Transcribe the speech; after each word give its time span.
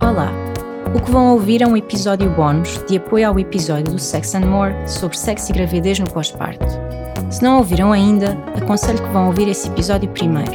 Olá! 0.00 0.30
O 0.94 1.00
que 1.00 1.10
vão 1.10 1.32
ouvir 1.32 1.60
é 1.60 1.66
um 1.66 1.76
episódio 1.76 2.30
bónus 2.30 2.80
de 2.88 2.96
apoio 2.96 3.28
ao 3.28 3.38
episódio 3.38 3.92
do 3.92 3.98
Sex 3.98 4.32
and 4.36 4.46
More 4.46 4.72
sobre 4.86 5.18
sexo 5.18 5.50
e 5.50 5.54
gravidez 5.54 5.98
no 5.98 6.08
pós-parto. 6.08 6.64
Se 7.30 7.42
não 7.42 7.58
ouviram 7.58 7.92
ainda, 7.92 8.38
aconselho 8.56 9.02
que 9.02 9.12
vão 9.12 9.26
ouvir 9.26 9.48
esse 9.48 9.66
episódio 9.68 10.08
primeiro. 10.10 10.52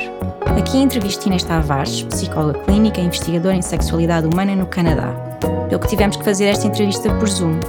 Aqui 0.58 0.78
entrevisto 0.78 1.28
Inês 1.28 1.44
Tavares, 1.44 2.04
psicóloga 2.04 2.60
clínica 2.60 3.02
e 3.02 3.06
investigadora 3.06 3.56
em 3.56 3.62
sexualidade 3.62 4.28
humana 4.28 4.56
no 4.56 4.66
Canadá. 4.66 5.14
Pelo 5.68 5.82
que 5.82 5.90
tivemos 5.90 6.16
que 6.16 6.24
fazer 6.24 6.46
esta 6.46 6.68
entrevista 6.68 7.14
por 7.16 7.28
Zoom. 7.28 7.60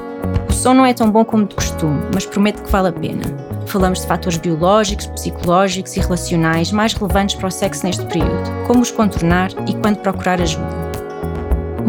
O 0.49 0.53
som 0.53 0.75
não 0.75 0.87
é 0.87 0.95
tão 0.95 1.11
bom 1.11 1.25
como 1.25 1.45
de 1.45 1.57
costume, 1.57 2.01
mas 2.15 2.25
prometo 2.25 2.63
que 2.63 2.71
vale 2.71 2.89
a 2.89 2.93
pena. 2.93 3.25
Falamos 3.67 4.01
de 4.01 4.07
fatores 4.07 4.39
biológicos, 4.39 5.07
psicológicos 5.07 5.97
e 5.97 6.01
relacionais 6.01 6.71
mais 6.71 6.93
relevantes 6.95 7.35
para 7.35 7.49
o 7.49 7.51
sexo 7.51 7.85
neste 7.85 8.07
período, 8.07 8.65
como 8.69 8.81
os 8.81 8.93
contornar 8.93 9.51
e 9.69 9.75
quando 9.75 9.99
procurar 9.99 10.41
ajuda. 10.41 10.84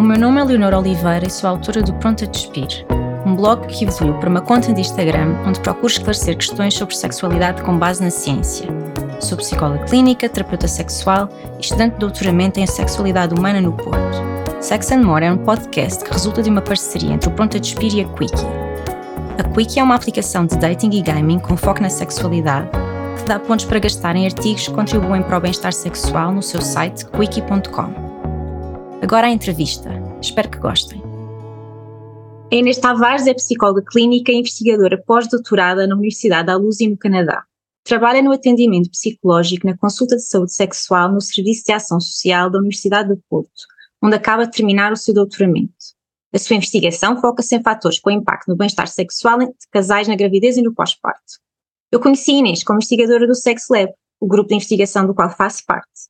Meu 0.06 0.20
nome 0.20 0.40
é 0.40 0.44
Leonor 0.44 0.75
Oliveira 0.75 1.25
e 1.25 1.32
sou 1.32 1.50
autora 1.50 1.82
do 1.82 1.92
Pronto 1.96 2.24
a 2.24 2.28
Despir, 2.28 2.86
um 3.25 3.36
blog 3.36 3.66
que 3.66 3.86
evoluiu 3.86 4.14
para 4.20 4.29
uma 4.29 4.39
conta 4.39 4.71
de 4.71 4.79
Instagram 4.79 5.36
onde 5.48 5.60
procuro 5.60 5.88
esclarecer 5.88 6.38
questões 6.38 6.75
sobre 6.75 6.96
sexualidade 6.96 7.64
com 7.64 7.75
base 7.75 8.04
na 8.04 8.12
ciência. 8.12 8.68
Sou 9.20 9.36
psicóloga 9.36 9.84
clínica, 9.86 10.29
terapeuta 10.29 10.68
sexual 10.68 11.28
e 11.57 11.62
estudante 11.62 11.93
de 11.93 12.02
doutoramento 12.02 12.60
em 12.60 12.68
sexualidade 12.68 13.34
humana 13.34 13.60
no 13.60 13.74
Porto. 13.74 14.24
Sex 14.62 14.92
and 14.92 15.02
More 15.02 15.26
é 15.26 15.32
um 15.32 15.39
podcast 15.39 16.04
que 16.04 16.12
resulta 16.12 16.43
de 16.43 16.51
uma 16.51 16.62
parceria 16.62 17.12
entre 17.12 17.28
o 17.28 17.32
Pronto 17.32 17.57
a 17.57 17.60
Despir 17.60 17.96
e 17.96 18.01
a 18.01 18.07
Quickie. 18.10 18.46
A 19.40 19.43
Quickie 19.56 19.79
é 19.79 19.84
uma 19.84 19.96
aplicação 19.96 20.46
de 20.46 20.56
dating 20.56 20.92
e 20.92 21.01
gaming 21.01 21.40
com 21.40 21.57
foco 21.57 21.82
na 21.82 21.90
sexualidade 21.90 22.70
que 23.18 23.24
dá 23.24 23.40
pontos 23.40 23.65
para 23.65 23.79
gastar 23.79 24.15
em 24.15 24.26
artigos 24.26 24.68
que 24.68 24.74
contribuem 24.76 25.24
para 25.24 25.40
o 25.40 25.42
bem-estar 25.42 25.74
sexual 25.74 26.32
no 26.32 26.43
seu 26.43 26.62
site 26.62 27.07
quickie.com. 27.07 28.06
Agora 29.06 29.28
a 29.28 29.29
entrevista. 29.29 30.04
Espero 30.21 30.50
que 30.50 30.57
gostem. 30.60 31.01
A 32.52 32.56
Inês 32.56 32.78
Tavares 32.78 33.28
é 33.28 33.34
psicóloga 33.34 33.84
clínica 33.84 34.31
e 34.31 34.36
investigadora 34.36 35.02
pós-doutorada 35.06 35.88
na 35.88 35.95
Universidade 35.95 36.48
da 36.48 36.56
Luz 36.56 36.78
no 36.80 36.98
Canadá. 36.98 37.44
Trabalha 37.84 38.22
no 38.22 38.31
atendimento 38.31 38.90
psicológico 38.90 39.67
na 39.67 39.78
consulta 39.78 40.16
de 40.16 40.23
saúde 40.23 40.53
sexual 40.53 41.12
no 41.12 41.22
Serviço 41.22 41.66
de 41.66 41.73
Ação 41.73 42.00
Social 42.00 42.50
da 42.50 42.59
Universidade 42.59 43.09
do 43.09 43.22
Porto, 43.30 43.50
onde 44.02 44.16
acaba 44.16 44.45
de 44.45 44.52
terminar 44.52 44.92
o 44.92 44.95
seu 44.95 45.14
doutoramento. 45.14 45.73
A 46.34 46.40
sua 46.40 46.56
investigação 46.56 47.20
foca-se 47.22 47.56
em 47.56 47.64
fatores 47.64 48.00
com 48.00 48.12
impacto 48.12 48.47
no 48.47 48.56
bem-estar 48.56 48.88
sexual 48.88 49.40
de 49.40 49.53
casais 49.72 50.08
na 50.08 50.16
gravidez 50.16 50.58
e 50.58 50.62
no 50.62 50.73
pós-parto. 50.73 51.40
Eu 51.92 52.00
conheci 52.00 52.34
Inês 52.34 52.64
como 52.64 52.78
investigadora 52.78 53.25
do 53.25 53.36
Sex 53.36 53.68
Lab, 53.70 53.92
o 54.20 54.28
grupo 54.28 54.50
de 54.50 54.56
investigação 54.56 55.08
do 55.08 55.14
qual 55.14 55.30
faço 55.30 55.64
parte. 55.66 56.09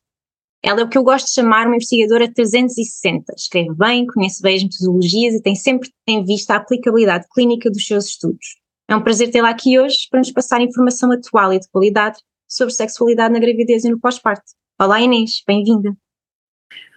Ela 0.65 0.81
é 0.81 0.83
o 0.83 0.89
que 0.89 0.97
eu 0.97 1.03
gosto 1.03 1.27
de 1.27 1.33
chamar 1.33 1.67
uma 1.67 1.75
investigadora 1.75 2.27
360. 2.33 3.33
Escreve 3.37 3.71
bem, 3.75 4.07
conhece 4.07 4.41
bem 4.41 4.55
as 4.55 4.63
metodologias 4.63 5.35
e 5.35 5.41
tem 5.43 5.53
sempre 5.53 5.91
em 6.07 6.25
vista 6.25 6.53
a 6.53 6.57
aplicabilidade 6.57 7.27
clínica 7.31 7.69
dos 7.69 7.85
seus 7.85 8.05
estudos. 8.05 8.57
É 8.89 8.95
um 8.95 9.01
prazer 9.03 9.29
tê-la 9.29 9.51
aqui 9.51 9.79
hoje 9.79 10.07
para 10.09 10.21
nos 10.21 10.31
passar 10.31 10.61
informação 10.61 11.11
atual 11.11 11.53
e 11.53 11.59
de 11.59 11.69
qualidade 11.69 12.17
sobre 12.47 12.73
sexualidade 12.73 13.31
na 13.31 13.39
gravidez 13.39 13.85
e 13.85 13.91
no 13.91 13.99
pós-parto. 13.99 14.41
Olá 14.81 14.99
Inês, 14.99 15.43
bem-vinda. 15.47 15.95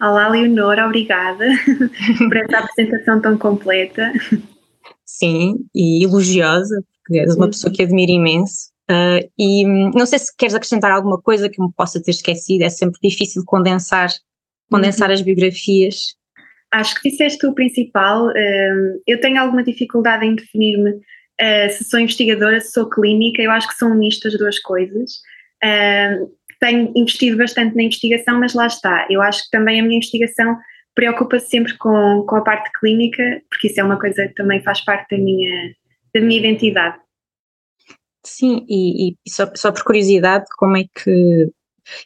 Olá 0.01 0.29
Leonora, 0.29 0.87
obrigada 0.87 1.45
por 2.17 2.37
esta 2.37 2.59
apresentação 2.61 3.21
tão 3.21 3.37
completa. 3.37 4.11
Sim, 5.05 5.63
e 5.75 6.03
elogiosa, 6.03 6.83
porque 7.03 7.19
és 7.19 7.35
uma 7.35 7.45
pessoa 7.45 7.71
que 7.71 7.83
admiro 7.83 8.13
imenso. 8.13 8.71
Uh, 8.89 9.29
e 9.37 9.67
hum, 9.67 9.91
não 9.93 10.05
sei 10.05 10.17
se 10.17 10.35
queres 10.35 10.55
acrescentar 10.55 10.91
alguma 10.91 11.21
coisa 11.21 11.47
que 11.47 11.61
me 11.61 11.71
possa 11.73 12.01
ter 12.01 12.09
esquecido, 12.09 12.63
é 12.63 12.69
sempre 12.69 12.99
difícil 13.03 13.43
condensar, 13.45 14.09
condensar 14.69 15.09
uhum. 15.09 15.13
as 15.13 15.21
biografias. 15.21 16.15
Acho 16.71 16.95
que 16.95 17.09
disseste 17.09 17.45
o 17.45 17.53
principal. 17.53 18.27
Uh, 18.27 19.01
eu 19.05 19.21
tenho 19.21 19.39
alguma 19.39 19.63
dificuldade 19.63 20.25
em 20.25 20.35
definir-me 20.35 20.91
uh, 20.91 21.69
se 21.69 21.83
sou 21.83 21.99
investigadora, 21.99 22.59
se 22.59 22.71
sou 22.71 22.89
clínica, 22.89 23.41
eu 23.43 23.51
acho 23.51 23.67
que 23.67 23.75
são 23.75 23.95
mistas 23.95 24.33
as 24.33 24.39
duas 24.39 24.59
coisas. 24.59 25.19
tenho 26.59 26.91
investido 26.95 27.37
bastante 27.37 27.75
na 27.75 27.83
investigação, 27.83 28.39
mas 28.39 28.55
lá 28.55 28.65
está. 28.65 29.05
Eu 29.09 29.21
acho 29.21 29.43
que 29.43 29.51
também 29.51 29.79
a 29.79 29.83
minha 29.83 29.97
investigação 29.97 30.57
preocupa-se 30.95 31.47
sempre 31.47 31.77
com, 31.77 32.25
com 32.27 32.35
a 32.35 32.41
parte 32.41 32.71
clínica, 32.79 33.41
porque 33.49 33.67
isso 33.67 33.79
é 33.79 33.83
uma 33.83 33.99
coisa 33.99 34.27
que 34.27 34.33
também 34.33 34.61
faz 34.63 34.83
parte 34.83 35.15
da 35.15 35.23
minha, 35.23 35.73
da 36.13 36.21
minha 36.21 36.39
identidade. 36.39 36.97
Sim, 38.29 38.63
e, 38.69 39.09
e 39.09 39.15
só, 39.27 39.49
só, 39.55 39.71
por 39.71 39.83
curiosidade, 39.83 40.45
como 40.57 40.77
é 40.77 40.83
que. 40.83 41.49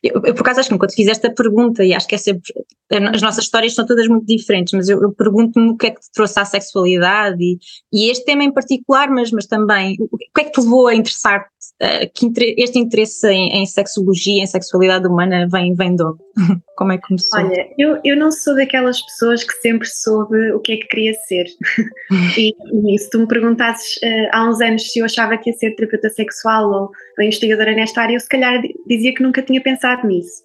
Eu, 0.01 0.13
eu, 0.23 0.33
por 0.33 0.41
acaso 0.41 0.61
acho 0.61 0.69
que 0.69 0.77
quando 0.77 0.93
fiz 0.93 1.07
esta 1.07 1.29
pergunta, 1.29 1.83
e 1.83 1.93
acho 1.93 2.07
que 2.07 2.15
é 2.15 2.17
sempre. 2.17 2.53
As 2.89 3.21
nossas 3.21 3.43
histórias 3.43 3.73
são 3.73 3.85
todas 3.85 4.07
muito 4.07 4.25
diferentes, 4.25 4.71
mas 4.73 4.87
eu, 4.87 5.01
eu 5.01 5.11
pergunto-me 5.11 5.71
o 5.71 5.75
que 5.75 5.87
é 5.87 5.91
que 5.91 5.99
te 5.99 6.11
trouxe 6.13 6.39
à 6.39 6.45
sexualidade 6.45 7.43
e, 7.43 7.57
e 7.91 8.09
este 8.09 8.23
tema 8.23 8.43
em 8.43 8.53
particular, 8.53 9.09
mas, 9.09 9.31
mas 9.31 9.47
também 9.47 9.97
o 9.99 10.17
que 10.17 10.41
é 10.41 10.43
que 10.45 10.51
te 10.51 10.61
levou 10.61 10.87
a 10.87 10.95
interessar 10.95 11.41
uh, 11.81 12.11
que 12.13 12.31
este 12.57 12.79
interesse 12.79 13.27
em, 13.27 13.61
em, 13.61 13.65
sexologia, 13.65 14.43
em 14.43 14.47
sexualidade 14.47 15.07
humana, 15.07 15.47
vem, 15.51 15.73
vem 15.73 15.95
de 15.95 16.03
onde? 16.03 16.19
Como 16.77 16.91
é 16.91 16.97
que 16.97 17.07
começou? 17.07 17.39
Olha, 17.39 17.69
eu, 17.77 17.99
eu 18.03 18.17
não 18.17 18.31
sou 18.31 18.55
daquelas 18.55 19.01
pessoas 19.01 19.43
que 19.43 19.53
sempre 19.53 19.87
soube 19.87 20.51
o 20.51 20.59
que 20.59 20.73
é 20.73 20.77
que 20.77 20.87
queria 20.87 21.13
ser. 21.13 21.45
e, 22.37 22.53
e, 22.93 22.97
se 22.97 23.09
tu 23.09 23.19
me 23.19 23.27
perguntasses 23.27 23.97
uh, 23.97 24.29
há 24.31 24.49
uns 24.49 24.59
anos 24.61 24.91
se 24.91 24.99
eu 24.99 25.05
achava 25.05 25.37
que 25.37 25.49
ia 25.49 25.55
ser 25.55 25.75
terapeuta 25.75 26.09
sexual 26.09 26.69
ou, 26.69 26.91
ou 27.17 27.23
investigadora 27.23 27.73
nesta 27.73 28.01
área, 28.01 28.15
eu 28.15 28.19
se 28.19 28.29
calhar 28.29 28.61
dizia 28.87 29.13
que 29.13 29.23
nunca 29.23 29.41
tinha 29.41 29.61
pensado 29.61 30.07
nisso. 30.07 30.43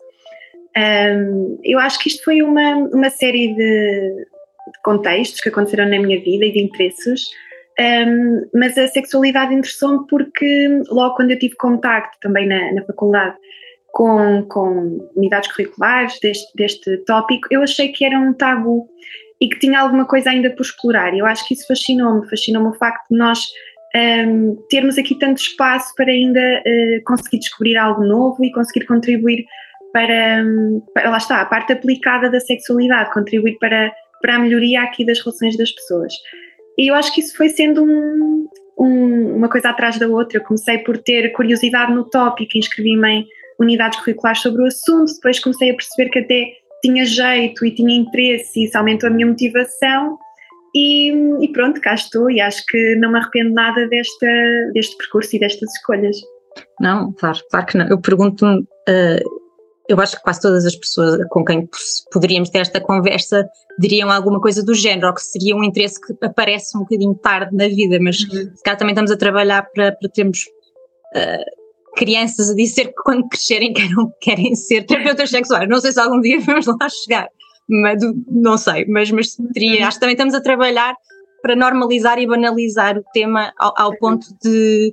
Um, 0.76 1.58
eu 1.64 1.78
acho 1.78 1.98
que 1.98 2.08
isto 2.08 2.22
foi 2.22 2.42
uma, 2.42 2.76
uma 2.76 3.10
série 3.10 3.48
de, 3.54 3.56
de 3.56 4.82
contextos 4.84 5.40
que 5.40 5.48
aconteceram 5.48 5.88
na 5.88 5.98
minha 5.98 6.20
vida 6.22 6.44
e 6.44 6.52
de 6.52 6.62
interesses 6.62 7.28
um, 7.80 8.48
mas 8.52 8.76
a 8.76 8.88
sexualidade 8.88 9.54
interessou-me 9.54 10.04
porque 10.08 10.82
logo 10.88 11.14
quando 11.14 11.30
eu 11.30 11.38
tive 11.38 11.54
contacto 11.54 12.18
também 12.20 12.46
na, 12.46 12.72
na 12.72 12.84
faculdade 12.84 13.36
com, 13.98 14.44
com 14.44 15.10
unidades 15.16 15.50
curriculares 15.50 16.20
deste, 16.20 16.46
deste 16.54 16.98
tópico, 16.98 17.48
eu 17.50 17.64
achei 17.64 17.88
que 17.88 18.04
era 18.04 18.16
um 18.16 18.32
tabu 18.32 18.88
e 19.40 19.48
que 19.48 19.58
tinha 19.58 19.80
alguma 19.80 20.04
coisa 20.04 20.30
ainda 20.30 20.50
por 20.50 20.62
explorar. 20.62 21.12
Eu 21.16 21.26
acho 21.26 21.44
que 21.48 21.54
isso 21.54 21.66
fascinou-me, 21.66 22.30
fascinou-me 22.30 22.68
o 22.68 22.74
facto 22.74 23.08
de 23.10 23.18
nós 23.18 23.44
um, 23.96 24.54
termos 24.70 24.98
aqui 24.98 25.16
tanto 25.18 25.38
espaço 25.38 25.92
para 25.96 26.12
ainda 26.12 26.40
uh, 26.40 27.04
conseguir 27.04 27.40
descobrir 27.40 27.76
algo 27.76 28.04
novo 28.04 28.44
e 28.44 28.52
conseguir 28.52 28.86
contribuir 28.86 29.44
para, 29.92 30.44
para, 30.94 31.10
lá 31.10 31.16
está, 31.16 31.40
a 31.40 31.46
parte 31.46 31.72
aplicada 31.72 32.30
da 32.30 32.38
sexualidade, 32.38 33.12
contribuir 33.12 33.58
para, 33.58 33.92
para 34.22 34.36
a 34.36 34.38
melhoria 34.38 34.80
aqui 34.82 35.04
das 35.04 35.18
relações 35.18 35.58
das 35.58 35.72
pessoas. 35.72 36.14
E 36.78 36.88
eu 36.88 36.94
acho 36.94 37.12
que 37.12 37.20
isso 37.20 37.36
foi 37.36 37.48
sendo 37.48 37.82
um, 37.82 38.46
um, 38.78 39.34
uma 39.34 39.48
coisa 39.48 39.70
atrás 39.70 39.98
da 39.98 40.06
outra. 40.06 40.38
Eu 40.38 40.44
comecei 40.44 40.78
por 40.78 40.98
ter 40.98 41.32
curiosidade 41.32 41.92
no 41.92 42.08
tópico, 42.08 42.56
inscrevi-me 42.56 43.08
em 43.08 43.37
unidades 43.58 43.98
curriculares 44.00 44.40
sobre 44.40 44.62
o 44.62 44.66
assunto, 44.66 45.12
depois 45.14 45.40
comecei 45.40 45.70
a 45.70 45.74
perceber 45.74 46.10
que 46.10 46.18
até 46.20 46.52
tinha 46.82 47.04
jeito 47.04 47.64
e 47.64 47.74
tinha 47.74 47.96
interesse 47.96 48.60
e 48.60 48.64
isso 48.64 48.78
aumentou 48.78 49.08
a 49.08 49.12
minha 49.12 49.26
motivação 49.26 50.18
e, 50.74 51.10
e, 51.40 51.48
pronto, 51.52 51.80
cá 51.80 51.94
estou 51.94 52.30
e 52.30 52.40
acho 52.40 52.64
que 52.66 52.96
não 52.96 53.10
me 53.10 53.18
arrependo 53.18 53.52
nada 53.52 53.88
desta, 53.88 54.26
deste 54.72 54.96
percurso 54.96 55.34
e 55.34 55.40
destas 55.40 55.70
escolhas. 55.74 56.16
Não, 56.80 57.12
claro, 57.12 57.38
claro 57.50 57.66
que 57.66 57.78
não. 57.78 57.88
Eu 57.88 58.00
pergunto-me, 58.00 58.60
uh, 58.60 59.40
eu 59.88 59.98
acho 60.00 60.16
que 60.16 60.22
quase 60.22 60.40
todas 60.40 60.66
as 60.66 60.76
pessoas 60.76 61.18
com 61.30 61.44
quem 61.44 61.68
poderíamos 62.12 62.50
ter 62.50 62.58
esta 62.58 62.80
conversa 62.80 63.48
diriam 63.78 64.10
alguma 64.10 64.40
coisa 64.40 64.62
do 64.62 64.74
género, 64.74 65.08
ou 65.08 65.14
que 65.14 65.22
seria 65.22 65.56
um 65.56 65.64
interesse 65.64 66.00
que 66.00 66.14
aparece 66.24 66.76
um 66.76 66.80
bocadinho 66.80 67.14
tarde 67.14 67.56
na 67.56 67.66
vida, 67.68 67.98
mas 68.00 68.20
uhum. 68.20 68.54
se 68.54 68.62
calhar 68.62 68.78
também 68.78 68.92
estamos 68.92 69.10
a 69.10 69.16
trabalhar 69.16 69.68
para, 69.72 69.92
para 69.92 70.08
termos 70.10 70.44
uh, 71.16 71.57
crianças 71.96 72.50
a 72.50 72.54
dizer 72.54 72.86
que 72.86 73.02
quando 73.04 73.28
crescerem 73.28 73.72
querem, 73.72 73.94
querem 74.20 74.54
ser 74.54 74.84
terapeutas 74.84 75.30
sexuais. 75.30 75.68
Não 75.68 75.80
sei 75.80 75.92
se 75.92 76.00
algum 76.00 76.20
dia 76.20 76.40
vamos 76.44 76.66
lá 76.66 76.88
chegar, 77.04 77.28
mas 77.68 78.00
não 78.30 78.56
sei, 78.56 78.86
mas, 78.86 79.10
mas 79.10 79.36
teria, 79.52 79.86
acho 79.86 79.96
que 79.96 80.00
também 80.00 80.14
estamos 80.14 80.34
a 80.34 80.40
trabalhar 80.40 80.94
para 81.42 81.54
normalizar 81.54 82.18
e 82.18 82.26
banalizar 82.26 82.98
o 82.98 83.04
tema 83.12 83.52
ao, 83.58 83.72
ao 83.76 83.96
ponto 83.98 84.26
de 84.42 84.92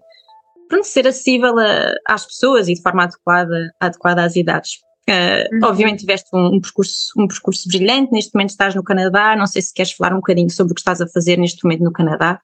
pronto, 0.67 0.85
ser 0.85 1.07
acessível 1.07 1.57
a, 1.57 1.93
às 2.07 2.25
pessoas 2.25 2.67
e 2.67 2.73
de 2.73 2.81
forma 2.81 3.03
adequada, 3.03 3.71
adequada 3.79 4.23
às 4.23 4.35
idades. 4.35 4.85
Uh, 5.07 5.55
uhum. 5.55 5.69
Obviamente 5.69 5.99
tiveste 5.99 6.27
um, 6.33 6.55
um, 6.55 6.59
percurso, 6.59 7.13
um 7.17 7.27
percurso 7.27 7.67
brilhante, 7.69 8.11
neste 8.11 8.33
momento 8.33 8.49
estás 8.49 8.73
no 8.73 8.83
Canadá, 8.83 9.35
não 9.35 9.45
sei 9.45 9.61
se 9.61 9.71
queres 9.71 9.91
falar 9.91 10.13
um 10.13 10.17
bocadinho 10.17 10.49
sobre 10.49 10.71
o 10.71 10.75
que 10.75 10.81
estás 10.81 10.99
a 10.99 11.07
fazer 11.07 11.37
neste 11.37 11.63
momento 11.63 11.83
no 11.83 11.91
Canadá. 11.91 12.39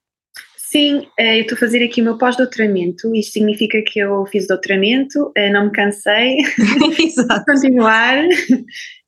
Sim, 0.72 1.06
eh, 1.18 1.36
eu 1.36 1.42
estou 1.42 1.54
a 1.54 1.58
fazer 1.58 1.84
aqui 1.84 2.00
o 2.00 2.04
meu 2.04 2.16
pós-doutoramento, 2.16 3.14
isto 3.14 3.34
significa 3.34 3.82
que 3.86 3.98
eu 3.98 4.24
fiz 4.24 4.46
doutoramento, 4.46 5.30
eh, 5.36 5.50
não 5.50 5.66
me 5.66 5.70
cansei 5.70 6.38
de 6.56 7.44
continuar. 7.44 8.24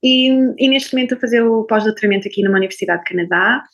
E, 0.03 0.29
e, 0.59 0.69
neste 0.69 0.93
momento 0.93 1.15
estou 1.15 1.17
a 1.17 1.21
fazer 1.23 1.41
o 1.41 1.65
pós-doutoramento 1.65 2.29
aqui 2.29 2.43
numa 2.43 2.59
Universidade 2.59 3.03
de 3.03 3.11
Canadá. 3.11 3.65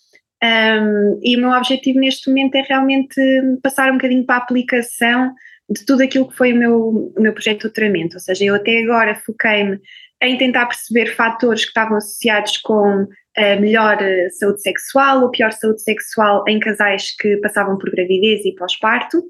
Um, 0.40 1.18
e 1.20 1.36
o 1.36 1.40
meu 1.40 1.50
objetivo 1.50 1.98
neste 1.98 2.28
momento 2.28 2.54
é 2.54 2.62
realmente 2.62 3.20
passar 3.60 3.90
um 3.90 3.96
bocadinho 3.96 4.24
para 4.24 4.36
a 4.36 4.38
aplicação 4.38 5.34
de 5.68 5.84
tudo 5.84 6.04
aquilo 6.04 6.28
que 6.28 6.36
foi 6.36 6.52
o 6.52 6.56
meu, 6.56 7.12
o 7.16 7.20
meu 7.20 7.32
projeto 7.32 7.56
de 7.56 7.62
doutoramento, 7.64 8.14
ou 8.14 8.20
seja, 8.20 8.44
eu 8.44 8.54
até 8.54 8.84
agora 8.84 9.16
foquei-me 9.16 9.80
em 10.22 10.36
tentar 10.36 10.66
perceber 10.66 11.14
fatores 11.14 11.62
que 11.62 11.68
estavam 11.68 11.96
associados 11.96 12.58
com 12.58 13.06
a 13.36 13.56
melhor 13.56 13.96
saúde 14.38 14.60
sexual 14.60 15.22
ou 15.22 15.30
pior 15.30 15.52
saúde 15.52 15.82
sexual 15.82 16.44
em 16.48 16.58
casais 16.58 17.14
que 17.16 17.36
passavam 17.38 17.78
por 17.78 17.90
gravidez 17.90 18.44
e 18.44 18.54
pós-parto. 18.54 19.22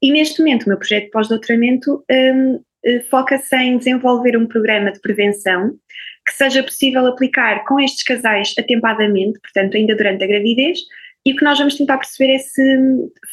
E 0.00 0.10
neste 0.10 0.40
momento, 0.40 0.64
o 0.64 0.68
meu 0.68 0.78
projeto 0.78 1.04
de 1.04 1.10
pós-doutoramento 1.10 2.02
um, 2.10 2.60
foca-se 3.10 3.54
em 3.56 3.78
desenvolver 3.78 4.36
um 4.36 4.46
programa 4.46 4.90
de 4.90 5.00
prevenção 5.00 5.72
que 6.26 6.34
seja 6.34 6.62
possível 6.62 7.06
aplicar 7.06 7.64
com 7.64 7.80
estes 7.80 8.02
casais 8.02 8.54
atempadamente, 8.58 9.38
portanto, 9.40 9.76
ainda 9.76 9.94
durante 9.94 10.24
a 10.24 10.26
gravidez, 10.26 10.78
e 11.26 11.32
o 11.32 11.36
que 11.36 11.44
nós 11.44 11.58
vamos 11.58 11.76
tentar 11.76 11.98
perceber 11.98 12.34
é 12.34 12.38
se, 12.38 12.62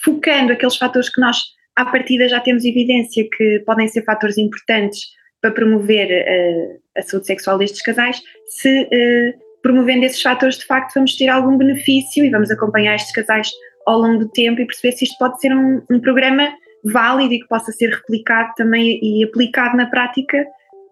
focando 0.04 0.54
aqueles 0.54 0.76
fatores 0.76 1.10
que 1.10 1.22
nós, 1.22 1.38
à 1.76 1.86
partida, 1.86 2.28
já 2.28 2.40
temos 2.40 2.64
evidência 2.66 3.28
que 3.36 3.60
podem 3.66 3.88
ser 3.88 4.04
fatores 4.04 4.38
importantes 4.38 5.08
para 5.42 5.52
promover 5.52 6.10
uh, 6.10 6.80
a 6.98 7.02
saúde 7.02 7.28
sexual 7.28 7.58
destes 7.58 7.82
casais, 7.82 8.22
se 8.48 8.84
uh, 8.84 9.40
promovendo 9.62 10.06
esses 10.06 10.22
fatores, 10.22 10.58
de 10.58 10.66
facto, 10.66 10.94
vamos 10.96 11.16
ter 11.16 11.28
algum 11.30 11.58
benefício 11.58 12.24
e 12.24 12.30
vamos 12.30 12.52
acompanhar 12.52 12.96
estes 12.96 13.12
casais 13.14 13.50
ao 13.86 14.00
longo 14.00 14.20
do 14.20 14.30
tempo 14.30 14.62
e 14.62 14.66
perceber 14.66 14.94
se 14.94 15.06
isto 15.06 15.18
pode 15.18 15.40
ser 15.40 15.54
um, 15.54 15.82
um 15.90 16.00
programa 16.00 16.50
válido 16.84 17.34
e 17.34 17.40
que 17.40 17.48
possa 17.48 17.72
ser 17.72 17.90
replicado 17.90 18.54
também 18.56 19.00
e 19.02 19.24
aplicado 19.24 19.76
na 19.76 19.88
prática 19.88 20.46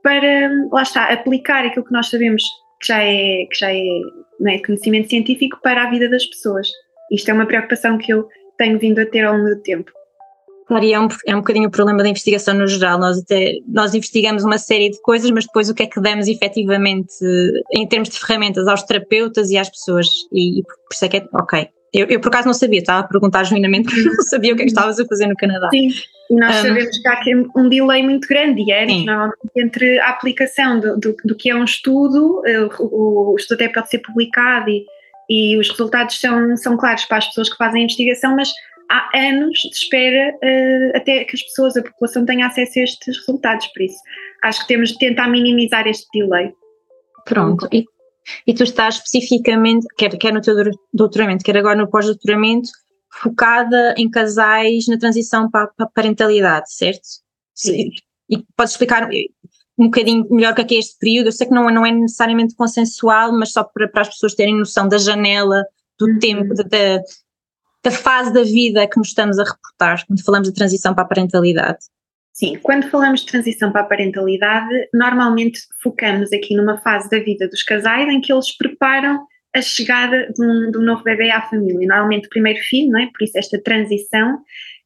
para, 0.04 0.50
lá 0.72 0.82
está, 0.82 1.06
aplicar 1.06 1.66
aquilo 1.66 1.86
que 1.86 1.94
nós 1.94 2.10
sabemos 2.10 2.44
que 2.82 2.88
já 2.88 3.02
é, 3.02 3.46
que 3.50 3.60
já 3.60 3.74
é, 3.74 3.84
não 4.40 4.52
é 4.52 4.60
conhecimento 4.60 5.10
científico 5.10 5.60
para 5.62 5.84
a 5.84 5.90
vida 5.90 6.10
das 6.10 6.26
pessoas. 6.26 6.70
Isto 7.12 7.32
é 7.32 7.34
uma 7.34 7.46
preocupação 7.46 7.98
que 7.98 8.12
eu 8.12 8.28
tenho 8.58 8.78
vindo 8.80 9.00
a 9.00 9.06
ter 9.06 9.24
ao 9.26 9.36
longo 9.36 9.50
do 9.50 9.62
tempo. 9.62 9.92
Claro, 10.68 10.84
e 10.84 10.94
é 10.94 11.00
um, 11.00 11.08
é 11.26 11.34
um 11.34 11.40
bocadinho 11.40 11.70
o 11.70 11.72
problema 11.72 12.04
da 12.04 12.10
investigação 12.10 12.54
no 12.54 12.68
geral. 12.68 13.00
Nós, 13.00 13.18
até, 13.20 13.54
nós 13.66 13.96
investigamos 13.96 14.44
uma 14.44 14.58
série 14.58 14.90
de 14.90 15.02
coisas, 15.02 15.32
mas 15.32 15.46
depois 15.46 15.70
o 15.70 15.74
que 15.74 15.84
é 15.84 15.88
que 15.88 16.02
damos 16.02 16.28
efetivamente 16.28 17.14
em 17.74 17.88
termos 17.88 18.10
de 18.10 18.20
ferramentas 18.20 18.68
aos 18.68 18.84
terapeutas 18.84 19.50
e 19.50 19.58
às 19.58 19.70
pessoas? 19.70 20.08
E, 20.32 20.60
e 20.60 20.64
por 20.64 20.94
isso 20.94 21.06
é 21.06 21.08
que 21.08 21.18
é, 21.18 21.28
ok. 21.34 21.70
Eu, 21.94 22.06
eu 22.08 22.20
por 22.20 22.28
acaso 22.28 22.48
não 22.48 22.54
sabia, 22.54 22.80
estava 22.80 23.00
a 23.00 23.08
perguntar 23.08 23.46
genuinamente 23.46 23.86
porque 23.90 24.04
não 24.04 24.24
sabia 24.24 24.54
o 24.54 24.56
que 24.58 24.64
é 24.64 24.66
que 24.66 24.72
estavas 24.72 25.00
a 25.00 25.06
fazer 25.06 25.28
no 25.28 25.36
Canadá. 25.36 25.70
Sim, 25.70 25.88
e 26.30 26.36
nós 26.36 26.58
um, 26.58 26.62
sabemos 26.62 26.98
que 26.98 27.08
há 27.08 27.14
aqui 27.14 27.36
um 27.56 27.70
delay 27.70 28.04
muito 28.04 28.28
grande 28.28 28.62
e 28.62 28.72
é 28.72 28.86
normalmente 28.86 29.38
entre 29.56 30.00
a 30.00 30.10
aplicação 30.10 30.82
do, 30.82 31.00
do, 31.00 31.16
do, 31.24 31.36
que 31.36 31.50
é 31.50 31.56
um 31.56 31.64
estudo, 31.64 32.42
eh, 32.46 32.68
o, 32.80 33.32
o 33.32 33.36
estudo 33.38 33.64
até 33.64 33.70
pode 33.70 33.90
ser 33.90 34.00
publicado 34.00 34.70
e, 34.70 34.86
e 35.30 35.58
os 35.58 35.70
resultados 35.70 36.20
são, 36.20 36.58
são 36.58 36.76
claros 36.76 37.06
para 37.06 37.20
as 37.20 37.28
pessoas 37.28 37.50
que 37.50 37.58
fazem 37.58 37.82
a 37.82 37.84
investigação, 37.86 38.36
mas 38.36 38.52
há 38.90 39.10
anos 39.18 39.60
de 39.60 39.76
espera 39.76 40.34
uh, 40.36 40.98
até 40.98 41.24
que 41.24 41.36
as 41.36 41.44
pessoas, 41.44 41.78
a 41.78 41.84
população 41.84 42.26
tenha 42.26 42.48
acesso 42.48 42.80
a 42.80 42.84
estes 42.84 43.18
resultados, 43.18 43.68
por 43.68 43.84
isso 43.84 43.98
acho 44.44 44.62
que 44.62 44.68
temos 44.68 44.90
de 44.90 44.98
tentar 44.98 45.28
minimizar 45.30 45.88
este 45.88 46.08
delay. 46.14 46.52
Pronto, 47.26 47.68
e, 47.72 47.86
e 48.46 48.54
tu 48.54 48.64
estás 48.64 48.96
especificamente, 48.96 49.86
quer, 49.98 50.18
quer 50.18 50.34
no 50.34 50.42
teu 50.42 50.56
doutoramento, 50.94 51.44
quer 51.44 51.58
agora 51.58 51.76
no 51.76 51.90
pós-doutoramento, 51.90 52.70
focada 53.22 53.96
em 53.98 54.10
casais 54.10 54.88
na 54.88 54.98
transição 54.98 55.50
para, 55.50 55.68
para 55.68 55.86
a 55.86 55.90
parentalidade, 55.90 56.72
certo? 56.72 57.08
Sim. 57.54 57.90
E 58.30 58.44
podes 58.56 58.74
explicar 58.74 59.10
um 59.78 59.86
bocadinho 59.86 60.28
melhor 60.30 60.54
o 60.54 60.56
que 60.56 60.62
é, 60.62 60.66
que 60.66 60.76
é 60.76 60.80
este 60.80 60.98
período? 61.00 61.28
Eu 61.28 61.32
sei 61.32 61.48
que 61.48 61.54
não, 61.54 61.70
não 61.70 61.86
é 61.86 61.92
necessariamente 61.92 62.56
consensual, 62.56 63.32
mas 63.32 63.52
só 63.52 63.64
para, 63.64 63.88
para 63.88 64.02
as 64.02 64.10
pessoas 64.10 64.36
terem 64.36 64.58
noção 64.58 64.88
da 64.88 64.98
janela, 64.98 65.64
do 66.00 66.08
uhum. 66.08 66.20
tempo, 66.20 66.54
da, 66.54 67.02
da 67.88 67.92
fase 67.92 68.34
da 68.34 68.44
vida 68.44 68.86
que 68.86 68.98
nos 68.98 69.08
estamos 69.08 69.40
a 69.40 69.46
reportar 69.46 70.06
quando 70.06 70.22
falamos 70.22 70.50
de 70.50 70.54
transição 70.54 70.94
para 70.94 71.06
a 71.06 71.08
parentalidade. 71.08 71.78
Sim, 72.34 72.60
quando 72.62 72.90
falamos 72.90 73.22
de 73.22 73.28
transição 73.28 73.72
para 73.72 73.82
a 73.82 73.86
parentalidade, 73.86 74.90
normalmente 74.94 75.62
focamos 75.82 76.34
aqui 76.34 76.54
numa 76.54 76.78
fase 76.82 77.10
da 77.10 77.18
vida 77.20 77.48
dos 77.48 77.64
casais 77.64 78.10
em 78.10 78.20
que 78.20 78.32
eles 78.32 78.56
preparam 78.58 79.26
a 79.56 79.62
chegada 79.62 80.30
de 80.34 80.46
um, 80.46 80.70
de 80.70 80.78
um 80.78 80.82
novo 80.82 81.02
bebê 81.02 81.32
à 81.32 81.42
família. 81.42 81.88
Normalmente 81.88 82.26
o 82.26 82.30
primeiro 82.30 82.60
filho, 82.60 82.92
não 82.92 83.00
é? 83.00 83.06
Por 83.06 83.24
isso 83.24 83.38
esta 83.38 83.58
transição. 83.62 84.38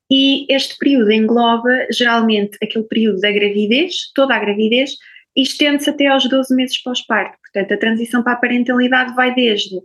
E 0.09 0.45
este 0.53 0.77
período 0.77 1.11
engloba 1.11 1.87
geralmente 1.91 2.55
aquele 2.61 2.85
período 2.85 3.19
da 3.19 3.31
gravidez, 3.31 4.11
toda 4.13 4.35
a 4.35 4.39
gravidez, 4.39 4.91
e 5.35 5.41
estende-se 5.41 5.89
até 5.89 6.05
aos 6.05 6.29
12 6.29 6.55
meses 6.55 6.77
pós-parto. 6.83 7.35
Portanto, 7.41 7.73
a 7.73 7.77
transição 7.77 8.21
para 8.21 8.33
a 8.33 8.37
parentalidade 8.39 9.15
vai 9.15 9.33
desde 9.33 9.75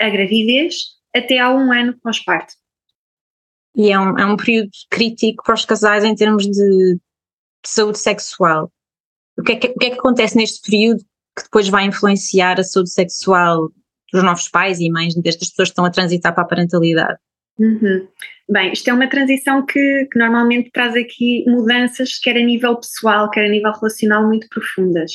a 0.00 0.08
gravidez 0.08 0.74
até 1.14 1.38
ao 1.38 1.58
um 1.58 1.70
ano 1.70 1.94
pós-parto. 2.02 2.61
E 3.74 3.90
é 3.90 3.98
um, 3.98 4.18
é 4.18 4.26
um 4.26 4.36
período 4.36 4.70
crítico 4.90 5.42
para 5.44 5.54
os 5.54 5.64
casais 5.64 6.04
em 6.04 6.14
termos 6.14 6.44
de, 6.44 6.50
de 6.52 7.00
saúde 7.64 7.98
sexual. 7.98 8.70
O 9.38 9.42
que, 9.42 9.52
é 9.52 9.56
que, 9.56 9.68
o 9.68 9.74
que 9.74 9.86
é 9.86 9.90
que 9.90 9.98
acontece 9.98 10.36
neste 10.36 10.70
período 10.70 11.00
que 11.36 11.44
depois 11.44 11.68
vai 11.68 11.84
influenciar 11.84 12.60
a 12.60 12.64
saúde 12.64 12.90
sexual 12.90 13.70
dos 14.12 14.22
novos 14.22 14.48
pais 14.48 14.78
e 14.78 14.90
mães 14.90 15.14
destas 15.14 15.48
pessoas 15.48 15.68
que 15.68 15.72
estão 15.72 15.84
a 15.86 15.90
transitar 15.90 16.34
para 16.34 16.44
a 16.44 16.46
parentalidade? 16.46 17.18
Uhum. 17.58 18.06
Bem, 18.48 18.72
isto 18.72 18.88
é 18.88 18.92
uma 18.92 19.08
transição 19.08 19.64
que, 19.64 20.08
que, 20.10 20.18
normalmente 20.18 20.70
traz 20.70 20.94
aqui 20.94 21.44
mudanças, 21.46 22.18
quer 22.18 22.36
a 22.36 22.44
nível 22.44 22.76
pessoal, 22.76 23.30
quer 23.30 23.46
a 23.46 23.48
nível 23.48 23.72
relacional, 23.72 24.26
muito 24.26 24.46
profundas. 24.48 25.12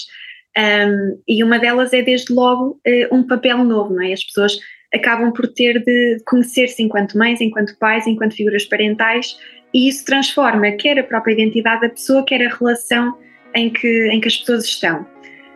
Um, 0.57 1.21
e 1.27 1.43
uma 1.43 1.59
delas 1.59 1.93
é, 1.93 2.01
desde 2.01 2.33
logo, 2.33 2.79
uh, 2.87 3.15
um 3.15 3.27
papel 3.27 3.63
novo, 3.63 3.93
não 3.93 4.01
é? 4.01 4.13
As 4.13 4.23
pessoas 4.23 4.57
acabam 4.93 5.31
por 5.31 5.47
ter 5.47 5.83
de 5.83 6.21
conhecer-se 6.25 6.81
enquanto 6.81 7.17
mães, 7.17 7.41
enquanto 7.41 7.77
pais, 7.77 8.07
enquanto 8.07 8.35
figuras 8.35 8.65
parentais, 8.65 9.37
e 9.73 9.87
isso 9.89 10.05
transforma 10.05 10.71
quer 10.71 10.97
a 10.99 11.03
própria 11.03 11.33
identidade 11.33 11.81
da 11.81 11.89
pessoa, 11.89 12.25
quer 12.25 12.45
a 12.45 12.55
relação 12.55 13.17
em 13.53 13.69
que, 13.69 14.09
em 14.09 14.19
que 14.19 14.27
as 14.27 14.37
pessoas 14.37 14.65
estão. 14.65 15.05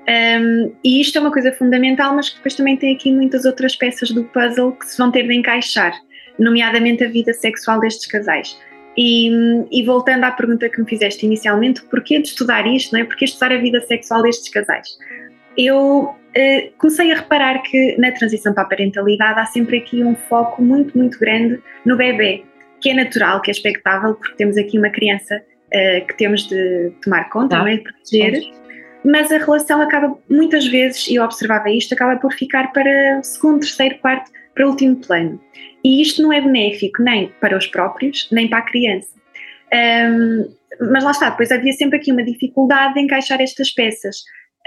Um, 0.09 0.73
e 0.83 0.99
isto 0.99 1.17
é 1.17 1.21
uma 1.21 1.31
coisa 1.31 1.51
fundamental, 1.53 2.15
mas 2.15 2.29
que 2.29 2.35
depois 2.37 2.55
também 2.55 2.75
tem 2.75 2.95
aqui 2.95 3.11
muitas 3.11 3.45
outras 3.45 3.75
peças 3.75 4.11
do 4.11 4.23
puzzle 4.25 4.73
que 4.73 4.87
se 4.87 4.97
vão 4.97 5.11
ter 5.11 5.27
de 5.27 5.33
encaixar, 5.33 5.93
nomeadamente 6.37 7.03
a 7.03 7.07
vida 7.07 7.33
sexual 7.33 7.79
destes 7.79 8.07
casais. 8.07 8.59
E, 8.97 9.29
e, 9.71 9.83
voltando 9.85 10.25
à 10.25 10.31
pergunta 10.31 10.67
que 10.67 10.81
me 10.81 10.89
fizeste 10.89 11.25
inicialmente, 11.25 11.81
porquê 11.83 12.19
de 12.19 12.27
estudar 12.27 12.67
isto, 12.67 12.91
não 12.91 12.99
é? 12.99 13.05
Porquê 13.05 13.23
estudar 13.23 13.53
a 13.53 13.57
vida 13.57 13.79
sexual 13.81 14.21
destes 14.21 14.49
casais? 14.49 14.97
Eu 15.57 16.13
uh, 16.35 16.71
comecei 16.77 17.11
a 17.11 17.15
reparar 17.15 17.61
que 17.61 17.95
na 17.97 18.11
transição 18.11 18.53
para 18.53 18.63
a 18.63 18.67
parentalidade 18.67 19.39
há 19.39 19.45
sempre 19.45 19.77
aqui 19.77 20.03
um 20.03 20.15
foco 20.15 20.61
muito, 20.61 20.97
muito 20.97 21.19
grande 21.19 21.61
no 21.85 21.95
bebê, 21.95 22.43
que 22.79 22.89
é 22.89 22.93
natural, 22.93 23.41
que 23.41 23.51
é 23.51 23.53
expectável, 23.53 24.15
porque 24.15 24.35
temos 24.35 24.57
aqui 24.57 24.77
uma 24.77 24.89
criança 24.89 25.41
uh, 25.67 26.07
que 26.07 26.17
temos 26.17 26.47
de 26.47 26.91
tomar 27.03 27.29
conta, 27.29 27.55
tá. 27.55 27.59
não 27.59 27.67
é? 27.67 27.77
De 27.77 27.83
proteger. 27.83 28.41
Mas 29.03 29.31
a 29.31 29.37
relação 29.37 29.81
acaba, 29.81 30.15
muitas 30.29 30.67
vezes, 30.67 31.07
e 31.07 31.15
eu 31.15 31.23
observava 31.23 31.69
isto, 31.71 31.93
acaba 31.93 32.17
por 32.17 32.33
ficar 32.33 32.71
para 32.71 33.21
segundo, 33.23 33.61
terceiro, 33.61 33.97
quarto, 33.97 34.29
para 34.53 34.65
o 34.65 34.69
último 34.69 34.95
plano. 34.97 35.39
E 35.83 36.01
isto 36.01 36.21
não 36.21 36.31
é 36.31 36.39
benéfico 36.39 37.01
nem 37.01 37.29
para 37.39 37.57
os 37.57 37.65
próprios, 37.65 38.27
nem 38.31 38.47
para 38.47 38.59
a 38.59 38.61
criança. 38.61 39.09
Um, 39.73 40.53
mas 40.91 41.03
lá 41.03 41.11
está, 41.11 41.29
depois 41.29 41.51
havia 41.51 41.73
sempre 41.73 41.97
aqui 41.97 42.11
uma 42.11 42.23
dificuldade 42.23 42.93
de 42.93 43.01
encaixar 43.01 43.41
estas 43.41 43.71
peças. 43.71 44.17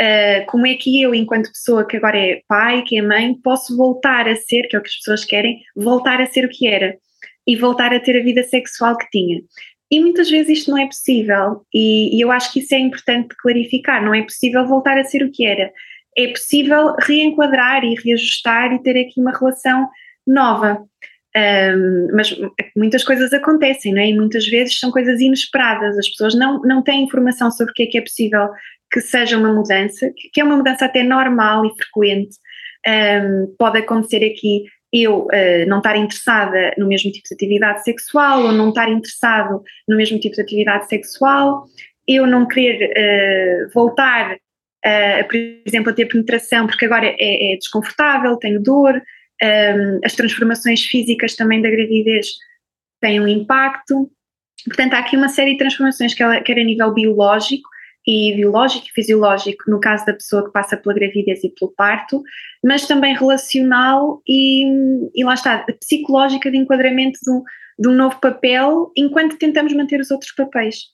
Uh, 0.00 0.44
como 0.46 0.66
é 0.66 0.74
que 0.74 1.00
eu, 1.00 1.14
enquanto 1.14 1.52
pessoa 1.52 1.86
que 1.86 1.96
agora 1.96 2.18
é 2.18 2.42
pai, 2.48 2.82
que 2.82 2.98
é 2.98 3.02
mãe, 3.02 3.34
posso 3.42 3.76
voltar 3.76 4.28
a 4.28 4.34
ser, 4.34 4.62
que 4.62 4.74
é 4.74 4.78
o 4.78 4.82
que 4.82 4.88
as 4.88 4.96
pessoas 4.96 5.24
querem, 5.24 5.60
voltar 5.76 6.20
a 6.20 6.26
ser 6.26 6.44
o 6.44 6.48
que 6.48 6.66
era 6.66 6.96
e 7.46 7.56
voltar 7.56 7.92
a 7.94 8.00
ter 8.00 8.18
a 8.18 8.24
vida 8.24 8.42
sexual 8.42 8.96
que 8.96 9.08
tinha. 9.10 9.40
E 9.90 10.00
muitas 10.00 10.28
vezes 10.28 10.58
isto 10.58 10.70
não 10.70 10.78
é 10.78 10.86
possível, 10.86 11.62
e, 11.72 12.16
e 12.16 12.20
eu 12.20 12.32
acho 12.32 12.52
que 12.52 12.60
isso 12.60 12.74
é 12.74 12.78
importante 12.78 13.34
clarificar: 13.40 14.04
não 14.04 14.14
é 14.14 14.22
possível 14.22 14.66
voltar 14.66 14.98
a 14.98 15.04
ser 15.04 15.22
o 15.22 15.30
que 15.30 15.46
era. 15.46 15.72
É 16.16 16.28
possível 16.28 16.94
reenquadrar 17.00 17.84
e 17.84 17.94
reajustar 17.94 18.72
e 18.72 18.82
ter 18.82 18.98
aqui 18.98 19.20
uma 19.20 19.36
relação 19.36 19.88
nova. 20.26 20.84
Um, 21.36 22.08
mas 22.14 22.32
muitas 22.76 23.02
coisas 23.02 23.32
acontecem, 23.32 23.92
não 23.92 24.00
é? 24.00 24.08
E 24.08 24.14
muitas 24.14 24.46
vezes 24.46 24.78
são 24.78 24.92
coisas 24.92 25.20
inesperadas. 25.20 25.98
As 25.98 26.08
pessoas 26.08 26.34
não, 26.34 26.60
não 26.62 26.82
têm 26.82 27.02
informação 27.02 27.50
sobre 27.50 27.72
o 27.72 27.74
que 27.74 27.82
é 27.82 27.86
que 27.86 27.98
é 27.98 28.00
possível 28.00 28.48
que 28.94 29.00
seja 29.00 29.36
uma 29.36 29.52
mudança, 29.52 30.08
que 30.32 30.40
é 30.40 30.44
uma 30.44 30.56
mudança 30.56 30.84
até 30.84 31.02
normal 31.02 31.66
e 31.66 31.74
frequente. 31.74 32.36
Um, 32.86 33.52
pode 33.58 33.78
acontecer 33.78 34.24
aqui 34.24 34.66
eu 34.92 35.22
uh, 35.24 35.66
não 35.66 35.78
estar 35.78 35.96
interessada 35.96 36.72
no 36.78 36.86
mesmo 36.86 37.10
tipo 37.10 37.26
de 37.26 37.34
atividade 37.34 37.82
sexual 37.82 38.44
ou 38.44 38.52
não 38.52 38.68
estar 38.68 38.88
interessado 38.88 39.60
no 39.88 39.96
mesmo 39.96 40.20
tipo 40.20 40.36
de 40.36 40.42
atividade 40.42 40.88
sexual, 40.88 41.64
eu 42.06 42.24
não 42.28 42.46
querer 42.46 42.92
uh, 42.92 43.72
voltar, 43.74 44.34
uh, 44.36 45.26
por 45.26 45.36
exemplo, 45.66 45.90
a 45.90 45.94
ter 45.94 46.06
penetração 46.06 46.68
porque 46.68 46.84
agora 46.84 47.06
é, 47.06 47.54
é 47.54 47.56
desconfortável, 47.56 48.36
tenho 48.36 48.62
dor, 48.62 49.02
um, 49.42 50.00
as 50.04 50.14
transformações 50.14 50.84
físicas 50.84 51.34
também 51.34 51.60
da 51.60 51.70
gravidez 51.70 52.28
têm 53.00 53.20
um 53.20 53.26
impacto. 53.26 54.08
Portanto, 54.64 54.94
há 54.94 55.00
aqui 55.00 55.16
uma 55.16 55.28
série 55.28 55.52
de 55.52 55.58
transformações, 55.58 56.14
quer, 56.14 56.40
quer 56.44 56.60
a 56.60 56.64
nível 56.64 56.94
biológico, 56.94 57.68
e 58.06 58.34
biológico 58.34 58.86
e 58.86 58.92
fisiológico 58.92 59.70
no 59.70 59.80
caso 59.80 60.04
da 60.04 60.12
pessoa 60.12 60.44
que 60.44 60.52
passa 60.52 60.76
pela 60.76 60.94
gravidez 60.94 61.42
e 61.42 61.48
pelo 61.50 61.72
parto, 61.72 62.22
mas 62.62 62.86
também 62.86 63.14
relacional 63.14 64.22
e, 64.26 64.64
e 65.14 65.24
lá 65.24 65.34
está, 65.34 65.64
psicológica 65.80 66.50
de 66.50 66.58
enquadramento 66.58 67.18
de 67.22 67.30
um, 67.30 67.42
de 67.78 67.88
um 67.88 67.94
novo 67.94 68.20
papel 68.20 68.92
enquanto 68.96 69.38
tentamos 69.38 69.72
manter 69.72 70.00
os 70.00 70.10
outros 70.10 70.32
papéis. 70.32 70.84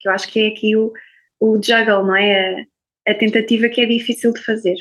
Que 0.00 0.08
eu 0.08 0.12
acho 0.12 0.28
que 0.28 0.40
é 0.40 0.48
aqui 0.48 0.76
o, 0.76 0.92
o 1.40 1.54
juggle, 1.54 2.06
não 2.06 2.16
é? 2.16 2.66
A, 3.06 3.12
a 3.12 3.14
tentativa 3.14 3.68
que 3.68 3.80
é 3.80 3.86
difícil 3.86 4.32
de 4.32 4.44
fazer. 4.44 4.76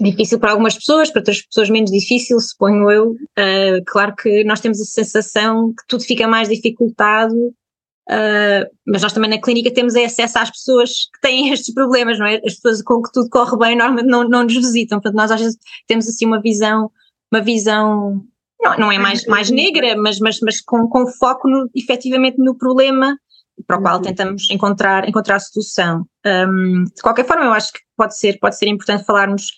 Difícil 0.00 0.40
para 0.40 0.52
algumas 0.52 0.74
pessoas, 0.74 1.10
para 1.10 1.20
outras 1.20 1.42
pessoas 1.42 1.68
menos 1.68 1.90
difícil, 1.90 2.40
suponho 2.40 2.90
eu. 2.90 3.10
Uh, 3.10 3.84
claro 3.86 4.16
que 4.16 4.42
nós 4.44 4.58
temos 4.58 4.80
a 4.80 4.84
sensação 4.84 5.74
que 5.74 5.86
tudo 5.86 6.02
fica 6.02 6.26
mais 6.26 6.48
dificultado, 6.48 7.54
uh, 8.10 8.68
mas 8.86 9.02
nós 9.02 9.12
também 9.12 9.30
na 9.30 9.40
clínica 9.40 9.72
temos 9.72 9.94
acesso 9.94 10.38
às 10.38 10.50
pessoas 10.50 10.90
que 10.90 11.20
têm 11.22 11.50
estes 11.52 11.72
problemas, 11.72 12.18
não 12.18 12.26
é? 12.26 12.36
As 12.44 12.54
pessoas 12.54 12.82
com 12.82 13.00
que 13.02 13.12
tudo 13.12 13.30
corre 13.30 13.56
bem 13.56 13.76
normalmente 13.76 14.08
não, 14.08 14.28
não 14.28 14.44
nos 14.44 14.54
visitam, 14.54 14.98
portanto 14.98 15.16
nós 15.16 15.30
às 15.30 15.40
vezes 15.40 15.58
temos 15.86 16.08
assim 16.08 16.26
uma 16.26 16.40
visão, 16.40 16.90
uma 17.32 17.40
visão 17.40 18.24
não, 18.60 18.76
não 18.76 18.92
é 18.92 18.98
mais, 18.98 19.24
mais 19.26 19.50
negra, 19.50 19.96
mas, 19.96 20.18
mas, 20.18 20.38
mas 20.40 20.60
com, 20.60 20.86
com 20.88 21.06
foco 21.06 21.48
no, 21.48 21.70
efetivamente 21.74 22.38
no 22.38 22.56
problema 22.56 23.16
para 23.66 23.78
o 23.78 23.82
qual 23.82 23.96
uhum. 23.96 24.02
tentamos 24.02 24.50
encontrar, 24.50 25.08
encontrar 25.08 25.38
solução. 25.38 26.06
Um, 26.26 26.84
de 26.84 27.02
qualquer 27.02 27.26
forma, 27.26 27.44
eu 27.44 27.52
acho 27.52 27.72
que 27.72 27.80
pode 27.96 28.18
ser, 28.18 28.38
pode 28.38 28.56
ser 28.56 28.68
importante 28.68 29.04
falarmos 29.04 29.50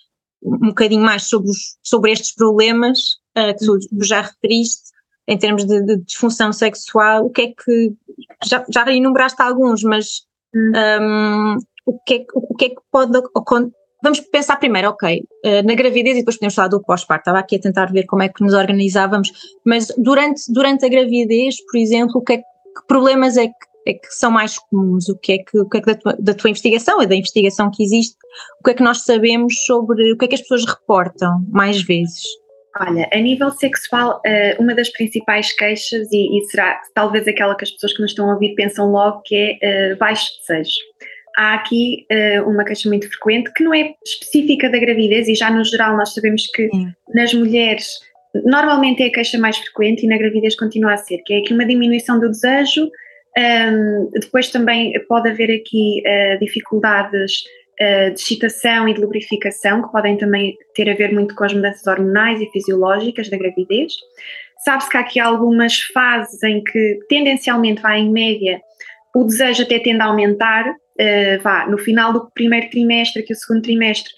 um 0.42 0.68
bocadinho 0.68 1.02
mais 1.02 1.24
sobre, 1.24 1.50
os, 1.50 1.76
sobre 1.82 2.10
estes 2.10 2.34
problemas 2.34 2.98
uh, 3.38 3.56
que 3.56 3.64
tu 3.64 3.72
uhum. 3.72 4.02
já 4.02 4.22
referiste, 4.22 4.81
em 5.28 5.38
termos 5.38 5.64
de, 5.64 5.82
de, 5.84 5.96
disfunção 5.98 6.52
sexual, 6.52 7.26
o 7.26 7.30
que 7.30 7.42
é 7.42 7.46
que, 7.48 7.92
já, 8.44 8.64
já 8.68 8.92
enumeraste 8.92 9.40
alguns, 9.40 9.82
mas 9.82 10.22
um, 10.54 11.54
uhum. 11.54 11.58
o, 11.86 11.98
que 12.00 12.14
é, 12.14 12.26
o 12.34 12.54
que 12.54 12.64
é 12.66 12.68
que 12.70 12.80
pode, 12.90 13.12
vamos 14.02 14.20
pensar 14.20 14.56
primeiro, 14.56 14.88
ok, 14.88 15.20
uh, 15.20 15.66
na 15.66 15.74
gravidez 15.74 16.16
e 16.16 16.20
depois 16.20 16.36
podemos 16.36 16.54
falar 16.54 16.68
do 16.68 16.82
pós-parto, 16.82 17.22
estava 17.22 17.38
aqui 17.38 17.56
a 17.56 17.60
tentar 17.60 17.86
ver 17.92 18.04
como 18.04 18.22
é 18.22 18.28
que 18.28 18.42
nos 18.42 18.52
organizávamos, 18.52 19.30
mas 19.64 19.88
durante, 19.96 20.42
durante 20.52 20.84
a 20.84 20.88
gravidez, 20.88 21.56
por 21.64 21.78
exemplo, 21.78 22.20
o 22.20 22.22
que, 22.22 22.34
é, 22.34 22.38
que 22.38 22.86
problemas 22.88 23.36
é 23.36 23.46
que 23.46 23.72
é 23.86 23.94
que 23.94 24.12
são 24.12 24.30
mais 24.30 24.58
comuns? 24.58 25.08
O 25.08 25.18
que 25.18 25.32
é 25.32 25.38
que, 25.38 25.58
o 25.58 25.68
que, 25.68 25.78
é 25.78 25.80
que 25.80 25.86
da, 25.86 25.94
tua, 25.94 26.16
da 26.18 26.34
tua 26.34 26.50
investigação 26.50 27.02
e 27.02 27.06
da 27.06 27.16
investigação 27.16 27.70
que 27.70 27.82
existe, 27.82 28.16
o 28.60 28.64
que 28.64 28.70
é 28.70 28.74
que 28.74 28.82
nós 28.82 29.04
sabemos 29.04 29.54
sobre 29.64 30.12
o 30.12 30.16
que 30.16 30.24
é 30.24 30.28
que 30.28 30.34
as 30.34 30.40
pessoas 30.40 30.64
reportam 30.64 31.44
mais 31.48 31.82
vezes? 31.82 32.22
Olha, 32.80 33.08
a 33.12 33.18
nível 33.18 33.50
sexual, 33.50 34.20
eh, 34.24 34.56
uma 34.58 34.74
das 34.74 34.88
principais 34.88 35.52
queixas, 35.52 36.10
e, 36.10 36.38
e, 36.38 36.44
será 36.46 36.80
talvez 36.94 37.28
aquela 37.28 37.54
que 37.54 37.64
as 37.64 37.70
pessoas 37.70 37.92
que 37.92 38.00
nos 38.00 38.12
estão 38.12 38.30
a 38.30 38.34
ouvir 38.34 38.54
pensam 38.54 38.90
logo, 38.90 39.20
que 39.22 39.34
é 39.36 39.58
eh, 39.60 39.94
baixo 39.96 40.30
desejo. 40.40 40.76
Há 41.36 41.54
aqui 41.54 42.06
eh, 42.08 42.40
uma 42.42 42.64
queixa 42.64 42.88
muito 42.88 43.08
frequente, 43.08 43.52
que 43.52 43.62
não 43.62 43.74
é 43.74 43.94
específica 44.04 44.70
da 44.70 44.78
gravidez, 44.78 45.28
e 45.28 45.34
já 45.34 45.50
no 45.50 45.64
geral 45.64 45.96
nós 45.98 46.14
sabemos 46.14 46.46
que 46.46 46.68
Sim. 46.70 46.92
nas 47.14 47.34
mulheres 47.34 47.86
normalmente 48.46 49.02
é 49.02 49.06
a 49.06 49.12
queixa 49.12 49.38
mais 49.38 49.58
frequente 49.58 50.04
e 50.04 50.08
na 50.08 50.16
gravidez 50.16 50.56
continua 50.56 50.94
a 50.94 50.96
ser, 50.96 51.18
que 51.18 51.34
é 51.34 51.38
aqui 51.38 51.52
uma 51.52 51.66
diminuição 51.66 52.18
do 52.18 52.30
desejo, 52.30 52.90
um, 53.36 54.10
depois 54.12 54.50
também 54.50 54.92
pode 55.08 55.28
haver 55.28 55.50
aqui 55.50 56.02
uh, 56.06 56.38
dificuldades 56.38 57.44
de 58.10 58.20
excitação 58.20 58.88
e 58.88 58.94
de 58.94 59.00
lubrificação, 59.00 59.82
que 59.82 59.90
podem 59.90 60.16
também 60.16 60.56
ter 60.74 60.88
a 60.90 60.94
ver 60.94 61.12
muito 61.12 61.34
com 61.34 61.44
as 61.44 61.52
mudanças 61.52 61.86
hormonais 61.86 62.40
e 62.40 62.50
fisiológicas 62.50 63.28
da 63.28 63.36
gravidez. 63.36 63.92
Sabe-se 64.64 64.90
que 64.90 64.96
há 64.96 65.00
aqui 65.00 65.20
algumas 65.20 65.80
fases 65.92 66.42
em 66.42 66.62
que, 66.62 66.98
tendencialmente, 67.08 67.82
vai 67.82 68.00
em 68.00 68.10
média, 68.10 68.60
o 69.14 69.24
desejo 69.24 69.62
até 69.64 69.78
tende 69.78 70.00
a 70.00 70.06
aumentar, 70.06 70.68
uh, 70.68 71.42
vá, 71.42 71.66
no 71.66 71.78
final 71.78 72.12
do 72.12 72.30
primeiro 72.32 72.70
trimestre, 72.70 73.22
que 73.22 73.32
o 73.32 73.36
segundo 73.36 73.62
trimestre, 73.62 74.12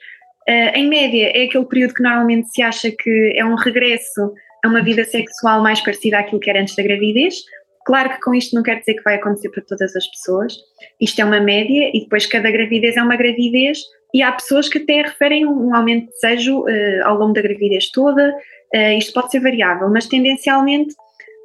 em 0.75 0.87
média, 0.87 1.33
é 1.35 1.45
aquele 1.45 1.65
período 1.65 1.95
que 1.95 2.03
normalmente 2.03 2.51
se 2.51 2.61
acha 2.61 2.91
que 2.91 3.33
é 3.35 3.43
um 3.43 3.55
regresso 3.55 4.31
a 4.63 4.69
uma 4.69 4.83
vida 4.83 5.03
sexual 5.05 5.63
mais 5.63 5.81
parecida 5.81 6.19
àquilo 6.19 6.39
que 6.39 6.51
era 6.51 6.61
antes 6.61 6.77
da 6.77 6.83
gravidez, 6.83 7.37
Claro 7.85 8.11
que 8.11 8.21
com 8.21 8.35
isto 8.35 8.55
não 8.55 8.63
quer 8.63 8.79
dizer 8.81 8.95
que 8.95 9.03
vai 9.03 9.17
acontecer 9.17 9.51
para 9.51 9.63
todas 9.63 9.95
as 9.95 10.07
pessoas, 10.07 10.57
isto 11.01 11.21
é 11.21 11.25
uma 11.25 11.41
média 11.41 11.91
e 11.93 12.01
depois 12.01 12.25
cada 12.27 12.51
gravidez 12.51 12.97
é 12.97 13.03
uma 13.03 13.17
gravidez 13.17 13.79
e 14.15 14.23
há 14.23 14.33
pessoas 14.33 14.69
que 14.69 14.79
até 14.79 15.03
referem 15.03 15.47
um 15.47 15.75
aumento 15.75 16.07
de 16.07 16.13
desejo 16.13 16.61
uh, 16.61 17.05
ao 17.05 17.19
longo 17.19 17.35
da 17.35 17.43
gravidez 17.43 17.91
toda, 17.91 18.35
uh, 18.75 18.99
isto 18.99 19.13
pode 19.13 19.31
ser 19.31 19.41
variável, 19.41 19.91
mas 19.91 20.07
tendencialmente 20.07 20.95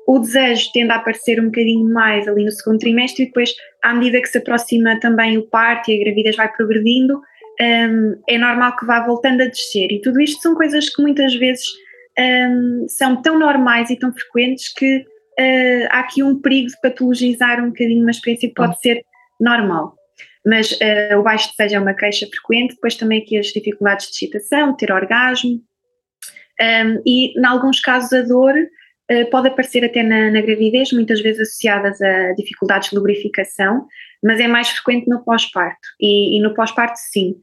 o 0.08 0.18
desejo 0.18 0.72
tende 0.74 0.92
a 0.92 0.96
aparecer 0.96 1.40
um 1.40 1.46
bocadinho 1.46 1.88
mais 1.94 2.28
ali 2.28 2.44
no 2.44 2.52
segundo 2.52 2.80
trimestre 2.80 3.24
e 3.24 3.26
depois, 3.28 3.54
à 3.84 3.94
medida 3.94 4.20
que 4.20 4.28
se 4.28 4.40
aproxima 4.40 5.00
também 5.00 5.38
o 5.38 5.48
parto 5.48 5.92
e 5.92 5.96
a 5.96 6.04
gravidez 6.04 6.36
vai 6.36 6.52
progredindo, 6.52 7.16
um, 7.18 7.64
ehm, 7.64 8.16
é 8.28 8.38
normal 8.40 8.76
que 8.76 8.88
vá 8.88 9.06
voltando 9.06 9.42
a 9.42 9.46
descer. 9.46 9.92
E 9.92 10.02
tudo 10.02 10.20
isto 10.20 10.42
são 10.42 10.56
coisas 10.56 10.90
que 10.90 11.00
muitas 11.00 11.36
vezes 11.36 11.64
um, 12.18 12.24
ehm, 12.24 12.88
são 12.88 13.22
tão 13.22 13.38
normais 13.38 13.92
e 13.92 14.00
tão 14.00 14.12
frequentes 14.12 14.74
que 14.74 15.06
uh, 15.40 15.88
há 15.90 16.00
aqui 16.00 16.22
um 16.22 16.40
perigo 16.40 16.68
de 16.68 16.82
patologizar 16.82 17.64
um 17.64 17.68
bocadinho 17.68 18.02
uma 18.02 18.12
experiência 18.12 18.50
que 18.50 18.56
pode 18.56 18.74
uhum. 18.74 18.80
ser 18.80 19.04
normal. 19.40 19.96
Mas 20.46 20.72
uh, 20.72 21.18
o 21.20 21.24
baixo 21.24 21.50
desejo 21.58 21.76
é 21.76 21.80
uma 21.80 21.94
queixa 21.94 22.28
frequente, 22.28 22.76
depois 22.76 22.96
também 22.96 23.22
aqui 23.22 23.38
as 23.38 23.48
dificuldades 23.48 24.08
de 24.08 24.14
excitação, 24.14 24.76
ter 24.76 24.92
orgasmo, 24.92 25.62
um, 26.62 27.02
e 27.06 27.40
em 27.40 27.46
alguns 27.46 27.80
casos 27.80 28.12
a 28.12 28.22
dor 28.22 28.54
uh, 28.54 29.30
pode 29.30 29.48
aparecer 29.48 29.84
até 29.86 30.04
na, 30.04 30.30
na, 30.30 30.42
gravidez, 30.42 30.92
muitas 30.92 31.22
vezes 31.22 31.42
associadas 31.42 32.02
a 32.02 32.34
dificuldades 32.34 32.90
de 32.90 32.96
lubrificação, 32.96 33.86
mas 34.24 34.40
é 34.40 34.48
mais 34.48 34.70
frequente 34.70 35.08
no 35.08 35.24
pós-parto. 35.24 35.88
E, 36.00 36.38
e, 36.38 36.42
no 36.42 36.54
pós-parto, 36.54 36.98
sim, 36.98 37.36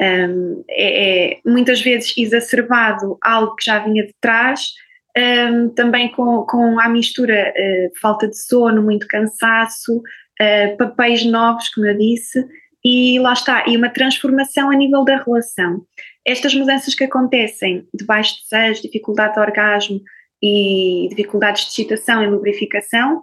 um, 0.00 0.64
é, 0.70 1.32
é, 1.32 1.40
muitas 1.44 1.80
vezes 1.80 2.14
exacerbado 2.16 3.18
algo 3.22 3.54
que 3.56 3.64
já 3.64 3.80
vinha 3.80 4.06
de 4.06 4.14
trás 4.20 4.70
um, 5.16 5.68
também 5.70 6.10
com, 6.12 6.44
com 6.46 6.80
a 6.80 6.88
mistura 6.88 7.52
uh, 7.56 8.00
falta 8.00 8.28
de 8.28 8.38
sono, 8.38 8.82
muito 8.82 9.06
cansaço, 9.08 9.96
uh, 9.98 10.76
papéis 10.76 11.24
novos, 11.24 11.68
como 11.70 11.86
eu 11.86 11.96
disse, 11.96 12.44
e 12.84 13.18
lá 13.18 13.32
está, 13.32 13.64
e 13.66 13.76
uma 13.76 13.90
transformação 13.90 14.70
a 14.70 14.76
nível 14.76 15.04
da 15.04 15.22
relação. 15.22 15.84
Estas 16.26 16.54
mudanças 16.54 16.94
que 16.94 17.04
acontecem 17.04 17.86
de 17.94 18.04
baixo 18.04 18.36
desejo, 18.42 18.82
dificuldade 18.82 19.34
de 19.34 19.40
orgasmo 19.40 20.00
e 20.42 21.08
dificuldades 21.10 21.64
de 21.64 21.70
excitação 21.70 22.22
e 22.22 22.26
lubrificação 22.26 23.22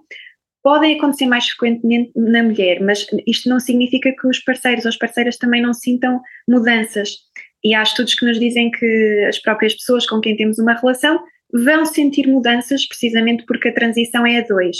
podem 0.61 0.97
acontecer 0.97 1.25
mais 1.25 1.47
frequentemente 1.47 2.11
na 2.15 2.43
mulher, 2.43 2.81
mas 2.81 3.07
isto 3.25 3.47
não 3.47 3.59
significa 3.59 4.11
que 4.11 4.27
os 4.27 4.39
parceiros 4.39 4.85
ou 4.85 4.89
as 4.89 4.97
parceiras 4.97 5.37
também 5.37 5.61
não 5.61 5.73
sintam 5.73 6.21
mudanças. 6.47 7.15
E 7.63 7.73
há 7.73 7.81
estudos 7.81 8.13
que 8.13 8.25
nos 8.25 8.39
dizem 8.39 8.69
que 8.69 9.25
as 9.27 9.39
próprias 9.39 9.73
pessoas 9.73 10.05
com 10.05 10.19
quem 10.19 10.35
temos 10.35 10.59
uma 10.59 10.73
relação 10.73 11.23
vão 11.53 11.85
sentir 11.85 12.27
mudanças 12.27 12.85
precisamente 12.85 13.45
porque 13.45 13.69
a 13.69 13.73
transição 13.73 14.25
é 14.25 14.39
a 14.39 14.41
dois. 14.41 14.77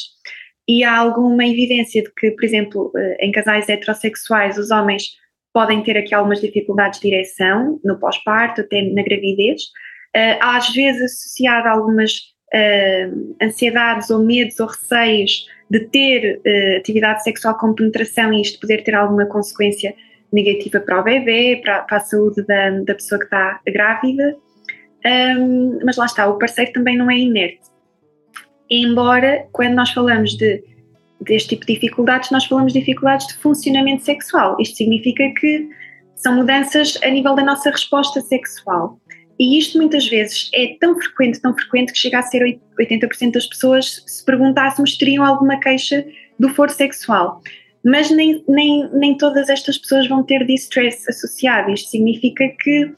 E 0.67 0.83
há 0.83 0.97
alguma 0.97 1.45
evidência 1.45 2.03
de 2.03 2.11
que, 2.13 2.31
por 2.31 2.43
exemplo, 2.43 2.91
eh, 2.97 3.17
em 3.21 3.31
casais 3.31 3.69
heterossexuais, 3.69 4.57
os 4.57 4.69
homens 4.69 5.11
podem 5.53 5.81
ter 5.81 5.97
aqui 5.97 6.13
algumas 6.13 6.41
dificuldades 6.41 6.99
de 6.99 7.07
ereção 7.07 7.79
no 7.83 7.97
pós-parto, 7.97 8.61
até 8.61 8.81
na 8.81 9.01
gravidez, 9.01 9.61
eh, 10.13 10.37
às 10.41 10.69
vezes 10.73 11.01
associado 11.01 11.67
a 11.67 11.71
algumas 11.71 12.17
uh, 12.53 13.35
ansiedades 13.41 14.09
ou 14.09 14.23
medos 14.23 14.59
ou 14.59 14.67
receios 14.67 15.45
de 15.69 15.79
ter 15.87 16.41
atividade 16.77 17.23
sexual 17.23 17.57
com 17.57 17.73
penetração 17.73 18.31
e 18.33 18.41
isto 18.41 18.59
poder 18.59 18.83
ter 18.83 18.95
alguma 18.95 19.25
consequência 19.25 19.93
negativa 20.31 20.79
para 20.79 21.01
o 21.01 21.03
bebê, 21.03 21.59
para, 21.61 21.81
para 21.81 21.97
a 21.97 22.01
saúde 22.01 22.45
da, 22.45 22.69
da 22.69 22.95
pessoa 22.95 23.19
que 23.19 23.25
está 23.25 23.59
grávida 23.67 24.37
um, 25.05 25.79
mas 25.85 25.97
lá 25.97 26.05
está, 26.05 26.27
o 26.27 26.37
parceiro 26.37 26.73
também 26.73 26.97
não 26.97 27.09
é 27.09 27.17
inerte. 27.17 27.61
Embora, 28.69 29.47
quando 29.51 29.73
nós 29.73 29.91
falamos 29.91 30.35
de, 30.35 30.63
deste 31.21 31.49
tipo 31.49 31.65
de 31.65 31.73
dificuldades, 31.73 32.31
nós 32.31 32.45
falamos 32.45 32.73
de 32.73 32.79
dificuldades 32.79 33.27
de 33.27 33.35
funcionamento 33.35 34.03
sexual. 34.03 34.57
Isto 34.59 34.77
significa 34.77 35.23
que 35.39 35.69
são 36.15 36.35
mudanças 36.35 36.97
a 37.03 37.09
nível 37.09 37.35
da 37.35 37.43
nossa 37.43 37.69
resposta 37.69 38.21
sexual. 38.21 38.99
E 39.39 39.59
isto 39.59 39.77
muitas 39.77 40.07
vezes 40.07 40.49
é 40.53 40.75
tão 40.79 40.99
frequente, 40.99 41.39
tão 41.39 41.53
frequente, 41.53 41.93
que 41.93 41.99
chega 41.99 42.19
a 42.19 42.23
ser 42.23 42.59
80% 42.79 43.31
das 43.31 43.45
pessoas, 43.45 44.03
se 44.05 44.25
perguntássemos, 44.25 44.97
teriam 44.97 45.23
alguma 45.23 45.59
queixa 45.59 46.05
do 46.39 46.49
foro 46.49 46.71
sexual. 46.71 47.41
Mas 47.85 48.09
nem, 48.09 48.43
nem, 48.47 48.89
nem 48.93 49.15
todas 49.15 49.47
estas 49.47 49.77
pessoas 49.77 50.07
vão 50.07 50.23
ter 50.23 50.45
distress 50.45 51.07
associado. 51.07 51.71
Isto 51.71 51.91
significa 51.91 52.49
que 52.59 52.91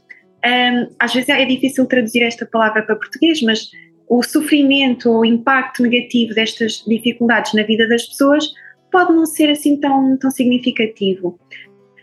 um, 0.46 0.96
às 1.00 1.14
vezes 1.14 1.30
é 1.30 1.46
difícil 1.46 1.86
traduzir 1.86 2.24
esta 2.24 2.46
palavra 2.46 2.84
para 2.84 2.96
português, 2.96 3.42
mas 3.42 3.70
o 4.08 4.24
sofrimento 4.24 5.10
ou 5.10 5.20
o 5.20 5.26
impacto 5.26 5.84
negativo 5.84 6.34
destas 6.34 6.84
dificuldades 6.88 7.54
na 7.54 7.64
vida 7.64 7.88
das 7.88 8.06
pessoas 8.06 8.46
pode 8.92 9.14
não 9.14 9.26
ser 9.26 9.50
assim 9.50 9.80
tão, 9.80 10.18
tão 10.18 10.32
significativo. 10.32 11.40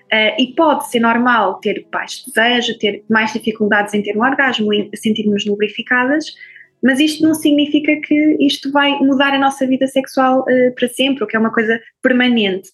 Uh, 0.07 0.41
e 0.41 0.55
pode 0.55 0.89
ser 0.89 1.01
normal 1.01 1.59
ter 1.59 1.85
baixo 1.91 2.25
desejo, 2.27 2.79
ter 2.79 3.03
mais 3.11 3.33
dificuldades 3.33 3.93
em 3.93 4.03
ter 4.03 4.17
um 4.17 4.23
orgasmo, 4.23 4.73
em 4.73 4.89
sentirmos 4.95 5.45
lubrificadas, 5.45 6.27
mas 6.81 7.01
isto 7.01 7.25
não 7.25 7.35
significa 7.35 7.97
que 7.97 8.37
isto 8.39 8.71
vai 8.71 8.93
mudar 9.01 9.35
a 9.35 9.39
nossa 9.39 9.67
vida 9.67 9.89
sexual 9.89 10.43
uh, 10.43 10.75
para 10.77 10.89
sempre, 10.89 11.25
ou 11.25 11.29
que 11.29 11.35
é 11.35 11.41
uma 11.41 11.53
coisa 11.53 11.81
permanente. 12.01 12.71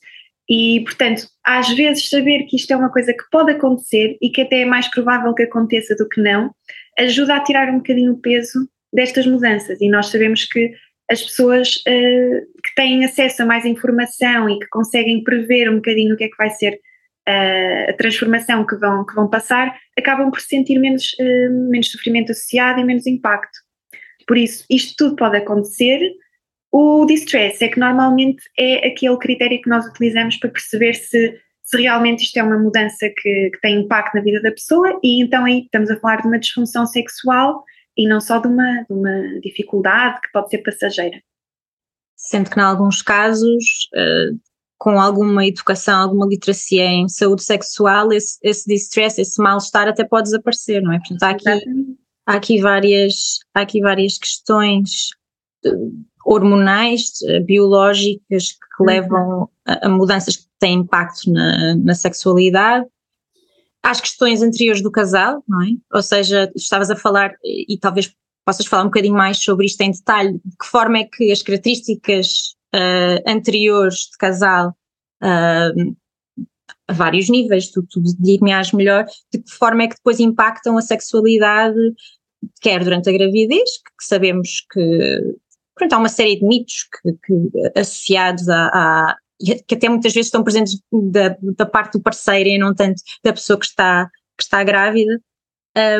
E, 0.54 0.80
portanto, 0.84 1.26
às 1.42 1.70
vezes 1.70 2.10
saber 2.10 2.44
que 2.44 2.56
isto 2.56 2.70
é 2.70 2.76
uma 2.76 2.92
coisa 2.92 3.14
que 3.14 3.24
pode 3.30 3.52
acontecer 3.52 4.18
e 4.20 4.28
que 4.28 4.42
até 4.42 4.60
é 4.60 4.64
mais 4.66 4.86
provável 4.86 5.32
que 5.32 5.44
aconteça 5.44 5.96
do 5.96 6.06
que 6.06 6.20
não, 6.20 6.54
ajuda 6.98 7.36
a 7.36 7.40
tirar 7.40 7.70
um 7.70 7.78
bocadinho 7.78 8.12
o 8.12 8.20
peso 8.20 8.68
destas 8.92 9.26
mudanças. 9.26 9.80
E 9.80 9.88
nós 9.88 10.08
sabemos 10.08 10.44
que 10.44 10.70
as 11.10 11.22
pessoas 11.22 11.76
uh, 11.76 12.60
que 12.62 12.74
têm 12.76 13.02
acesso 13.02 13.42
a 13.42 13.46
mais 13.46 13.64
informação 13.64 14.46
e 14.50 14.58
que 14.58 14.68
conseguem 14.68 15.24
prever 15.24 15.70
um 15.70 15.76
bocadinho 15.76 16.12
o 16.12 16.18
que 16.18 16.24
é 16.24 16.28
que 16.28 16.36
vai 16.36 16.50
ser 16.50 16.74
uh, 16.74 17.90
a 17.90 17.92
transformação 17.94 18.66
que 18.66 18.76
vão, 18.76 19.06
que 19.06 19.14
vão 19.14 19.30
passar, 19.30 19.74
acabam 19.98 20.30
por 20.30 20.42
sentir 20.42 20.78
menos, 20.78 21.14
uh, 21.18 21.70
menos 21.70 21.90
sofrimento 21.90 22.30
associado 22.30 22.78
e 22.78 22.84
menos 22.84 23.06
impacto. 23.06 23.58
Por 24.26 24.36
isso, 24.36 24.66
isto 24.68 24.94
tudo 24.98 25.16
pode 25.16 25.38
acontecer. 25.38 25.98
O 26.72 27.04
distress 27.04 27.62
é 27.62 27.68
que 27.68 27.78
normalmente 27.78 28.42
é 28.58 28.88
aquele 28.88 29.18
critério 29.18 29.60
que 29.60 29.68
nós 29.68 29.86
utilizamos 29.86 30.36
para 30.38 30.48
perceber 30.50 30.94
se, 30.94 31.38
se 31.62 31.82
realmente 31.82 32.24
isto 32.24 32.38
é 32.38 32.42
uma 32.42 32.58
mudança 32.58 33.10
que, 33.14 33.50
que 33.50 33.60
tem 33.60 33.80
impacto 33.80 34.14
na 34.14 34.22
vida 34.22 34.40
da 34.40 34.50
pessoa, 34.50 34.98
e 35.02 35.22
então 35.22 35.44
aí 35.44 35.64
estamos 35.64 35.90
a 35.90 36.00
falar 36.00 36.22
de 36.22 36.28
uma 36.28 36.38
disfunção 36.38 36.86
sexual 36.86 37.62
e 37.94 38.08
não 38.08 38.22
só 38.22 38.38
de 38.38 38.48
uma, 38.48 38.84
de 38.88 38.92
uma 38.92 39.40
dificuldade 39.40 40.22
que 40.22 40.32
pode 40.32 40.48
ser 40.48 40.58
passageira. 40.58 41.20
Sendo 42.16 42.48
que, 42.48 42.58
em 42.58 42.62
alguns 42.62 43.02
casos, 43.02 43.88
uh, 43.94 44.40
com 44.78 44.98
alguma 44.98 45.46
educação, 45.46 46.00
alguma 46.00 46.26
literacia 46.26 46.84
em 46.84 47.08
saúde 47.08 47.44
sexual, 47.44 48.12
esse, 48.12 48.38
esse 48.42 48.66
distress, 48.66 49.20
esse 49.20 49.42
mal-estar 49.42 49.88
até 49.88 50.04
pode 50.04 50.24
desaparecer, 50.24 50.82
não 50.82 50.92
é? 50.92 50.98
Portanto, 50.98 51.22
há 51.22 51.30
aqui, 51.30 51.48
há 52.26 52.34
aqui, 52.34 52.60
várias, 52.60 53.14
há 53.54 53.60
aqui 53.60 53.80
várias 53.80 54.16
questões 54.16 55.10
eh, 55.10 55.21
hormonais, 56.24 57.20
eh, 57.26 57.40
biológicas, 57.40 58.52
que 58.52 58.82
uhum. 58.82 58.86
levam 58.86 59.48
a, 59.66 59.86
a, 59.86 59.88
mudanças 59.88 60.36
que 60.36 60.44
têm 60.58 60.78
impacto 60.80 61.30
na, 61.30 61.74
na 61.76 61.94
sexualidade 61.94 62.86
às 63.82 64.00
questões 64.00 64.42
anteriores 64.42 64.80
do 64.80 64.92
casal, 64.92 65.42
não 65.48 65.60
é? 65.62 65.70
Ou 65.92 66.02
seja, 66.02 66.50
estavas 66.54 66.90
a 66.90 66.96
falar, 66.96 67.34
e 67.42 67.76
talvez 67.78 68.14
possas 68.44 68.66
falar 68.66 68.82
um 68.82 68.86
bocadinho 68.86 69.14
mais 69.14 69.42
sobre 69.42 69.66
isto 69.66 69.80
em 69.80 69.90
detalhe, 69.90 70.34
de 70.44 70.56
que 70.56 70.66
forma 70.66 70.98
é 70.98 71.04
que 71.04 71.32
as 71.32 71.42
características 71.42 72.54
uh, 72.74 73.28
anteriores 73.28 74.08
de 74.12 74.18
casal, 74.18 74.72
uh, 75.22 75.96
a 76.88 76.92
vários 76.92 77.28
níveis, 77.28 77.70
tu, 77.70 77.84
tu 77.90 78.00
dir-me-ás 78.20 78.72
melhor, 78.72 79.04
de 79.32 79.42
que 79.42 79.50
forma 79.50 79.82
é 79.82 79.88
que 79.88 79.96
depois 79.96 80.20
impactam 80.20 80.76
a 80.76 80.82
sexualidade, 80.82 81.78
quer 82.60 82.84
durante 82.84 83.08
a 83.08 83.12
gravidez, 83.12 83.78
que 83.78 84.04
sabemos 84.04 84.64
que 84.72 85.36
pronto, 85.74 85.92
há 85.92 85.98
uma 85.98 86.08
série 86.08 86.38
de 86.38 86.46
mitos 86.46 86.86
que, 86.90 87.12
que 87.24 87.78
associados 87.78 88.48
a, 88.48 88.66
a, 88.66 89.16
que 89.66 89.74
até 89.74 89.88
muitas 89.88 90.12
vezes 90.12 90.28
estão 90.28 90.44
presentes 90.44 90.80
da, 90.92 91.36
da 91.56 91.66
parte 91.66 91.94
do 91.94 92.02
parceiro 92.02 92.48
e 92.48 92.58
não 92.58 92.74
tanto 92.74 93.02
da 93.24 93.32
pessoa 93.32 93.58
que 93.58 93.66
está, 93.66 94.08
que 94.36 94.44
está 94.44 94.62
grávida. 94.62 95.20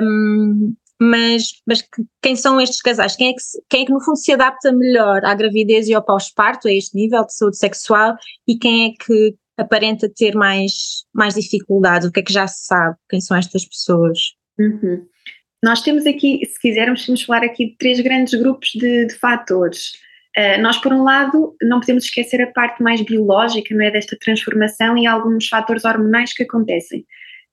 Um, 0.02 0.74
mas, 1.00 1.50
mas 1.66 1.82
que, 1.82 2.04
quem 2.22 2.36
são 2.36 2.60
estes 2.60 2.80
casais? 2.80 3.16
Quem 3.16 3.30
é, 3.30 3.32
que, 3.32 3.42
quem 3.68 3.82
é 3.82 3.86
que 3.86 3.92
no 3.92 4.00
fundo 4.00 4.18
se 4.18 4.32
adapta 4.32 4.70
melhor 4.72 5.24
à 5.24 5.34
gravidez 5.34 5.88
e 5.88 5.94
ao 5.94 6.04
pós-parto, 6.04 6.68
a 6.68 6.72
este 6.72 6.94
nível 6.96 7.24
de 7.26 7.34
saúde 7.34 7.56
sexual, 7.56 8.14
e 8.46 8.56
quem 8.56 8.86
é 8.86 9.04
que 9.04 9.34
aparenta 9.56 10.08
ter 10.08 10.34
mais, 10.34 11.04
mais 11.12 11.34
dificuldade? 11.34 12.06
O 12.06 12.12
que 12.12 12.20
é 12.20 12.22
que 12.22 12.32
já 12.32 12.46
se 12.46 12.66
sabe? 12.66 12.96
Quem 13.08 13.20
são 13.20 13.36
estas 13.36 13.64
pessoas? 13.66 14.18
Uhum. 14.58 15.04
Nós 15.62 15.80
temos 15.80 16.06
aqui, 16.06 16.40
se 16.44 16.58
quisermos, 16.60 17.06
vamos 17.06 17.22
falar 17.22 17.44
aqui 17.44 17.66
de 17.66 17.76
três 17.76 18.00
grandes 18.00 18.34
grupos 18.34 18.70
de, 18.74 19.06
de 19.06 19.14
fatores. 19.14 19.92
Uh, 20.36 20.60
nós, 20.60 20.78
por 20.78 20.92
um 20.92 21.04
lado, 21.04 21.54
não 21.62 21.78
podemos 21.78 22.04
esquecer 22.04 22.42
a 22.42 22.50
parte 22.50 22.82
mais 22.82 23.00
biológica 23.02 23.74
não 23.74 23.84
é, 23.84 23.90
desta 23.90 24.16
transformação 24.18 24.96
e 24.96 25.06
alguns 25.06 25.46
fatores 25.46 25.84
hormonais 25.84 26.32
que 26.32 26.42
acontecem. 26.42 27.06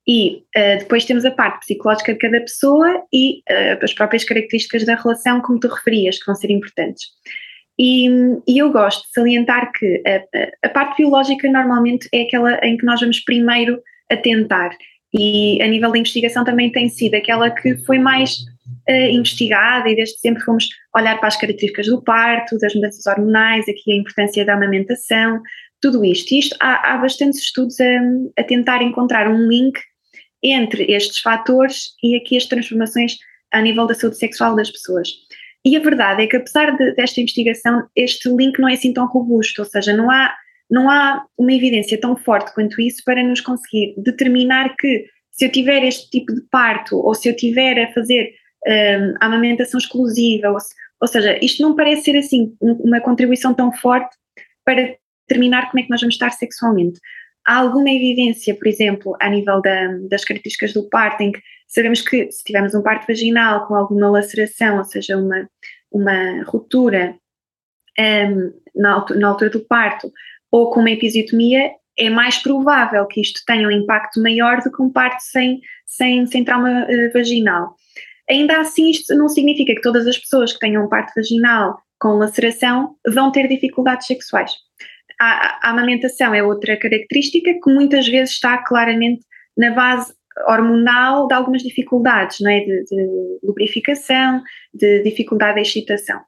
E 0.08 0.38
uh, 0.58 0.80
depois 0.80 1.06
temos 1.06 1.24
a 1.24 1.30
parte 1.30 1.60
psicológica 1.60 2.14
de 2.14 2.20
cada 2.20 2.40
pessoa 2.40 3.04
e 3.14 3.44
uh, 3.52 3.84
as 3.84 3.94
próprias 3.94 4.24
características 4.24 4.86
da 4.86 4.96
relação, 4.96 5.40
como 5.42 5.60
tu 5.60 5.68
referias, 5.68 6.18
que 6.18 6.26
vão 6.26 6.36
ser 6.36 6.50
importantes. 6.50 7.10
E, 7.78 8.08
e 8.48 8.58
eu 8.58 8.72
gosto 8.72 9.06
de 9.08 9.14
salientar 9.14 9.72
que 9.72 10.04
a, 10.06 10.68
a, 10.68 10.70
parte 10.70 10.98
biológica 10.98 11.50
normalmente 11.50 12.10
é 12.12 12.24
aquela 12.24 12.60
em 12.66 12.76
que 12.76 12.86
nós 12.86 13.00
vamos 13.00 13.20
primeiro 13.20 13.82
atentar. 14.12 14.72
E 15.14 15.62
a 15.62 15.68
nível 15.68 15.92
da 15.92 15.98
investigação 15.98 16.44
também 16.44 16.72
tem 16.72 16.90
sido 16.90 17.16
aquela 17.16 17.50
que 17.50 17.78
foi 17.86 17.98
mais 17.98 18.38
uh, 18.90 19.10
investigada 19.12 19.90
e 19.90 19.96
desde 19.96 20.20
sempre 20.20 20.44
fomos 20.44 20.68
olhar 20.96 21.18
para 21.18 21.28
as 21.28 21.36
características 21.36 21.88
do 21.88 22.04
parto, 22.04 22.58
das 22.60 22.76
mudanças 22.76 23.06
hormonais, 23.08 23.68
aqui 23.68 23.92
a 23.92 23.96
importância 23.96 24.46
da 24.46 24.54
amamentação, 24.54 25.42
tudo 25.82 26.06
isto. 26.06 26.32
E 26.34 26.40
isto 26.40 26.56
há, 26.60 26.94
há 26.94 26.98
bastantes 26.98 27.40
estudos 27.40 27.80
a, 27.80 28.42
a 28.42 28.44
tentar 28.44 28.82
encontrar 28.82 29.28
um 29.30 29.48
link 29.48 29.80
entre 30.44 30.84
estes 30.92 31.20
fatores 31.20 31.96
e 32.04 32.16
aqui 32.16 32.38
as 32.38 32.46
transformações 32.46 33.18
a 33.52 33.62
nível 33.62 33.88
da 33.88 33.96
saúde 33.96 34.18
sexual 34.18 34.56
das 34.56 34.70
pessoas. 34.70 35.10
E 35.66 35.76
a 35.76 35.80
verdade 35.80 36.24
é 36.24 36.28
que, 36.28 36.38
apesar 36.38 36.76
de, 36.78 36.94
desta 36.94 37.20
investigação, 37.20 37.86
este 37.96 38.30
link 38.30 38.60
não 38.60 38.70
é 38.70 38.74
assim 38.74 38.94
tão 38.94 39.08
robusto, 39.08 39.62
ou 39.62 39.66
seja, 39.68 39.96
não 39.96 40.10
há, 40.10 40.34
não 40.70 40.90
há 40.90 41.26
uma 41.38 41.54
evidência 41.54 42.00
tão 42.00 42.16
forte 42.16 42.54
quanto 42.54 42.80
isso 42.80 43.02
para 43.04 43.24
nos 43.24 43.42
conseguir 43.42 43.96
determinar 43.98 44.76
que 44.76 45.06
se 45.32 45.46
eu 45.46 45.52
tiver 45.52 45.84
este 45.84 46.10
tipo 46.10 46.34
de 46.34 46.42
parto 46.52 46.98
ou 46.98 47.14
se 47.16 47.30
eu 47.30 47.36
tiver 47.36 47.80
a 47.82 47.94
fazer 47.94 48.34
um, 48.68 49.16
a 49.22 49.26
amamentação 49.26 49.78
exclusiva, 49.78 50.50
ou, 50.50 50.58
ou, 51.02 51.08
seja, 51.08 51.40
isto 51.44 51.64
não 51.64 51.76
parece 51.76 52.04
ser 52.04 52.18
assim 52.18 52.56
uma 52.62 53.00
contribuição 53.00 53.54
tão 53.54 53.72
forte 53.72 54.16
para 54.66 54.96
determinar 55.28 55.70
como 55.70 55.80
é 55.80 55.84
que 55.84 55.90
nós 55.90 56.02
vamos 56.02 56.16
estar 56.16 56.32
sexualmente. 56.32 57.00
Há 57.48 57.58
alguma 57.58 57.90
evidência, 57.90 58.54
por 58.54 58.68
exemplo, 58.68 59.16
a 59.20 59.30
nível 59.30 59.62
da, 59.62 59.88
das 60.10 60.26
características 60.26 60.74
do 60.74 60.90
parto, 60.90 61.22
em 61.22 61.32
que 61.32 61.42
sabemos 61.68 62.02
que 62.02 62.30
se 62.32 62.44
tivermos 62.44 62.76
um 62.76 62.84
parto 62.84 63.08
vaginal 63.08 63.66
com 63.66 63.76
alguma 63.76 64.10
laceração, 64.10 64.78
ou 64.78 64.84
seja, 64.84 65.18
uma, 65.18 65.50
uma 65.92 66.44
ruptura 66.44 67.16
um, 67.98 68.54
na, 68.76 69.06
na 69.16 69.28
altura 69.30 69.50
do 69.50 69.62
parto, 69.62 70.12
ou 70.52 70.72
com 70.72 70.80
uma 70.80 70.92
episiotomia, 70.92 71.72
é 71.98 72.10
mais 72.10 72.38
provável 72.38 73.06
que 73.08 73.22
isto 73.22 73.42
tenha 73.46 73.68
um 73.68 73.72
impacto 73.72 74.22
maior 74.22 74.62
do 74.62 74.72
que 74.72 74.82
um 74.82 74.92
parto 74.92 75.20
sem, 75.22 75.60
sem, 75.86 76.26
sem 76.26 76.44
trauma 76.44 76.86
uh, 76.86 77.14
vaginal. 77.14 77.76
Ainda 78.30 78.62
assim, 78.62 78.90
isto 78.92 79.14
não 79.16 79.28
significa 79.28 79.74
que 79.76 79.82
todas 79.82 80.08
as 80.08 80.18
pessoas 80.18 80.54
que 80.54 80.60
tenham 80.60 80.86
um 80.86 80.90
parto 80.90 81.14
vaginal 81.16 81.78
com 82.00 82.10
laceração 82.14 82.96
vão 83.08 83.32
ter 83.32 83.48
dificuldades 83.48 84.08
sexuais. 84.08 84.54
A, 85.20 85.68
a 85.68 85.72
amamentação 85.72 86.34
é 86.34 86.42
outra 86.42 86.78
característica 86.78 87.52
que 87.54 87.74
muitas 87.74 88.08
vezes 88.08 88.36
está 88.36 88.60
claramente 88.60 89.26
na 89.58 89.72
base 89.72 90.14
hormonal 90.48 91.28
de 91.28 91.34
algumas 91.34 91.62
dificuldades, 91.62 92.38
não 92.40 92.50
é? 92.50 92.62
De, 92.62 92.84
de 92.86 93.40
lubrificação, 93.44 94.42
de 94.74 95.04
dificuldade 95.04 95.56
de 95.56 95.62
excitação. 95.62 96.22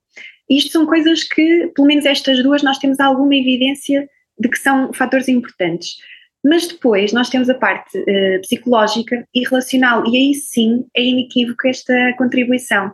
Isto 0.51 0.73
são 0.73 0.85
coisas 0.85 1.23
que, 1.23 1.71
pelo 1.73 1.87
menos 1.87 2.05
estas 2.05 2.43
duas, 2.43 2.61
nós 2.61 2.77
temos 2.77 2.99
alguma 2.99 3.33
evidência 3.33 4.05
de 4.37 4.49
que 4.49 4.59
são 4.59 4.91
fatores 4.91 5.29
importantes. 5.29 5.95
Mas 6.43 6.67
depois 6.67 7.13
nós 7.13 7.29
temos 7.29 7.49
a 7.49 7.53
parte 7.53 7.97
uh, 7.97 8.41
psicológica 8.41 9.25
e 9.33 9.47
relacional, 9.47 10.03
e 10.07 10.17
aí 10.17 10.33
sim 10.33 10.83
é 10.95 11.03
inequívoco 11.03 11.67
esta 11.67 12.13
contribuição. 12.17 12.91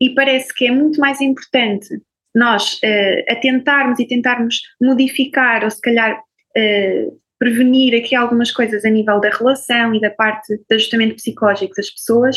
E 0.00 0.10
parece 0.14 0.54
que 0.54 0.66
é 0.66 0.70
muito 0.70 1.00
mais 1.00 1.20
importante 1.20 1.88
nós 2.32 2.74
uh, 2.74 3.32
atentarmos 3.32 3.98
e 3.98 4.06
tentarmos 4.06 4.60
modificar, 4.80 5.64
ou 5.64 5.70
se 5.70 5.80
calhar 5.80 6.16
uh, 6.16 7.20
prevenir 7.40 7.98
aqui 7.98 8.14
algumas 8.14 8.52
coisas 8.52 8.84
a 8.84 8.90
nível 8.90 9.18
da 9.18 9.30
relação 9.30 9.94
e 9.94 10.00
da 10.00 10.10
parte 10.10 10.56
de 10.56 10.74
ajustamento 10.76 11.16
psicológico 11.16 11.74
das 11.74 11.90
pessoas, 11.90 12.36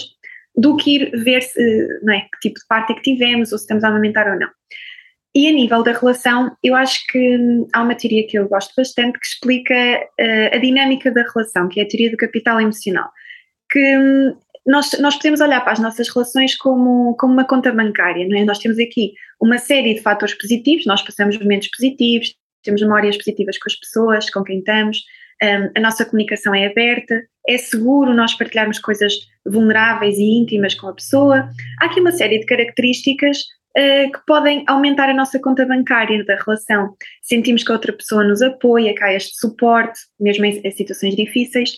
do 0.56 0.76
que 0.78 0.96
ir 0.98 1.24
ver 1.24 1.42
se, 1.42 1.88
não 2.04 2.14
é, 2.14 2.22
que 2.22 2.40
tipo 2.42 2.60
de 2.60 2.68
parte 2.68 2.92
é 2.92 2.96
que 2.96 3.02
tivemos, 3.02 3.52
ou 3.52 3.58
se 3.58 3.64
estamos 3.64 3.84
a 3.84 3.88
amamentar 3.88 4.28
ou 4.32 4.40
não. 4.40 4.50
E 5.36 5.48
a 5.48 5.52
nível 5.52 5.82
da 5.82 5.94
relação, 5.94 6.56
eu 6.64 6.76
acho 6.76 7.04
que 7.08 7.40
há 7.74 7.82
uma 7.82 7.96
teoria 7.96 8.28
que 8.28 8.38
eu 8.38 8.48
gosto 8.48 8.72
bastante 8.78 9.20
que 9.20 9.26
explica 9.26 9.74
uh, 9.74 10.56
a 10.56 10.58
dinâmica 10.60 11.12
da 11.12 11.24
relação, 11.24 11.68
que 11.68 11.80
é 11.80 11.84
a 11.84 11.88
teoria 11.88 12.12
do 12.12 12.18
capital 12.18 12.62
emocional. 12.62 13.10
Que 13.72 13.98
um, 13.98 14.38
nós, 14.66 14.92
nós 15.00 15.16
podemos 15.16 15.42
olhar 15.42 15.62
para 15.62 15.74
as 15.74 15.80
nossas 15.80 16.08
relações 16.10 16.56
como, 16.56 17.16
como 17.18 17.34
uma 17.34 17.46
conta 17.46 17.72
bancária, 17.72 18.28
não 18.28 18.38
é? 18.38 18.46
Nós 18.46 18.60
temos 18.60 18.78
aqui 18.78 19.14
uma 19.42 19.58
série 19.58 19.96
de 19.96 20.02
fatores 20.02 20.38
positivos, 20.38 20.86
nós 20.86 21.02
passamos 21.02 21.38
momentos 21.40 21.68
positivos, 21.70 22.36
temos 22.62 22.82
memórias 22.82 23.18
positivas 23.18 23.58
com 23.58 23.70
as 23.70 23.76
pessoas, 23.76 24.30
com 24.30 24.44
quem 24.44 24.60
estamos, 24.60 25.00
um, 25.44 25.72
a 25.76 25.80
nossa 25.82 26.06
comunicação 26.06 26.56
é 26.56 26.68
aberta, 26.68 27.22
é 27.48 27.58
seguro 27.58 28.14
nós 28.14 28.34
partilharmos 28.34 28.80
coisas 28.80 29.14
vulneráveis 29.46 30.18
e 30.18 30.40
íntimas 30.40 30.74
com 30.74 30.88
a 30.88 30.94
pessoa. 30.94 31.50
Há 31.82 31.86
aqui 31.86 32.00
uma 32.00 32.12
série 32.12 32.40
de 32.40 32.46
características 32.46 33.40
uh, 33.78 34.12
que 34.12 34.26
podem 34.26 34.64
aumentar 34.68 35.10
a 35.10 35.14
nossa 35.14 35.40
conta 35.40 35.66
bancária 35.66 36.24
da 36.26 36.36
relação. 36.36 36.96
Sentimos 37.22 37.64
que 37.64 37.72
a 37.72 37.76
outra 37.76 37.92
pessoa 37.92 38.24
nos 38.24 38.42
apoia, 38.42 38.96
que 38.96 39.04
há 39.04 39.14
este 39.14 39.38
suporte, 39.38 40.00
mesmo 40.20 40.46
em, 40.46 40.62
em 40.64 40.72
situações 40.72 41.16
difíceis, 41.16 41.72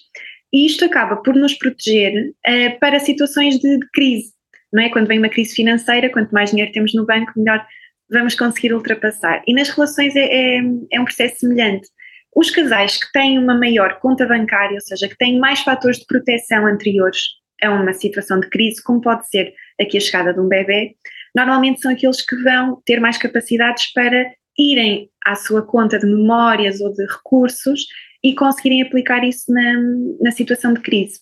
e 0.53 0.65
isto 0.67 0.85
acaba 0.85 1.17
por 1.17 1.35
nos 1.35 1.55
proteger 1.55 2.29
uh, 2.29 2.79
para 2.79 2.99
situações 2.99 3.57
de, 3.57 3.79
de, 3.79 3.87
crise, 3.91 4.31
não 4.71 4.83
é? 4.83 4.89
Quando 4.89 5.07
vem 5.07 5.17
uma 5.17 5.29
crise 5.29 5.55
financeira, 5.55 6.09
quanto 6.11 6.31
mais 6.31 6.51
dinheiro 6.51 6.71
temos 6.71 6.93
no 6.93 7.05
banco, 7.05 7.33
melhor 7.35 7.65
vamos 8.11 8.35
conseguir 8.35 8.71
ultrapassar. 8.71 9.41
E 9.47 9.53
nas 9.53 9.69
relações 9.69 10.15
é, 10.15 10.57
é, 10.57 10.61
é 10.91 11.01
um 11.01 11.05
processo 11.05 11.39
semelhante. 11.39 11.87
Os 12.35 12.49
casais 12.49 12.97
que 12.97 13.11
têm 13.13 13.39
uma 13.39 13.57
maior 13.57 13.97
conta 13.99 14.27
bancária, 14.27 14.75
ou 14.75 14.81
seja, 14.81 15.07
que 15.07 15.17
têm 15.17 15.39
mais 15.39 15.61
fatores 15.61 15.99
de 15.99 16.05
proteção 16.05 16.67
anteriores 16.67 17.21
a 17.63 17.71
uma 17.71 17.93
situação 17.93 18.39
de 18.39 18.49
crise, 18.49 18.83
como 18.83 18.99
pode 18.99 19.27
ser 19.29 19.53
aqui 19.79 19.97
a 19.97 20.01
chegada 20.01 20.33
de 20.33 20.39
um 20.41 20.47
bebê, 20.47 20.95
normalmente 21.33 21.81
são 21.81 21.91
aqueles 21.91 22.21
que 22.21 22.35
vão 22.43 22.81
ter 22.85 22.99
mais 22.99 23.17
capacidades 23.17 23.91
para 23.93 24.31
irem 24.57 25.09
à 25.25 25.35
sua 25.35 25.65
conta 25.65 25.97
de 25.97 26.05
memórias 26.05 26.81
ou 26.81 26.93
de 26.93 27.05
recursos 27.05 27.85
e 28.21 28.35
conseguirem 28.35 28.81
aplicar 28.81 29.23
isso 29.23 29.51
na, 29.51 29.73
na 30.21 30.31
situação 30.31 30.73
de 30.73 30.81
crise. 30.81 31.19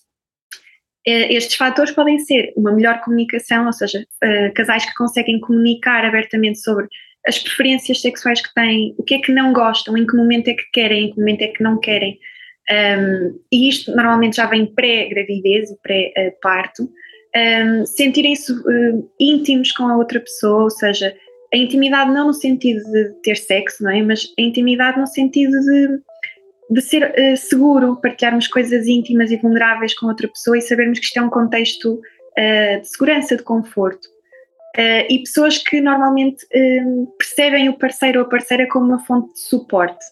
Eh, 1.06 1.34
estes 1.34 1.56
fatores 1.56 1.92
podem 1.92 2.18
ser 2.18 2.52
uma 2.56 2.72
melhor 2.72 3.00
comunicação, 3.02 3.66
ou 3.66 3.72
seja, 3.72 4.04
eh, 4.22 4.50
casais 4.50 4.86
que 4.86 4.94
conseguem 4.94 5.38
comunicar 5.38 6.04
abertamente 6.04 6.60
sobre 6.60 6.88
as 7.26 7.38
preferências 7.38 8.00
sexuais 8.00 8.40
que 8.40 8.52
têm, 8.54 8.94
o 8.98 9.02
que 9.02 9.14
é 9.14 9.18
que 9.18 9.32
não 9.32 9.52
gostam, 9.52 9.96
em 9.96 10.06
que 10.06 10.16
momento 10.16 10.48
é 10.48 10.54
que 10.54 10.70
querem, 10.72 11.06
em 11.06 11.12
que 11.12 11.18
momento 11.18 11.42
é 11.42 11.48
que 11.48 11.62
não 11.62 11.78
querem. 11.78 12.18
Um, 12.70 13.38
e 13.52 13.68
isto 13.68 13.94
normalmente 13.94 14.36
já 14.36 14.46
vem 14.46 14.66
pré-gravidez 14.66 15.70
e 15.70 15.76
pré-parto. 15.82 16.88
Um, 17.36 17.84
Sentirem-se 17.86 18.52
uh, 18.52 19.10
íntimos 19.18 19.72
com 19.72 19.84
a 19.84 19.96
outra 19.96 20.20
pessoa, 20.20 20.64
ou 20.64 20.70
seja, 20.70 21.14
a 21.52 21.56
intimidade 21.56 22.10
não 22.10 22.28
no 22.28 22.34
sentido 22.34 22.82
de 22.90 23.10
ter 23.22 23.36
sexo, 23.36 23.82
não 23.82 23.90
é? 23.90 24.02
Mas 24.02 24.32
a 24.38 24.42
intimidade 24.42 24.98
no 24.98 25.06
sentido 25.06 25.58
de, 25.60 26.00
de 26.70 26.82
ser 26.82 27.10
uh, 27.10 27.36
seguro, 27.36 28.00
partilharmos 28.00 28.48
coisas 28.48 28.86
íntimas 28.86 29.30
e 29.30 29.36
vulneráveis 29.36 29.94
com 29.94 30.06
outra 30.06 30.28
pessoa 30.28 30.56
e 30.58 30.62
sabermos 30.62 30.98
que 30.98 31.06
isto 31.06 31.18
é 31.18 31.22
um 31.22 31.30
contexto 31.30 31.94
uh, 31.94 32.80
de 32.80 32.88
segurança, 32.88 33.36
de 33.36 33.42
conforto. 33.42 34.13
Uh, 34.76 35.06
e 35.08 35.20
pessoas 35.20 35.58
que 35.58 35.80
normalmente 35.80 36.44
uh, 36.46 37.06
percebem 37.16 37.68
o 37.68 37.78
parceiro 37.78 38.18
ou 38.18 38.26
a 38.26 38.28
parceira 38.28 38.66
como 38.68 38.86
uma 38.86 39.04
fonte 39.04 39.32
de 39.32 39.40
suporte. 39.40 40.04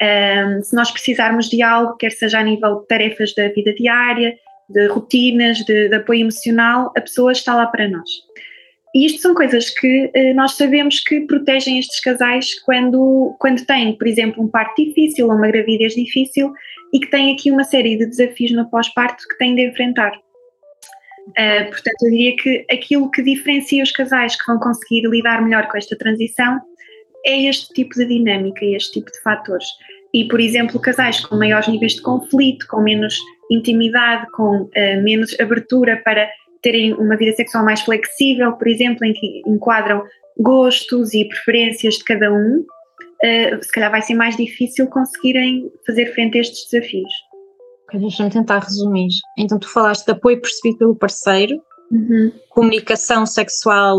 Uh, 0.00 0.64
se 0.64 0.74
nós 0.74 0.90
precisarmos 0.90 1.50
de 1.50 1.62
algo, 1.62 1.96
quer 1.96 2.10
seja 2.10 2.38
a 2.38 2.42
nível 2.42 2.80
de 2.80 2.86
tarefas 2.86 3.34
da 3.34 3.48
vida 3.48 3.74
diária, 3.74 4.34
de 4.70 4.86
rotinas, 4.86 5.58
de, 5.58 5.90
de 5.90 5.94
apoio 5.94 6.22
emocional, 6.22 6.90
a 6.96 7.02
pessoa 7.02 7.32
está 7.32 7.54
lá 7.54 7.66
para 7.66 7.86
nós. 7.86 8.08
E 8.94 9.04
isto 9.04 9.20
são 9.20 9.34
coisas 9.34 9.70
que 9.70 10.12
nós 10.34 10.52
sabemos 10.52 11.00
que 11.00 11.22
protegem 11.22 11.78
estes 11.78 11.98
casais 11.98 12.60
quando, 12.60 13.34
quando 13.38 13.64
têm, 13.64 13.96
por 13.96 14.06
exemplo, 14.06 14.42
um 14.42 14.48
parto 14.48 14.84
difícil 14.84 15.28
ou 15.28 15.34
uma 15.34 15.48
gravidez 15.48 15.94
difícil 15.94 16.52
e 16.92 17.00
que 17.00 17.10
têm 17.10 17.32
aqui 17.32 17.50
uma 17.50 17.64
série 17.64 17.96
de 17.96 18.04
desafios 18.04 18.52
no 18.52 18.68
pós-parto 18.68 19.26
que 19.28 19.38
têm 19.38 19.54
de 19.54 19.66
enfrentar. 19.66 20.12
Uh, 21.28 21.70
portanto, 21.70 22.02
eu 22.02 22.10
diria 22.10 22.36
que 22.36 22.66
aquilo 22.70 23.10
que 23.10 23.22
diferencia 23.22 23.82
os 23.82 23.92
casais 23.92 24.36
que 24.36 24.46
vão 24.46 24.58
conseguir 24.58 25.08
lidar 25.08 25.42
melhor 25.42 25.68
com 25.68 25.78
esta 25.78 25.96
transição 25.96 26.60
é 27.24 27.42
este 27.44 27.72
tipo 27.72 27.94
de 27.94 28.06
dinâmica, 28.06 28.64
este 28.64 29.00
tipo 29.00 29.10
de 29.10 29.20
fatores. 29.22 29.66
E, 30.12 30.26
por 30.26 30.40
exemplo, 30.40 30.80
casais 30.80 31.20
com 31.20 31.36
maiores 31.36 31.68
níveis 31.68 31.94
de 31.94 32.02
conflito, 32.02 32.66
com 32.66 32.82
menos 32.82 33.16
intimidade, 33.50 34.26
com 34.32 34.62
uh, 34.62 35.02
menos 35.02 35.38
abertura 35.40 36.00
para 36.04 36.28
terem 36.60 36.92
uma 36.94 37.16
vida 37.16 37.32
sexual 37.32 37.64
mais 37.64 37.80
flexível, 37.80 38.52
por 38.52 38.68
exemplo, 38.68 39.04
em 39.04 39.12
que 39.12 39.42
enquadram 39.46 40.04
gostos 40.38 41.14
e 41.14 41.24
preferências 41.26 41.94
de 41.94 42.04
cada 42.04 42.32
um, 42.32 42.58
uh, 42.58 43.62
se 43.62 43.72
calhar 43.72 43.90
vai 43.90 44.02
ser 44.02 44.14
mais 44.14 44.36
difícil 44.36 44.86
conseguirem 44.88 45.70
fazer 45.86 46.12
frente 46.14 46.38
a 46.38 46.40
estes 46.40 46.68
desafios. 46.70 47.12
Deixa-me 47.94 48.30
tentar 48.30 48.60
resumir. 48.60 49.08
Então, 49.38 49.58
tu 49.58 49.68
falaste 49.68 50.06
de 50.06 50.12
apoio 50.12 50.40
percebido 50.40 50.78
pelo 50.78 50.96
parceiro, 50.96 51.60
uhum. 51.90 52.32
comunicação 52.50 53.26
sexual 53.26 53.98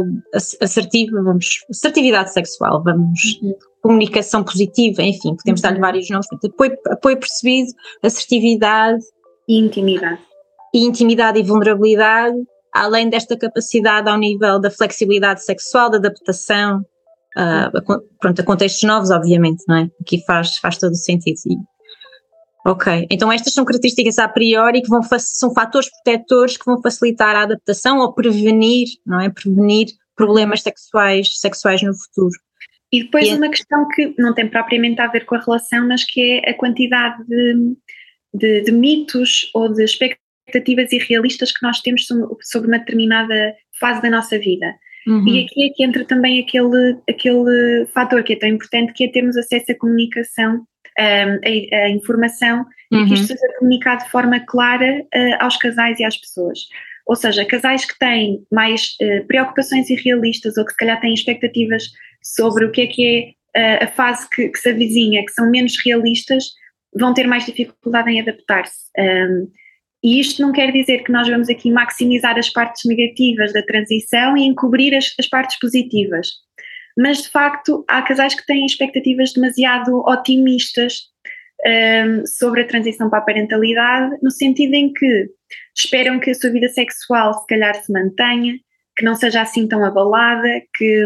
assertiva, 0.62 1.22
vamos, 1.22 1.64
assertividade 1.70 2.34
sexual, 2.34 2.84
vamos, 2.84 3.40
uhum. 3.42 3.54
comunicação 3.82 4.44
positiva, 4.44 5.04
enfim, 5.04 5.36
podemos 5.36 5.62
uhum. 5.62 5.70
dar-lhe 5.70 5.80
vários 5.80 6.10
nomes. 6.10 6.28
Apoio, 6.32 6.78
apoio 6.90 7.20
percebido, 7.20 7.72
assertividade. 8.02 9.04
E 9.48 9.60
intimidade. 9.60 10.20
E 10.74 10.86
intimidade 10.86 11.40
e 11.40 11.44
vulnerabilidade, 11.44 12.38
além 12.74 13.10
desta 13.10 13.38
capacidade 13.38 14.10
ao 14.10 14.18
nível 14.18 14.60
da 14.60 14.72
flexibilidade 14.72 15.44
sexual, 15.44 15.92
da 15.92 15.98
adaptação, 15.98 16.80
uh, 17.38 17.78
a, 17.78 17.82
pronto, 18.20 18.42
a 18.42 18.44
contextos 18.44 18.84
novos, 18.84 19.12
obviamente, 19.12 19.64
não 19.68 19.76
é? 19.76 19.90
Aqui 20.02 20.24
faz, 20.26 20.58
faz 20.58 20.78
todo 20.78 20.94
o 20.94 20.96
sentido. 20.96 21.38
E 21.46 21.58
Ok, 22.66 23.08
então 23.12 23.32
estas 23.32 23.54
são 23.54 23.66
características 23.66 24.18
a 24.18 24.28
priori 24.28 24.82
que 24.82 24.88
vão 24.88 25.02
são 25.20 25.54
fatores 25.54 25.90
protetores 25.90 26.56
que 26.56 26.66
vão 26.66 26.82
facilitar 26.82 27.36
a 27.36 27.44
adaptação 27.44 28.00
ou 28.00 28.14
prevenir, 28.14 28.88
não 29.06 29.20
é? 29.20 29.30
Prevenir 29.30 29.88
problemas 30.16 30.62
sexuais, 30.62 31.40
sexuais 31.40 31.82
no 31.82 31.94
futuro. 31.94 32.36
E 32.92 33.04
depois 33.04 33.28
e 33.28 33.32
é 33.32 33.34
uma 33.34 33.48
é... 33.48 33.50
questão 33.50 33.88
que 33.90 34.16
não 34.18 34.34
tem 34.34 34.48
propriamente 34.48 35.02
a 35.02 35.08
ver 35.08 35.26
com 35.26 35.36
a 35.36 35.40
relação, 35.40 35.88
mas 35.88 36.06
que 36.06 36.22
é 36.22 36.52
a 36.52 36.54
quantidade 36.54 37.22
de, 37.28 37.76
de, 38.34 38.62
de 38.62 38.72
mitos 38.72 39.50
ou 39.54 39.74
de 39.74 39.84
expectativas 39.84 40.92
irrealistas 40.94 41.52
que 41.52 41.64
nós 41.64 41.82
temos 41.82 42.06
sobre 42.44 42.68
uma 42.70 42.80
determinada 42.80 43.56
fase 43.78 44.02
da 44.02 44.10
nossa 44.10 44.40
vida. 44.40 44.74
Uhum. 45.06 45.28
E 45.28 45.44
aqui 45.44 45.66
é 45.66 45.74
que 45.74 45.84
entra 45.84 46.06
também 46.06 46.40
aquele, 46.40 46.98
aquele 47.10 47.86
fator 47.88 48.24
que 48.24 48.34
é 48.34 48.36
tão 48.38 48.48
importante, 48.48 48.94
que 48.94 49.04
é 49.04 49.12
termos 49.12 49.36
acesso 49.36 49.72
à 49.72 49.76
comunicação 49.76 50.66
a, 50.98 51.86
a, 51.86 51.90
informação 51.90 52.66
uhum. 52.92 53.04
e 53.04 53.08
que 53.08 53.14
isto 53.16 53.28
seja 53.28 53.54
comunicado 53.60 54.04
de 54.04 54.12
forma 54.12 54.40
clara 54.40 55.02
uh, 55.02 55.44
aos 55.44 55.58
casais 55.58 56.00
e 56.00 56.06
às 56.06 56.18
pessoas. 56.18 56.60
Ou 57.06 57.16
seja, 57.16 57.46
casais 57.46 57.86
que 57.86 57.98
têm 58.00 58.46
mais 58.52 58.96
uh, 59.02 59.26
preocupações 59.28 59.90
irrealistas 59.90 60.58
ou 60.58 60.66
que 60.66 60.72
se 60.72 60.78
calhar 60.78 61.00
têm 61.00 61.14
expectativas 61.14 61.84
sobre 62.22 62.66
o 62.66 62.72
que 62.72 62.82
é 62.82 62.88
que 62.88 63.36
é 63.56 63.82
uh, 63.82 63.84
a 63.84 63.88
fase 63.88 64.30
que, 64.30 64.50
que, 64.50 64.60
se 64.60 64.70
avizinha, 64.70 65.26
que 65.26 65.32
são 65.32 65.50
menos 65.50 65.74
realistas, 65.84 66.46
vão 66.96 67.14
ter 67.14 67.28
mais 67.28 67.46
dificuldade 67.46 68.10
em 68.10 68.22
adaptar-se. 68.22 68.90
Um, 68.98 69.48
e 70.04 70.20
isto 70.20 70.42
não 70.42 70.52
quer 70.52 70.72
dizer 70.72 71.04
que 71.04 71.12
nós 71.12 71.28
vamos 71.30 71.50
aqui 71.50 71.72
maximizar 71.72 72.38
as 72.38 72.50
partes 72.50 72.84
negativas 72.86 73.54
da 73.54 73.64
transição 73.64 74.38
e 74.38 74.44
encobrir 74.44 74.94
as, 74.94 75.14
as 75.18 75.28
partes 75.28 75.58
positivas 75.60 76.28
mas 76.98 77.24
de 77.24 77.30
facto 77.30 77.84
há 77.88 78.02
casais 78.02 78.36
que 78.36 78.46
têm 78.46 78.66
expectativas 78.66 79.34
demasiado 79.34 80.00
otimistas 80.08 81.14
um, 81.66 82.26
sobre 82.26 82.62
a 82.62 82.68
transição 82.68 83.10
para 83.10 83.20
a 83.20 83.24
parentalidade, 83.24 84.18
no 84.22 84.30
sentido 84.30 84.74
em 84.74 84.92
que 84.92 85.30
esperam 85.76 86.20
que 86.20 86.32
a 86.32 86.36
sua 86.36 86.50
vida 86.50 86.68
sexual 86.70 87.34
se 87.34 87.48
calhar 87.48 87.76
se 87.76 87.92
mantenha, 87.92 88.56
que 88.98 89.06
não 89.06 89.16
seja 89.16 89.42
assim 89.42 89.68
tão 89.68 89.84
abalada, 89.84 90.62
que, 90.76 91.06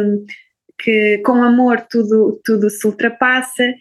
que 0.80 1.19
com 1.19 1.43
amor 1.43 1.82
tudo, 1.89 2.41
tudo 2.43 2.69
se 2.69 2.86
ultrapassa. 2.86 3.73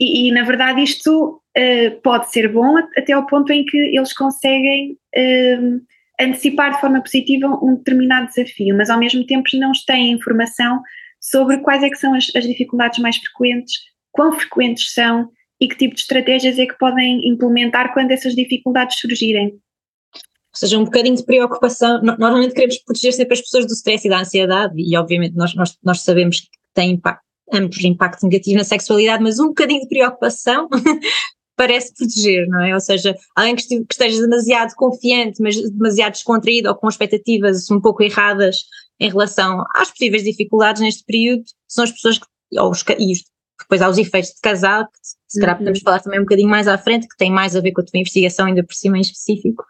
E, 0.00 0.28
e 0.28 0.32
na 0.32 0.42
verdade 0.42 0.82
isto 0.82 1.40
uh, 1.56 2.00
pode 2.02 2.30
ser 2.32 2.48
bom 2.48 2.76
até 2.96 3.12
ao 3.12 3.26
ponto 3.26 3.52
em 3.52 3.64
que 3.64 3.76
eles 3.76 4.12
conseguem 4.12 4.98
uh, 5.16 5.80
antecipar 6.20 6.74
de 6.74 6.80
forma 6.80 7.00
positiva 7.00 7.46
um 7.62 7.76
determinado 7.76 8.28
desafio, 8.28 8.76
mas 8.76 8.90
ao 8.90 8.98
mesmo 8.98 9.24
tempo 9.24 9.48
não 9.54 9.72
têm 9.86 10.12
informação 10.12 10.82
sobre 11.24 11.58
quais 11.58 11.82
é 11.82 11.88
são 11.94 12.14
as, 12.14 12.30
as 12.36 12.44
dificuldades 12.44 12.98
mais 12.98 13.16
frequentes, 13.16 13.80
quão 14.12 14.32
frequentes 14.32 14.92
são 14.92 15.30
e 15.58 15.66
que 15.66 15.76
tipo 15.76 15.94
de 15.94 16.02
estratégias 16.02 16.58
é 16.58 16.66
que 16.66 16.76
podem 16.76 17.26
implementar 17.26 17.94
quando 17.94 18.10
essas 18.10 18.34
dificuldades 18.34 18.98
surgirem. 18.98 19.46
Ou 19.46 20.58
seja, 20.58 20.78
um 20.78 20.84
bocadinho 20.84 21.16
de 21.16 21.24
preocupação. 21.24 22.00
Normalmente 22.02 22.54
queremos 22.54 22.78
proteger 22.78 23.14
sempre 23.14 23.34
as 23.34 23.40
pessoas 23.40 23.66
do 23.66 23.72
stress 23.72 24.06
e 24.06 24.10
da 24.10 24.20
ansiedade, 24.20 24.74
e 24.76 24.96
obviamente 24.96 25.34
nós, 25.34 25.54
nós, 25.54 25.76
nós 25.82 26.02
sabemos 26.02 26.40
que 26.40 26.48
tem 26.74 26.92
impacto, 26.92 27.24
ambos 27.52 27.82
impacto 27.82 28.24
negativo 28.24 28.58
na 28.58 28.64
sexualidade, 28.64 29.22
mas 29.22 29.38
um 29.38 29.48
bocadinho 29.48 29.80
de 29.80 29.88
preocupação 29.88 30.68
parece 31.56 31.94
proteger, 31.94 32.46
não 32.48 32.60
é? 32.60 32.74
Ou 32.74 32.80
seja, 32.80 33.16
alguém 33.34 33.56
que 33.56 33.62
esteja 33.90 34.20
demasiado 34.20 34.74
confiante, 34.74 35.40
mas 35.40 35.56
demasiado 35.70 36.12
descontraído 36.12 36.68
ou 36.68 36.74
com 36.74 36.88
expectativas 36.88 37.70
um 37.70 37.80
pouco 37.80 38.02
erradas 38.02 38.58
em 39.00 39.08
relação 39.08 39.64
às 39.74 39.90
possíveis 39.90 40.22
dificuldades 40.22 40.82
neste 40.82 41.04
período 41.04 41.44
são 41.68 41.84
as 41.84 41.90
pessoas 41.90 42.18
que, 42.18 42.26
ou 42.58 42.70
os, 42.70 42.84
e 42.98 43.12
os, 43.12 43.24
depois 43.60 43.82
há 43.82 43.88
os 43.88 43.98
efeitos 43.98 44.30
de 44.30 44.40
casal, 44.40 44.84
que 44.86 44.98
se 45.28 45.40
calhar 45.40 45.56
podemos 45.56 45.78
uhum. 45.78 45.84
falar 45.84 46.00
também 46.00 46.20
um 46.20 46.24
bocadinho 46.24 46.48
mais 46.48 46.68
à 46.68 46.76
frente, 46.78 47.08
que 47.08 47.16
tem 47.16 47.30
mais 47.30 47.56
a 47.56 47.60
ver 47.60 47.72
com 47.72 47.80
a 47.80 47.84
tua 47.84 48.00
investigação, 48.00 48.46
ainda 48.46 48.64
por 48.64 48.74
cima 48.74 48.98
em 48.98 49.00
específico, 49.00 49.64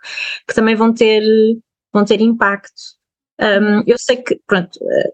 que 0.46 0.54
também 0.54 0.74
vão 0.74 0.92
ter, 0.92 1.22
vão 1.92 2.04
ter 2.04 2.20
impacto. 2.20 2.82
Um, 3.40 3.82
eu 3.86 3.98
sei 3.98 4.16
que, 4.16 4.40
pronto, 4.46 4.78
eh, 4.82 5.12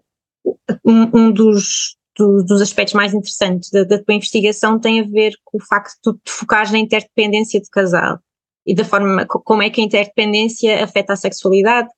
um, 0.85 1.17
um 1.17 1.31
dos, 1.31 1.97
do, 2.17 2.43
dos 2.43 2.61
aspectos 2.61 2.93
mais 2.93 3.13
interessantes 3.13 3.69
da, 3.69 3.83
da, 3.83 4.01
tua 4.01 4.15
investigação 4.15 4.79
tem 4.79 5.01
a 5.01 5.03
ver 5.03 5.33
com 5.43 5.57
o 5.57 5.61
facto 5.61 5.95
de 5.95 6.01
tu 6.01 6.13
te 6.23 6.31
focares 6.31 6.71
na 6.71 6.77
interdependência 6.77 7.59
de 7.59 7.69
casal 7.69 8.19
e 8.65 8.75
da 8.75 8.85
forma 8.85 9.25
como 9.25 9.61
é 9.61 9.69
que 9.69 9.81
a 9.81 9.83
interdependência 9.83 10.83
afeta 10.83 11.13
a 11.13 11.15
sexualidade, 11.15 11.89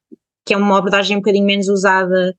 que 0.45 0.53
é 0.53 0.57
uma 0.57 0.77
abordagem 0.77 1.17
um 1.17 1.19
bocadinho 1.19 1.45
menos 1.45 1.67
usada. 1.67 2.35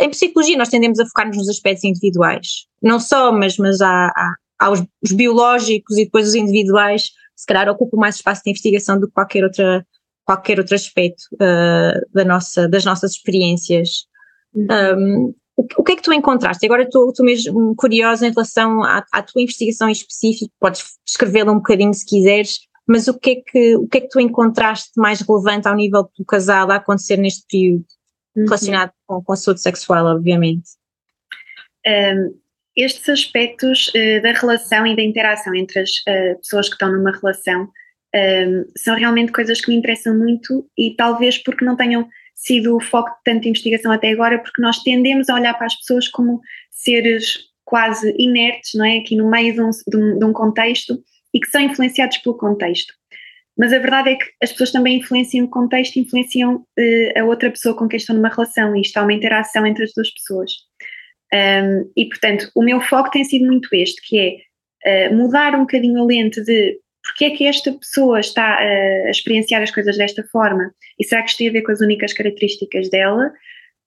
Em 0.00 0.08
psicologia, 0.10 0.56
nós 0.56 0.68
tendemos 0.68 0.98
a 0.98 1.06
focar-nos 1.06 1.36
nos 1.36 1.48
aspectos 1.48 1.84
individuais, 1.84 2.66
não 2.80 3.00
só, 3.00 3.32
mas, 3.32 3.56
mas 3.56 3.80
há, 3.80 4.06
há, 4.08 4.34
há 4.58 4.70
os, 4.70 4.82
os, 5.02 5.12
biológicos 5.12 5.96
e 5.96 6.04
depois 6.04 6.28
os 6.28 6.34
individuais, 6.34 7.10
se 7.36 7.46
calhar 7.46 7.68
ocupam 7.68 7.96
mais 7.96 8.16
espaço 8.16 8.42
de 8.44 8.50
investigação 8.50 8.98
do 8.98 9.08
que 9.08 9.12
qualquer, 9.12 9.44
outra, 9.44 9.84
qualquer 10.24 10.58
outro 10.58 10.74
aspecto 10.74 11.22
uh, 11.34 12.00
da 12.14 12.24
nossa, 12.24 12.68
das 12.68 12.84
nossas 12.84 13.12
experiências. 13.12 14.06
Uhum. 14.54 14.66
Um, 14.70 15.34
o, 15.56 15.66
o, 15.78 15.82
que 15.82 15.92
é 15.92 15.96
que 15.96 16.02
tu 16.02 16.12
encontraste? 16.12 16.64
Agora 16.64 16.84
estou 16.84 17.12
mesmo 17.20 17.74
curiosa 17.76 18.26
em 18.26 18.30
relação 18.30 18.82
à, 18.84 19.04
à 19.12 19.22
tua 19.22 19.42
investigação 19.42 19.88
em 19.88 19.92
específico, 19.92 20.52
podes 20.60 20.82
descrevê-la 21.04 21.52
um 21.52 21.56
bocadinho 21.56 21.92
se 21.92 22.06
quiseres, 22.06 22.60
mas 22.86 23.08
o 23.08 23.18
que, 23.18 23.30
é 23.30 23.34
que, 23.36 23.76
o 23.76 23.88
que 23.88 23.98
é 23.98 24.00
que 24.02 24.08
tu 24.08 24.20
encontraste 24.20 24.92
mais 24.96 25.20
relevante 25.20 25.68
ao 25.68 25.74
nível 25.74 26.08
do 26.18 26.24
casal 26.24 26.70
a 26.70 26.76
acontecer 26.76 27.16
neste 27.16 27.46
período? 27.46 27.84
uhum. 28.36 28.44
relacionado 28.44 28.92
com, 29.06 29.22
com 29.22 29.32
a 29.32 29.36
saúde 29.36 29.60
sexual, 29.60 30.06
obviamente. 30.06 30.70
Um, 31.86 32.40
estes 32.76 33.08
aspectos 33.08 33.88
uh, 33.88 34.22
da 34.22 34.32
relação 34.32 34.86
e 34.86 34.96
da 34.96 35.02
interação 35.02 35.54
entre 35.54 35.80
as 35.80 35.90
uh, 35.90 36.38
pessoas 36.38 36.68
que 36.68 36.74
estão 36.74 36.90
numa 36.90 37.12
relação 37.12 37.68
um, 38.14 38.64
são 38.76 38.96
realmente 38.96 39.32
coisas 39.32 39.60
que 39.60 39.70
me 39.70 39.76
interessam 39.76 40.16
muito 40.16 40.66
e 40.76 40.94
talvez 40.96 41.38
porque 41.38 41.64
não 41.64 41.76
tenham 41.76 42.08
sido 42.34 42.76
o 42.76 42.80
foco 42.80 43.10
de 43.10 43.16
tanta 43.24 43.48
investigação 43.48 43.92
até 43.92 44.10
agora, 44.10 44.38
porque 44.38 44.60
nós 44.60 44.78
tendemos 44.82 45.28
a 45.28 45.34
olhar 45.34 45.54
para 45.54 45.66
as 45.66 45.76
pessoas 45.76 46.08
como 46.08 46.40
seres 46.70 47.38
quase 47.64 48.14
inertes, 48.18 48.72
não 48.74 48.84
é? 48.84 48.98
Aqui 48.98 49.16
no 49.16 49.30
meio 49.30 49.54
de 49.54 49.60
um, 49.60 49.70
de 49.70 49.96
um, 49.96 50.18
de 50.18 50.24
um 50.24 50.32
contexto 50.32 51.02
e 51.34 51.40
que 51.40 51.48
são 51.48 51.60
influenciados 51.60 52.18
pelo 52.18 52.36
contexto. 52.36 52.94
Mas 53.56 53.72
a 53.72 53.78
verdade 53.78 54.10
é 54.10 54.16
que 54.16 54.24
as 54.42 54.50
pessoas 54.50 54.72
também 54.72 54.98
influenciam 54.98 55.44
o 55.44 55.50
contexto, 55.50 55.96
influenciam 55.96 56.56
uh, 56.56 57.20
a 57.20 57.24
outra 57.24 57.50
pessoa 57.50 57.76
com 57.76 57.86
quem 57.86 57.98
estão 57.98 58.16
numa 58.16 58.28
relação, 58.28 58.74
e 58.74 58.80
isto 58.80 58.96
há 58.96 59.02
uma 59.02 59.12
interação 59.12 59.66
entre 59.66 59.84
as 59.84 59.92
duas 59.94 60.10
pessoas. 60.10 60.52
Um, 61.34 61.90
e 61.96 62.06
portanto, 62.08 62.50
o 62.54 62.62
meu 62.62 62.80
foco 62.80 63.10
tem 63.10 63.24
sido 63.24 63.46
muito 63.46 63.68
este, 63.72 64.00
que 64.06 64.42
é 64.84 65.10
uh, 65.10 65.14
mudar 65.14 65.54
um 65.54 65.60
bocadinho 65.60 66.02
a 66.02 66.06
lente 66.06 66.42
de 66.42 66.78
porque 67.02 67.24
é 67.24 67.30
que 67.30 67.46
esta 67.46 67.72
pessoa 67.72 68.20
está 68.20 68.58
a, 68.58 69.10
experienciar 69.10 69.60
as 69.60 69.72
coisas 69.72 69.96
desta 69.96 70.22
forma 70.24 70.72
e 70.98 71.04
será 71.04 71.22
que 71.22 71.30
isto 71.30 71.38
tem 71.38 71.48
a 71.48 71.52
ver 71.52 71.62
com 71.62 71.72
as 71.72 71.80
únicas 71.80 72.12
características 72.12 72.88
dela, 72.90 73.32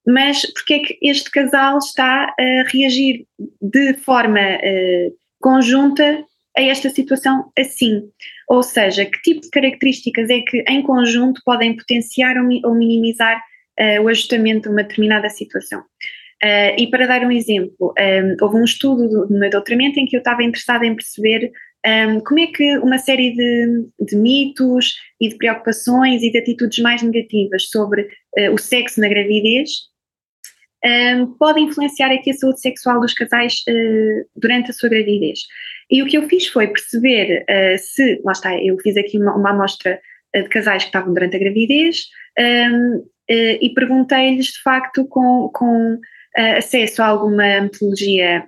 mas 0.06 0.42
porque 0.52 0.74
é 0.74 0.78
que 0.80 0.98
este 1.02 1.30
casal 1.30 1.78
está 1.78 2.34
a 2.38 2.62
reagir 2.68 3.26
de 3.60 3.94
forma 3.94 4.40
uh, 4.40 5.16
conjunta 5.40 6.22
a 6.56 6.62
esta 6.62 6.88
situação 6.90 7.50
assim. 7.58 8.02
Ou 8.48 8.62
seja, 8.62 9.04
que 9.04 9.20
tipo 9.22 9.40
de 9.40 9.50
características 9.50 10.30
é 10.30 10.40
que 10.40 10.64
em 10.68 10.82
conjunto 10.82 11.40
podem 11.44 11.76
potenciar 11.76 12.36
ou, 12.38 12.74
minimizar 12.74 13.42
uh, 13.78 14.02
o 14.02 14.08
ajustamento 14.08 14.68
a 14.68 14.72
uma 14.72 14.82
determinada 14.82 15.28
situação. 15.28 15.80
Uh, 16.42 16.78
e 16.78 16.86
para 16.90 17.06
dar 17.06 17.22
um 17.22 17.30
exemplo, 17.30 17.94
um, 17.98 18.44
houve 18.44 18.56
um 18.56 18.64
estudo 18.64 19.08
do, 19.08 19.26
do 19.26 19.38
meu 19.38 19.50
doutoramento 19.50 19.98
em 19.98 20.06
que 20.06 20.16
eu 20.16 20.18
estava 20.18 20.42
interessada 20.42 20.84
em 20.86 20.94
perceber 20.94 21.50
um, 21.86 22.20
como 22.20 22.40
é 22.40 22.46
que 22.48 22.78
uma 22.78 22.98
série 22.98 23.30
de, 23.34 23.88
de, 24.00 24.16
mitos 24.16 24.94
e 25.20 25.28
de 25.28 25.36
preocupações 25.36 26.22
e 26.22 26.30
de 26.30 26.38
atitudes 26.38 26.78
mais 26.80 27.00
negativas 27.00 27.68
sobre 27.70 28.02
uh, 28.02 28.52
o 28.52 28.58
sexo 28.58 29.00
na 29.00 29.08
gravidez 29.08 29.70
um, 30.84 31.26
pode 31.38 31.60
influenciar 31.60 32.12
aqui 32.12 32.30
a 32.30 32.34
saúde 32.34 32.60
sexual 32.60 33.00
dos 33.00 33.14
casais 33.14 33.54
uh, 33.68 34.28
durante 34.36 34.70
a 34.70 34.74
sua 34.74 34.88
gravidez. 34.88 35.40
E 35.90 36.02
o 36.02 36.06
que 36.06 36.16
eu 36.18 36.28
fiz 36.28 36.46
foi 36.48 36.68
perceber 36.68 37.44
uh, 37.48 37.78
se, 37.78 38.20
lá 38.24 38.32
está, 38.32 38.60
eu 38.62 38.76
fiz 38.78 38.96
aqui 38.96 39.18
uma, 39.18 39.36
uma 39.36 39.50
amostra 39.50 40.00
de 40.34 40.48
casais 40.48 40.82
que 40.82 40.88
estavam 40.88 41.14
durante 41.14 41.36
a 41.36 41.38
gravidez 41.38 42.08
um, 42.38 43.02
e 43.28 43.70
perguntei-lhes 43.70 44.48
de 44.48 44.62
facto 44.62 45.06
com, 45.06 45.48
com 45.54 45.98
acesso 46.58 47.00
a 47.00 47.06
alguma 47.06 47.62
metodologia 47.62 48.44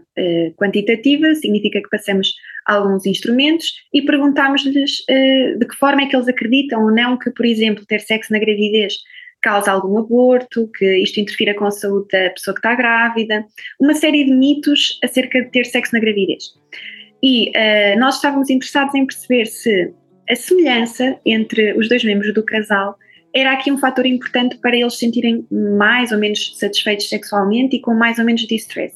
quantitativa, 0.58 1.34
significa 1.34 1.80
que 1.80 1.88
passamos 1.88 2.34
alguns 2.68 3.06
instrumentos 3.06 3.72
e 3.92 4.02
perguntámos-lhes 4.02 5.00
uh, 5.00 5.58
de 5.58 5.66
que 5.66 5.74
forma 5.74 6.02
é 6.02 6.06
que 6.06 6.14
eles 6.14 6.28
acreditam 6.28 6.84
ou 6.84 6.94
não 6.94 7.18
que, 7.18 7.30
por 7.30 7.46
exemplo, 7.46 7.84
ter 7.86 8.00
sexo 8.00 8.32
na 8.32 8.38
gravidez 8.38 8.94
causa 9.40 9.72
algum 9.72 9.98
aborto, 9.98 10.70
que 10.76 10.98
isto 10.98 11.18
interfira 11.18 11.54
com 11.54 11.64
a 11.64 11.70
saúde 11.70 12.08
da 12.12 12.30
pessoa 12.30 12.54
que 12.54 12.58
está 12.58 12.74
grávida, 12.74 13.44
uma 13.80 13.94
série 13.94 14.24
de 14.24 14.32
mitos 14.32 14.98
acerca 15.02 15.42
de 15.42 15.50
ter 15.50 15.64
sexo 15.64 15.94
na 15.94 16.00
gravidez. 16.00 16.44
E 17.22 17.50
uh, 17.50 17.98
nós 17.98 18.16
estávamos 18.16 18.48
interessados 18.50 18.94
em 18.94 19.06
perceber 19.06 19.46
se 19.46 19.92
a 20.28 20.34
semelhança 20.34 21.18
entre 21.24 21.72
os 21.72 21.88
dois 21.88 22.04
membros 22.04 22.32
do 22.34 22.44
casal 22.44 22.96
era 23.34 23.52
aqui 23.52 23.70
um 23.70 23.78
fator 23.78 24.06
importante 24.06 24.56
para 24.58 24.76
eles 24.76 24.94
se 24.94 25.00
sentirem 25.00 25.46
mais 25.50 26.12
ou 26.12 26.18
menos 26.18 26.58
satisfeitos 26.58 27.08
sexualmente 27.08 27.76
e 27.76 27.80
com 27.80 27.94
mais 27.94 28.18
ou 28.18 28.24
menos 28.24 28.42
de 28.42 28.54
stress. 28.56 28.94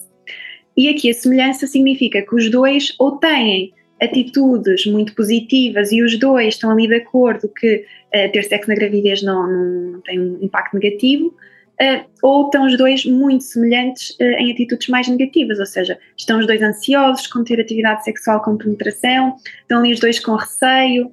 E 0.77 0.89
aqui 0.89 1.11
a 1.11 1.15
semelhança 1.15 1.67
significa 1.67 2.23
que 2.23 2.35
os 2.35 2.51
dois 2.51 2.95
ou 2.99 3.19
têm 3.19 3.73
atitudes 4.01 4.87
muito 4.87 5.15
positivas 5.15 5.93
e 5.93 6.03
os 6.03 6.19
dois 6.19 6.55
estão 6.55 6.71
ali 6.71 6.89
de 6.89 6.95
acordo 6.95 7.49
que 7.49 7.85
uh, 8.15 8.33
ter 8.33 8.43
sexo 8.43 8.69
na 8.69 8.75
gravidez 8.75 9.23
não, 9.23 9.47
não, 9.47 10.01
tem 10.01 10.19
um 10.19 10.39
impacto 10.43 10.75
negativo, 10.75 11.35
uh, 11.81 12.05
ou 12.23 12.47
estão 12.47 12.67
os 12.67 12.77
dois 12.77 13.05
muito 13.05 13.45
semelhantes 13.45 14.11
uh, 14.21 14.25
em 14.39 14.53
atitudes 14.53 14.89
mais 14.89 15.09
negativas, 15.09 15.59
ou 15.59 15.67
seja, 15.67 15.99
estão 16.17 16.39
os 16.39 16.47
dois 16.47 16.63
ansiosos 16.63 17.27
com 17.27 17.45
ter 17.45 17.61
atividade 17.61 18.05
sexual 18.05 18.43
com 18.43 18.57
penetração, 18.57 19.37
estão 19.61 19.79
ali 19.81 19.93
os 19.93 20.01
dois 20.01 20.19
com 20.19 20.35
receio. 20.35 21.13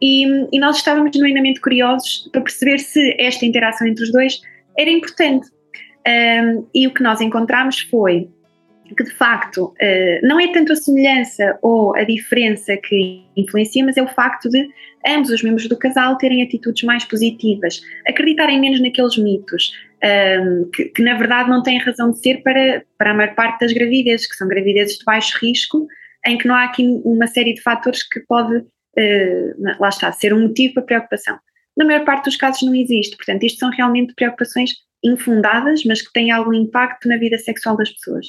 E, 0.00 0.24
e 0.52 0.58
nós 0.58 0.78
estávamos 0.78 1.12
genuinamente 1.14 1.60
curiosos 1.60 2.28
para 2.32 2.40
perceber 2.40 2.78
se 2.78 3.14
esta 3.20 3.46
interação 3.46 3.86
entre 3.86 4.02
os 4.02 4.10
dois 4.10 4.40
era 4.76 4.90
importante. 4.90 5.48
Um, 6.04 6.66
e 6.74 6.88
o 6.88 6.92
que 6.92 7.02
nós 7.04 7.20
encontramos 7.20 7.78
foi 7.82 8.28
que 8.94 9.04
de 9.04 9.10
facto 9.12 9.74
eh, 9.80 10.20
não 10.22 10.38
é 10.38 10.52
tanto 10.52 10.72
a 10.72 10.76
semelhança 10.76 11.58
ou 11.62 11.94
a 11.96 12.04
diferença 12.04 12.76
que 12.76 13.24
influencia, 13.36 13.84
mas 13.84 13.96
é 13.96 14.02
o 14.02 14.08
facto 14.08 14.48
de 14.48 14.68
ambos 15.06 15.30
os 15.30 15.42
membros 15.42 15.68
do 15.68 15.76
casal 15.76 16.16
terem 16.18 16.42
atitudes 16.42 16.82
mais 16.82 17.04
positivas, 17.04 17.80
acreditarem 18.06 18.60
menos 18.60 18.80
naqueles 18.80 19.16
mitos, 19.16 19.72
ehm, 20.02 20.70
que, 20.72 20.86
que, 20.86 21.02
na 21.02 21.16
verdade 21.16 21.50
não 21.50 21.62
têm 21.62 21.78
razão 21.78 22.12
de 22.12 22.18
ser 22.20 22.42
para, 22.42 22.84
para 22.98 23.12
a 23.12 23.14
maior 23.14 23.34
parte 23.34 23.60
das 23.60 23.72
gravidezes, 23.72 24.28
que 24.28 24.36
são 24.36 24.48
gravidezes 24.48 24.98
de 24.98 25.04
baixo 25.04 25.38
risco, 25.38 25.86
em 26.26 26.38
que 26.38 26.46
não 26.46 26.54
há 26.54 26.64
aqui 26.64 26.84
uma 27.04 27.26
série 27.26 27.54
de 27.54 27.62
fatores 27.62 28.02
que 28.02 28.20
pode, 28.20 28.64
eh, 28.96 29.54
lá 29.78 29.88
está, 29.88 30.12
ser 30.12 30.32
um 30.32 30.42
motivo 30.42 30.74
para 30.74 30.82
preocupação. 30.82 31.38
Na 31.76 31.84
maior 31.84 32.04
parte 32.04 32.26
dos 32.26 32.36
casos 32.36 32.62
não 32.62 32.74
existe, 32.74 33.16
portanto, 33.16 33.42
isto 33.44 33.58
são 33.58 33.70
realmente 33.70 34.14
preocupações 34.14 34.72
infundadas, 35.02 35.84
mas 35.84 36.02
que 36.02 36.12
têm 36.12 36.30
algum 36.30 36.52
impacto 36.52 37.08
na 37.08 37.16
vida 37.16 37.38
sexual 37.38 37.76
das 37.76 37.90
pessoas. 37.90 38.26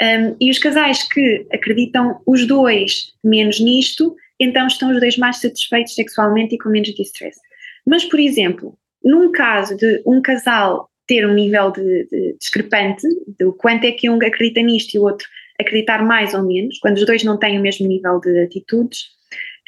Um, 0.00 0.36
e 0.40 0.50
os 0.50 0.58
casais 0.58 1.02
que 1.08 1.46
acreditam 1.52 2.20
os 2.26 2.46
dois 2.46 3.12
menos 3.24 3.58
nisto, 3.58 4.14
então 4.38 4.66
estão 4.66 4.92
os 4.92 5.00
dois 5.00 5.16
mais 5.16 5.38
satisfeitos 5.38 5.94
sexualmente 5.94 6.54
e 6.54 6.58
com 6.58 6.68
menos 6.68 6.94
distress. 6.94 7.38
Mas, 7.86 8.04
por 8.04 8.20
exemplo, 8.20 8.78
num 9.02 9.32
caso 9.32 9.76
de 9.76 10.02
um 10.06 10.20
casal 10.20 10.90
ter 11.06 11.26
um 11.26 11.34
nível 11.34 11.70
de, 11.70 12.06
de 12.10 12.36
discrepante, 12.38 13.06
do 13.38 13.52
quanto 13.52 13.84
é 13.84 13.92
que 13.92 14.10
um 14.10 14.16
acredita 14.16 14.60
nisto 14.60 14.94
e 14.94 14.98
o 14.98 15.02
outro 15.02 15.26
acreditar 15.60 16.04
mais 16.04 16.34
ou 16.34 16.42
menos, 16.42 16.78
quando 16.78 16.96
os 16.96 17.06
dois 17.06 17.24
não 17.24 17.38
têm 17.38 17.58
o 17.58 17.62
mesmo 17.62 17.86
nível 17.86 18.20
de 18.20 18.44
atitudes, 18.44 19.16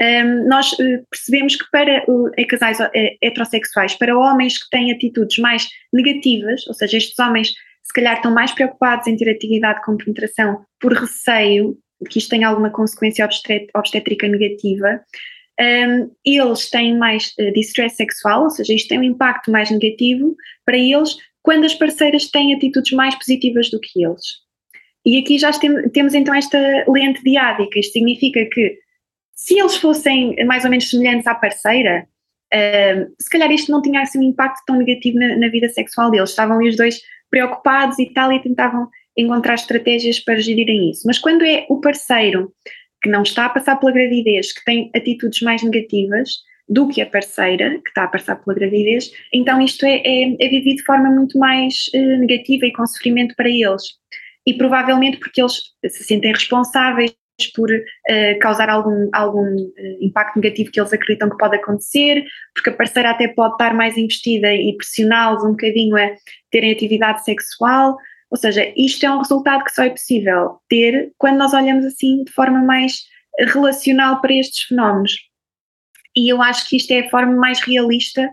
um, 0.00 0.48
nós 0.48 0.72
uh, 0.74 1.04
percebemos 1.10 1.56
que 1.56 1.64
para 1.72 2.04
uh, 2.08 2.30
casais 2.48 2.78
uh, 2.78 2.88
heterossexuais, 3.20 3.94
para 3.94 4.16
homens 4.16 4.62
que 4.62 4.70
têm 4.70 4.92
atitudes 4.92 5.38
mais 5.38 5.66
negativas, 5.92 6.66
ou 6.68 6.74
seja, 6.74 6.98
estes 6.98 7.18
homens 7.18 7.48
se 7.82 7.94
calhar 7.94 8.16
estão 8.16 8.32
mais 8.32 8.52
preocupados 8.52 9.06
em 9.06 9.16
ter 9.16 9.30
atividade 9.30 9.82
com 9.84 9.96
penetração 9.96 10.64
por 10.78 10.92
receio 10.92 11.76
de 12.00 12.08
que 12.08 12.18
isto 12.18 12.28
tenha 12.28 12.46
alguma 12.46 12.70
consequência 12.70 13.28
obstétrica 13.74 14.28
negativa, 14.28 15.00
um, 15.60 16.10
eles 16.24 16.70
têm 16.70 16.96
mais 16.96 17.34
uh, 17.38 17.52
distress 17.52 17.96
sexual, 17.96 18.44
ou 18.44 18.50
seja, 18.50 18.74
isto 18.74 18.88
tem 18.88 18.98
um 19.00 19.04
impacto 19.04 19.50
mais 19.50 19.70
negativo 19.70 20.36
para 20.64 20.76
eles 20.76 21.16
quando 21.42 21.64
as 21.64 21.74
parceiras 21.74 22.30
têm 22.30 22.54
atitudes 22.54 22.92
mais 22.92 23.14
positivas 23.14 23.70
do 23.70 23.80
que 23.80 24.04
eles. 24.04 24.22
E 25.04 25.18
aqui 25.18 25.38
já 25.38 25.50
tem, 25.52 25.88
temos 25.90 26.14
então 26.14 26.34
esta 26.34 26.58
lente 26.88 27.22
diádica, 27.22 27.78
isto 27.78 27.92
significa 27.92 28.44
que 28.52 28.78
se 29.32 29.58
eles 29.58 29.76
fossem 29.76 30.34
mais 30.44 30.64
ou 30.64 30.70
menos 30.70 30.90
semelhantes 30.90 31.26
à 31.26 31.34
parceira, 31.34 32.06
um, 32.52 33.14
se 33.20 33.30
calhar 33.30 33.50
isto 33.50 33.70
não 33.70 33.80
tinha 33.80 34.02
assim 34.02 34.18
um 34.18 34.22
impacto 34.22 34.62
tão 34.66 34.76
negativo 34.76 35.18
na, 35.18 35.36
na 35.36 35.48
vida 35.48 35.68
sexual 35.68 36.10
deles, 36.10 36.30
estavam 36.30 36.58
ali 36.58 36.68
os 36.68 36.76
dois 36.76 37.00
preocupados 37.30 37.98
e 37.98 38.12
tal, 38.12 38.32
e 38.32 38.42
tentavam 38.42 38.88
encontrar 39.16 39.54
estratégias 39.54 40.20
para 40.20 40.40
gerirem 40.40 40.90
isso. 40.90 41.02
Mas 41.06 41.18
quando 41.18 41.44
é 41.44 41.66
o 41.68 41.80
parceiro 41.80 42.52
que 43.02 43.08
não 43.08 43.22
está 43.22 43.46
a 43.46 43.50
passar 43.50 43.76
pela 43.76 43.92
gravidez, 43.92 44.52
que 44.52 44.64
tem 44.64 44.90
atitudes 44.94 45.40
mais 45.42 45.62
negativas 45.62 46.28
do 46.68 46.88
que 46.88 47.00
a 47.00 47.06
parceira 47.06 47.80
que 47.82 47.88
está 47.88 48.04
a 48.04 48.08
passar 48.08 48.36
pela 48.36 48.54
gravidez, 48.54 49.10
então 49.32 49.60
isto 49.60 49.86
é, 49.86 50.02
é, 50.04 50.36
é 50.38 50.48
vivido 50.48 50.76
de 50.76 50.84
forma 50.84 51.10
muito 51.10 51.38
mais 51.38 51.86
uh, 51.94 52.18
negativa 52.18 52.66
e 52.66 52.72
com 52.72 52.86
sofrimento 52.86 53.34
para 53.36 53.48
eles. 53.48 53.82
E 54.46 54.54
provavelmente 54.54 55.18
porque 55.18 55.40
eles 55.40 55.54
se 55.86 56.04
sentem 56.04 56.32
responsáveis 56.32 57.14
por 57.54 57.70
uh, 57.70 58.38
causar 58.40 58.68
algum, 58.68 59.08
algum 59.12 59.54
uh, 59.54 59.98
impacto 60.00 60.40
negativo 60.40 60.70
que 60.70 60.80
eles 60.80 60.92
acreditam 60.92 61.30
que 61.30 61.36
pode 61.38 61.56
acontecer, 61.56 62.24
porque 62.54 62.70
a 62.70 62.74
parceira 62.74 63.10
até 63.10 63.28
pode 63.28 63.52
estar 63.52 63.72
mais 63.74 63.96
investida 63.96 64.52
e 64.52 64.76
pressioná-los 64.76 65.44
um 65.44 65.50
bocadinho 65.50 65.96
a 65.96 66.10
terem 66.50 66.72
atividade 66.72 67.24
sexual. 67.24 67.96
Ou 68.30 68.36
seja, 68.36 68.72
isto 68.76 69.04
é 69.04 69.10
um 69.10 69.18
resultado 69.18 69.64
que 69.64 69.74
só 69.74 69.84
é 69.84 69.90
possível 69.90 70.60
ter 70.68 71.12
quando 71.16 71.38
nós 71.38 71.52
olhamos 71.54 71.84
assim 71.84 72.24
de 72.24 72.32
forma 72.32 72.62
mais 72.62 73.02
relacional 73.38 74.20
para 74.20 74.34
estes 74.34 74.64
fenómenos. 74.64 75.12
E 76.16 76.32
eu 76.32 76.42
acho 76.42 76.68
que 76.68 76.76
isto 76.76 76.90
é 76.90 77.00
a 77.00 77.10
forma 77.10 77.34
mais 77.34 77.60
realista 77.60 78.28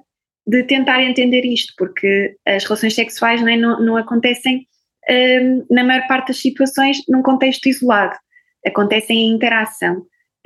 de 0.47 0.63
tentar 0.63 1.01
entender 1.01 1.45
isto, 1.45 1.73
porque 1.77 2.35
as 2.45 2.63
relações 2.63 2.93
sexuais 2.93 3.41
não, 3.41 3.47
é, 3.47 3.57
não, 3.57 3.79
não 3.79 3.97
acontecem, 3.97 4.67
um, 5.09 5.65
na 5.69 5.83
maior 5.83 6.07
parte 6.07 6.27
das 6.27 6.41
situações, 6.41 7.01
num 7.07 7.21
contexto 7.21 7.67
isolado 7.67 8.15
acontecem 8.65 9.17
em 9.17 9.35
interação. 9.35 9.97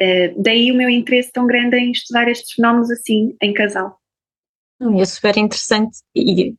Uh, 0.01 0.41
daí 0.41 0.71
o 0.71 0.75
meu 0.75 0.89
interesse 0.89 1.31
tão 1.31 1.45
grande 1.45 1.77
em 1.77 1.91
estudar 1.91 2.27
estes 2.27 2.53
fenómenos 2.53 2.91
assim, 2.91 3.35
em 3.41 3.53
casal. 3.53 3.97
É 4.81 5.05
super 5.05 5.37
interessante 5.37 5.99
e 6.15 6.55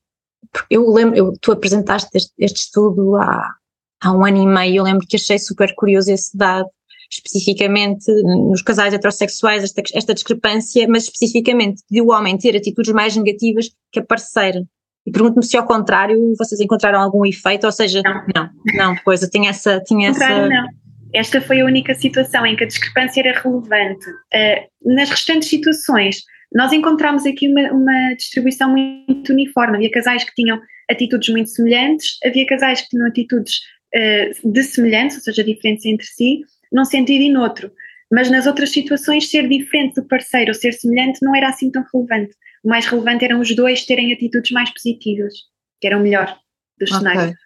eu 0.69 0.89
lembro, 0.91 1.17
eu, 1.17 1.33
tu 1.41 1.53
apresentaste 1.53 2.11
este, 2.15 2.33
este 2.39 2.61
estudo 2.63 3.17
há, 3.17 3.55
há 4.03 4.13
um 4.13 4.25
ano 4.25 4.43
e 4.43 4.47
meio, 4.47 4.77
eu 4.77 4.85
lembro 4.85 5.07
que 5.07 5.17
achei 5.17 5.39
super 5.39 5.75
curioso 5.75 6.11
esse 6.11 6.37
dado, 6.37 6.69
especificamente 7.11 8.11
nos 8.23 8.63
casais 8.63 8.95
heterossexuais, 8.95 9.65
esta, 9.65 9.83
esta 9.95 10.15
discrepância, 10.15 10.87
mas 10.89 11.05
especificamente 11.05 11.83
de 11.91 12.01
o 12.01 12.11
homem 12.11 12.39
ter 12.39 12.57
atitudes 12.57 12.93
mais 12.93 13.17
negativas 13.17 13.71
que 13.93 14.01
a 14.01 14.05
parceira. 14.05 14.63
E 15.07 15.11
pergunto-me 15.11 15.45
se 15.45 15.57
ao 15.57 15.67
contrário 15.67 16.35
vocês 16.39 16.61
encontraram 16.61 17.01
algum 17.01 17.25
efeito, 17.25 17.65
ou 17.65 17.73
seja, 17.73 18.03
não, 18.05 18.23
não, 18.35 18.51
não 18.75 18.97
pois 19.05 19.23
eu 19.23 19.31
tinha 19.31 19.51
essa. 19.51 19.81
Tinha 19.81 20.11
essa... 20.11 20.49
Não. 20.49 20.67
Esta 21.13 21.41
foi 21.41 21.61
a 21.61 21.65
única 21.65 21.93
situação 21.97 22.47
em 22.47 22.55
que 22.55 22.63
a 22.63 22.67
discrepância 22.69 23.21
era 23.21 23.41
relevante. 23.41 24.09
Uh, 24.09 24.95
nas 24.95 25.11
restantes 25.11 25.49
situações, 25.49 26.23
nós 26.53 26.73
encontramos 26.73 27.25
aqui 27.25 27.49
uma, 27.49 27.73
uma, 27.73 28.15
distribuição 28.15 28.71
muito 28.71 29.33
uniforme. 29.33 29.77
Havia 29.77 29.91
casais 29.91 30.25
que 30.25 30.35
tinham 30.35 30.61
atitudes 30.91 31.29
muito 31.29 31.51
semelhantes, 31.51 32.19
havia 32.25 32.47
casais 32.47 32.81
que 32.83 32.89
tinham 32.89 33.07
atitudes 33.07 33.61
uh, 33.95 34.53
de 34.53 34.63
semelhança, 34.63 35.17
ou 35.17 35.23
seja, 35.23 35.45
diferentes 35.45 35.85
entre 35.85 36.07
si, 36.07 36.41
num 36.73 36.85
sentido 36.85 37.23
e 37.23 37.31
noutro. 37.31 37.71
Mas 38.13 38.29
nas 38.29 38.47
outras 38.47 38.71
situações, 38.71 39.31
ser 39.31 39.49
diferente 39.49 39.95
do 40.01 40.09
parceiro 40.09 40.51
ou 40.51 40.55
ser 40.55 40.73
semelhante 40.73 41.21
não 41.23 41.35
era 41.35 41.49
assim 41.49 41.71
tão 41.71 41.85
relevante. 41.93 42.35
O 42.65 42.69
mais 42.69 42.85
relevante 42.87 43.25
eram 43.25 43.41
os 43.41 43.55
dois 43.55 43.87
terem 43.87 44.13
atitudes 44.13 44.51
mais 44.51 44.71
positivas, 44.71 45.33
que 45.81 45.87
eram 45.87 46.01
melhor 46.01 46.37
dos 46.79 46.91
okay. 46.91 46.99
cenários. 46.99 47.39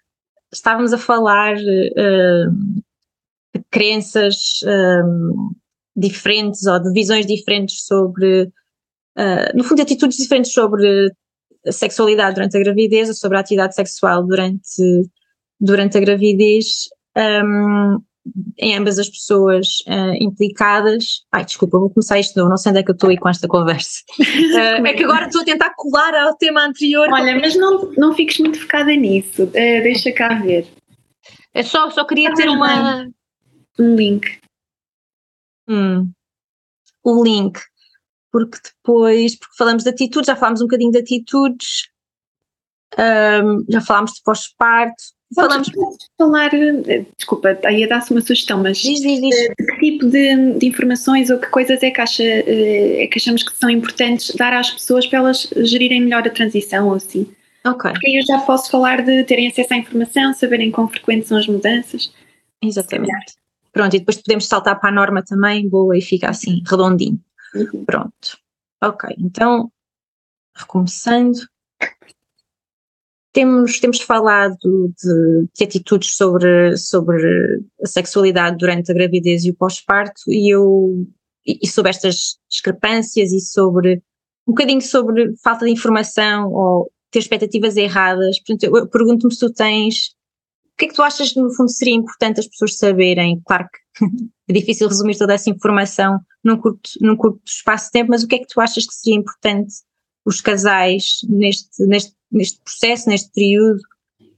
Estávamos 0.53 0.93
a 0.93 0.99
falar 0.99 1.57
uh, 1.57 2.51
de 3.55 3.62
crenças 3.71 4.61
um, 4.64 5.53
diferentes 5.95 6.64
ou 6.67 6.81
de 6.81 6.93
visões 6.93 7.27
diferentes 7.27 7.85
sobre 7.85 8.51
uh, 9.18 9.57
no 9.57 9.64
fundo, 9.64 9.83
atitudes 9.83 10.16
diferentes 10.16 10.53
sobre 10.53 11.11
a 11.66 11.72
sexualidade 11.72 12.35
durante 12.35 12.57
a 12.57 12.61
gravidez 12.61 13.09
ou 13.09 13.14
sobre 13.14 13.38
a 13.38 13.40
atividade 13.40 13.74
sexual 13.74 14.24
durante, 14.24 14.83
durante 15.61 15.96
a 15.96 16.00
gravidez 16.00 16.88
um, 17.16 17.98
em 18.59 18.77
ambas 18.77 18.98
as 18.98 19.09
pessoas 19.09 19.66
uh, 19.87 20.14
implicadas. 20.20 21.22
Ai, 21.31 21.44
desculpa, 21.44 21.79
vou 21.79 21.90
começar 21.90 22.18
isto 22.18 22.38
não, 22.38 22.48
não 22.48 22.57
sei 22.57 22.70
onde 22.70 22.81
é 22.81 22.83
que 22.83 22.90
eu 22.90 22.94
estou 22.94 23.11
aí 23.11 23.18
com 23.18 23.29
esta 23.29 23.46
conversa. 23.46 24.00
Uh, 24.18 24.85
é 24.87 24.92
que 24.94 25.05
agora 25.05 25.27
estou 25.27 25.42
a 25.42 25.44
tentar 25.44 25.74
colar 25.77 26.14
ao 26.14 26.37
tema 26.37 26.66
anterior. 26.66 27.09
Olha, 27.12 27.38
mas 27.38 27.55
não, 27.57 27.92
não 27.96 28.14
fiques 28.14 28.38
muito 28.38 28.61
focada 28.61 28.94
nisso, 28.94 29.44
uh, 29.44 29.50
deixa 29.53 30.12
cá 30.12 30.35
ver. 30.40 30.66
É 31.53 31.62
só, 31.62 31.90
só 31.90 32.05
queria 32.05 32.35
ter 32.35 32.48
uma. 32.48 33.09
Um 33.79 33.94
link. 33.94 34.38
Hum. 35.68 36.11
O 37.03 37.22
link 37.22 37.61
porque 38.35 38.59
depois, 38.64 39.37
porque 39.37 39.55
falamos 39.57 39.85
de 39.85 39.90
atitudes, 39.90 40.27
já 40.27 40.35
falámos 40.35 40.61
um 40.61 40.64
bocadinho 40.64 40.90
de 40.90 40.99
atitudes, 40.99 41.88
um, 42.99 43.64
já 43.68 43.81
falámos 43.81 44.14
de 44.14 44.23
pós-parto, 44.25 45.05
falamos... 45.33 45.70
falar, 46.18 46.53
eh, 46.53 47.05
desculpa, 47.16 47.57
aí 47.64 47.85
a 47.85 47.87
dar-se 47.87 48.11
uma 48.11 48.20
sugestão, 48.20 48.61
mas 48.61 48.79
diz, 48.79 49.03
diz, 49.03 49.20
diz. 49.20 49.37
Eh, 49.37 49.55
de 49.57 49.66
que 49.66 49.79
tipo 49.79 50.07
de, 50.07 50.59
de, 50.59 50.66
informações 50.66 51.31
ou 51.31 51.38
que 51.38 51.47
coisas 51.47 51.81
é 51.81 51.92
que, 51.92 52.01
acha, 52.01 52.25
eh, 52.25 53.05
é 53.05 53.07
que 53.07 53.20
achamos 53.20 53.44
que 53.44 53.57
são 53.57 53.70
importantes 53.70 54.35
dar 54.35 54.53
às 54.53 54.68
pessoas 54.68 55.07
para 55.07 55.20
elas 55.20 55.49
gerirem 55.59 56.01
melhor 56.01 56.27
a 56.27 56.31
transição 56.31 56.88
ou 56.88 56.94
assim? 56.94 57.33
Ok. 57.64 57.88
Porque 57.88 58.09
aí 58.09 58.16
eu 58.16 58.27
já 58.27 58.40
posso 58.40 58.68
falar 58.68 59.05
de 59.05 59.23
terem 59.23 59.47
acesso 59.47 59.75
à 59.75 59.77
informação, 59.77 60.35
saberem 60.35 60.73
quão 60.73 60.88
frequentes 60.88 61.29
são 61.29 61.38
as 61.38 61.47
mudanças. 61.47 62.12
Exatamente. 62.61 63.37
Pronto, 63.73 63.94
e 63.94 64.01
depois 64.01 64.20
podemos 64.20 64.49
saltar 64.49 64.81
para 64.81 64.88
a 64.88 64.92
norma 64.92 65.23
também, 65.23 65.68
boa, 65.68 65.97
e 65.97 66.01
fica 66.01 66.31
assim, 66.31 66.64
redondinho. 66.66 67.20
Uhum. 67.55 67.85
Pronto. 67.85 68.38
Ok, 68.83 69.14
então, 69.19 69.71
recomeçando. 70.55 71.38
Temos, 73.33 73.81
temos 73.81 74.01
falado 74.01 74.57
de, 74.62 75.49
de, 75.53 75.64
atitudes 75.64 76.17
sobre, 76.17 76.77
sobre 76.77 77.61
a 77.83 77.87
sexualidade 77.87 78.57
durante 78.57 78.93
a 78.93 78.95
gravidez 78.95 79.45
e 79.45 79.51
o 79.51 79.57
pós-parto 79.57 80.23
e 80.29 80.55
eu 80.55 81.05
e 81.45 81.67
sobre 81.67 81.90
estas 81.90 82.38
discrepâncias 82.49 83.33
e 83.33 83.40
sobre 83.40 84.03
um 84.47 84.53
bocadinho 84.53 84.81
sobre 84.81 85.35
falta 85.43 85.64
de 85.64 85.73
informação 85.73 86.53
ou 86.53 86.90
ter 87.11 87.19
expectativas 87.19 87.77
erradas. 87.77 88.38
Portanto, 88.40 88.64
eu, 88.64 88.88
pergunto-me 88.88 89.33
se 89.33 89.40
tu 89.40 89.53
tens 89.53 90.14
o 90.75 90.77
que 90.77 90.87
é 90.87 90.89
que 90.89 90.95
tu 90.95 91.03
achas 91.03 91.33
que 91.33 91.41
no 91.41 91.55
fundo 91.55 91.71
seria 91.71 91.95
importante 91.95 92.41
as 92.41 92.49
pessoas 92.49 92.77
saberem? 92.77 93.41
Claro 93.47 93.69
que 93.73 94.05
é 94.51 94.53
difícil 94.53 94.89
resumir 94.89 95.17
toda 95.17 95.35
essa 95.35 95.49
informação 95.49 96.19
num 96.43 96.57
curto, 96.57 96.91
num 97.01 97.17
curto 97.17 97.41
espaço 97.47 97.87
de 97.87 97.93
tempo, 97.93 98.11
mas 98.11 98.25
o 98.25 98.29
que 98.29 98.35
é 98.35 98.39
que 98.41 98.49
tu 98.49 98.61
achas 98.61 98.85
que 98.85 98.93
seria 98.95 99.19
importante 99.19 99.73
os 100.27 100.41
casais 100.41 101.19
neste, 101.29 101.87
neste, 101.87 102.13
neste 102.31 102.61
processo, 102.61 103.09
neste 103.09 103.31
período, 103.33 103.81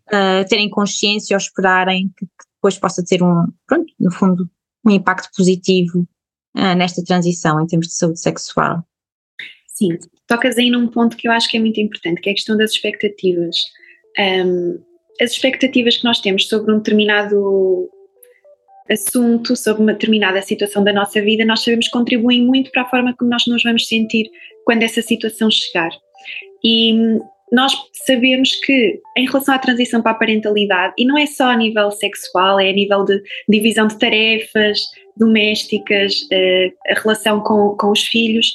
uh, 0.09 0.47
terem 0.47 0.69
consciência 0.69 1.35
ou 1.35 1.39
esperarem 1.39 2.13
que, 2.17 2.27
que, 2.27 2.47
depois 2.57 2.79
possa 2.79 3.03
ter 3.05 3.23
um, 3.23 3.47
pronto, 3.67 3.93
no 3.99 4.13
fundo, 4.13 4.51
um 4.85 4.91
impacto 4.91 5.31
positivo 5.35 6.07
uh, 6.55 6.75
nesta 6.77 7.03
transição 7.03 7.63
em 7.63 7.67
termos 7.67 7.87
de 7.87 7.95
saúde 7.95 8.21
sexual? 8.21 8.85
Sim, 9.69 9.89
tocas 10.27 10.59
aí 10.59 10.71
num 10.71 10.89
ponto 10.89 11.17
que 11.17 11.29
eu 11.29 11.33
acho 11.33 11.49
que 11.49 11.57
é 11.57 11.61
muito 11.61 11.81
importante, 11.81 12.21
que 12.21 12.29
é 12.29 12.33
a 12.33 12.35
questão 12.35 12.57
das 12.57 12.73
expectativas. 12.73 13.57
Um, 14.19 14.83
as 15.21 15.33
expectativas 15.33 15.97
que 15.97 16.05
nós 16.05 16.21
temos 16.21 16.49
sobre 16.49 16.73
um 16.73 16.79
determinado 16.79 17.89
assunto, 18.91 19.57
sobre 19.57 19.83
uma 19.83 19.93
determinada 19.93 20.41
situação 20.43 20.85
da 20.85 20.93
nossa 20.93 21.21
vida, 21.21 21.45
nós 21.45 21.63
sabemos 21.63 21.87
que 21.87 21.93
contribuem 21.93 22.43
muito 22.45 22.71
para 22.71 22.83
a 22.83 22.89
forma 22.89 23.15
como 23.17 23.31
nós 23.31 23.45
nos 23.47 23.63
vamos 23.63 23.87
sentir 23.87 24.31
quando 24.65 24.83
essa 24.83 25.03
situação 25.03 25.51
chegar. 25.51 25.91
E 26.65 27.19
nós 27.53 27.73
sabemos 28.07 28.55
que, 28.57 29.01
em 29.17 29.27
relação 29.27 29.55
à 29.55 29.59
transição 29.59 30.03
para 30.03 30.13
a 30.13 30.17
parentalidade, 30.17 30.95
e 30.99 31.05
não 31.05 31.17
é 31.17 31.27
só 31.27 31.45
a 31.45 31.57
nível 31.57 31.91
sexual, 31.91 32.59
é 32.59 32.71
a 32.71 32.73
nível 32.73 33.05
de 33.05 33.23
divisão 33.49 33.87
de 33.87 33.99
tarefas 33.99 34.81
domésticas, 35.17 36.27
eh, 36.31 36.73
a 36.89 36.95
relação 36.95 37.41
com, 37.41 37.77
com 37.77 37.91
os 37.91 38.03
filhos, 38.03 38.53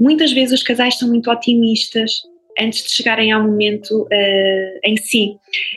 muitas 0.00 0.32
vezes 0.32 0.58
os 0.58 0.62
casais 0.62 0.98
são 0.98 1.08
muito 1.08 1.30
otimistas 1.30 2.22
antes 2.58 2.82
de 2.84 2.90
chegarem 2.90 3.32
ao 3.32 3.42
momento 3.42 4.02
uh, 4.02 4.80
em 4.84 4.96
si. 4.96 5.36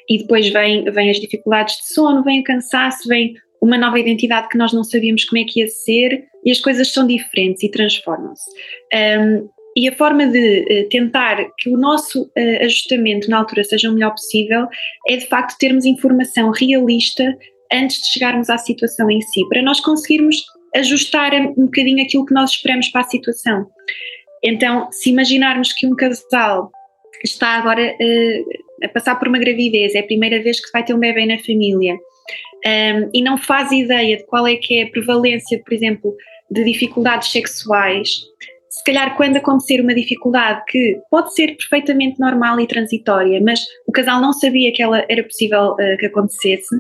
E 0.10 0.20
depois 0.20 0.50
vêm 0.50 0.84
vem 0.86 1.10
as 1.10 1.20
dificuldades 1.20 1.78
de 1.78 1.94
sono, 1.94 2.24
vem 2.24 2.42
o 2.42 2.44
cansaço, 2.44 3.08
vem 3.08 3.36
uma 3.62 3.78
nova 3.78 3.98
identidade 3.98 4.50
que 4.50 4.58
nós 4.58 4.74
não 4.74 4.84
sabíamos 4.84 5.24
como 5.24 5.42
é 5.42 5.46
que 5.46 5.62
ia 5.62 5.68
ser 5.68 6.26
e 6.44 6.52
as 6.52 6.60
coisas 6.60 6.92
são 6.92 7.08
diferentes 7.08 7.64
e 7.64 7.72
transformam-se. 7.72 8.50
Um, 8.94 9.48
e 9.76 9.88
a 9.88 9.96
forma 9.96 10.28
de 10.28 10.60
uh, 10.60 10.90
tentar 10.90 11.38
que 11.58 11.70
o 11.70 11.78
nosso 11.78 12.24
uh, 12.24 12.64
ajustamento 12.66 13.30
na 13.30 13.38
altura 13.38 13.64
seja 13.64 13.90
o 13.90 13.94
melhor 13.94 14.12
possível 14.12 14.68
é 15.08 15.18
de 15.18 15.26
facto 15.28 15.58
termos 15.58 15.86
informação 15.86 16.52
realista 16.52 17.36
antes 17.72 18.02
de 18.02 18.08
chegarmos 18.08 18.50
à 18.50 18.58
situação 18.58 19.10
em 19.10 19.22
si, 19.22 19.48
para 19.50 19.62
nós 19.62 19.80
conseguirmos 19.80 20.44
ajustar 20.76 21.34
um 21.34 21.66
bocadinho 21.66 22.04
aquilo 22.04 22.26
que 22.26 22.34
nós 22.34 22.52
esperamos 22.52 22.90
para 22.90 23.02
a 23.02 23.06
situação. 23.06 23.66
Então, 24.43 24.91
se 24.91 25.10
imaginarmos 25.10 25.71
que 25.71 25.88
um 25.88 25.95
casal 25.95 26.71
está 27.23 27.49
agora 27.49 27.95
uh, 27.99 28.86
a 28.86 28.89
passar 28.89 29.15
por 29.15 29.27
uma 29.27 29.39
gravidez, 29.39 29.95
é 29.95 29.99
a 29.99 30.06
primeira 30.06 30.41
vez 30.43 30.60
que 30.60 30.71
vai 30.71 30.84
ter 30.84 30.93
um 30.93 30.99
bebê 30.99 31.25
na 31.25 31.39
família, 31.39 31.93
um, 31.93 32.69
ehm, 32.69 33.10
e 33.13 33.21
não 33.21 33.38
faz 33.38 33.71
ideia 33.71 34.17
de 34.17 34.25
qual 34.25 34.45
é 34.45 34.56
que 34.56 34.79
é 34.79 34.84
a 34.84 34.89
prevalência, 34.89 35.62
por 35.63 35.73
exemplo, 35.73 36.15
de 36.51 36.63
dificuldades 36.63 37.32
sexuais, 37.32 38.21
se 38.74 38.84
calhar 38.84 39.16
quando 39.16 39.38
acontecer 39.38 39.80
uma 39.80 39.94
dificuldade 39.94 40.64
que 40.68 41.00
pode 41.12 41.32
ser 41.36 41.56
perfeitamente 41.56 42.20
normal 42.20 42.60
e 42.60 42.66
transitória, 42.66 43.40
mas 43.40 43.64
o 43.88 43.92
casal 43.92 44.20
não 44.20 44.34
sabia 44.34 44.74
que 44.74 44.82
ela 44.82 45.06
era 45.08 45.24
possível 45.24 45.74
uh, 45.74 45.98
que 46.00 46.08
acontecesse, 46.08 46.76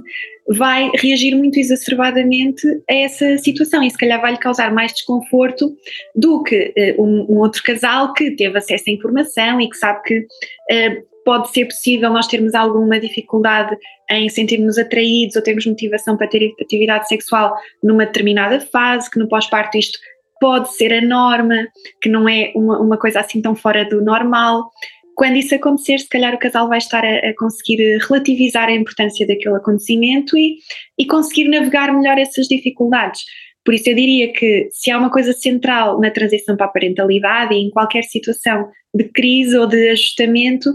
vai 0.49 0.89
reagir 0.95 1.35
muito 1.35 1.59
exacerbadamente 1.59 2.67
a 2.89 2.95
essa 2.95 3.37
situação 3.37 3.83
e 3.83 3.91
se 3.91 3.97
calhar 3.97 4.19
vai-lhe 4.19 4.39
causar 4.39 4.73
mais 4.73 4.91
desconforto 4.91 5.71
do 6.15 6.41
que 6.41 6.73
uh, 6.97 7.01
um, 7.03 7.27
um, 7.29 7.37
outro 7.37 7.61
casal 7.61 8.11
que 8.13 8.31
teve 8.31 8.57
acesso 8.57 8.85
à 8.87 8.91
informação 8.91 9.61
e 9.61 9.69
que 9.69 9.77
sabe 9.77 10.01
que 10.01 10.19
uh, 10.19 11.13
pode 11.23 11.51
ser 11.51 11.65
possível 11.65 12.09
nós 12.09 12.25
termos 12.25 12.55
alguma 12.55 12.99
dificuldade 12.99 13.77
em 14.09 14.27
sentirmos 14.29 14.79
atraídos 14.79 15.35
ou 15.35 15.43
termos 15.43 15.65
motivação 15.65 16.17
para 16.17 16.27
ter 16.27 16.51
atividade 16.59 17.07
sexual 17.07 17.55
numa 17.83 18.05
determinada 18.05 18.59
fase, 18.59 19.09
que 19.09 19.19
no 19.19 19.27
pós-parto 19.27 19.77
isto 19.77 19.97
pode 20.39 20.73
ser 20.75 20.93
a 20.93 21.01
norma, 21.01 21.67
que 22.01 22.09
não 22.09 22.27
é 22.27 22.51
uma, 22.55 22.79
uma 22.79 22.97
coisa 22.97 23.19
assim 23.19 23.41
tão 23.41 23.55
fora 23.55 23.85
do 23.85 24.03
normal. 24.03 24.69
Quando 25.15 25.37
isso 25.37 25.53
acontecer, 25.53 25.99
se 25.99 26.09
calhar 26.09 26.33
o 26.33 26.39
casal 26.39 26.67
vai 26.67 26.79
estar 26.79 27.03
a, 27.03 27.29
a 27.29 27.35
conseguir 27.37 27.99
relativizar 28.07 28.67
a 28.67 28.75
importância 28.75 29.27
daquele 29.27 29.55
acontecimento 29.55 30.37
e, 30.37 30.57
e 30.97 31.05
conseguir 31.05 31.47
navegar 31.49 31.93
melhor 31.93 32.17
essas 32.17 32.47
dificuldades. 32.47 33.21
Por 33.63 33.73
isso 33.73 33.89
eu 33.89 33.95
diria 33.95 34.33
que 34.33 34.69
se 34.71 34.91
há 34.91 34.97
uma 34.97 35.09
coisa 35.09 35.31
central 35.31 35.99
na 35.99 36.11
transição 36.11 36.57
para 36.57 36.65
a 36.65 36.69
parentalidade 36.69 37.53
e 37.53 37.59
em 37.59 37.69
qualquer 37.69 38.03
situação 38.03 38.67
de 38.93 39.05
crise 39.05 39.57
ou 39.57 39.65
de 39.65 39.89
ajustamento, 39.89 40.69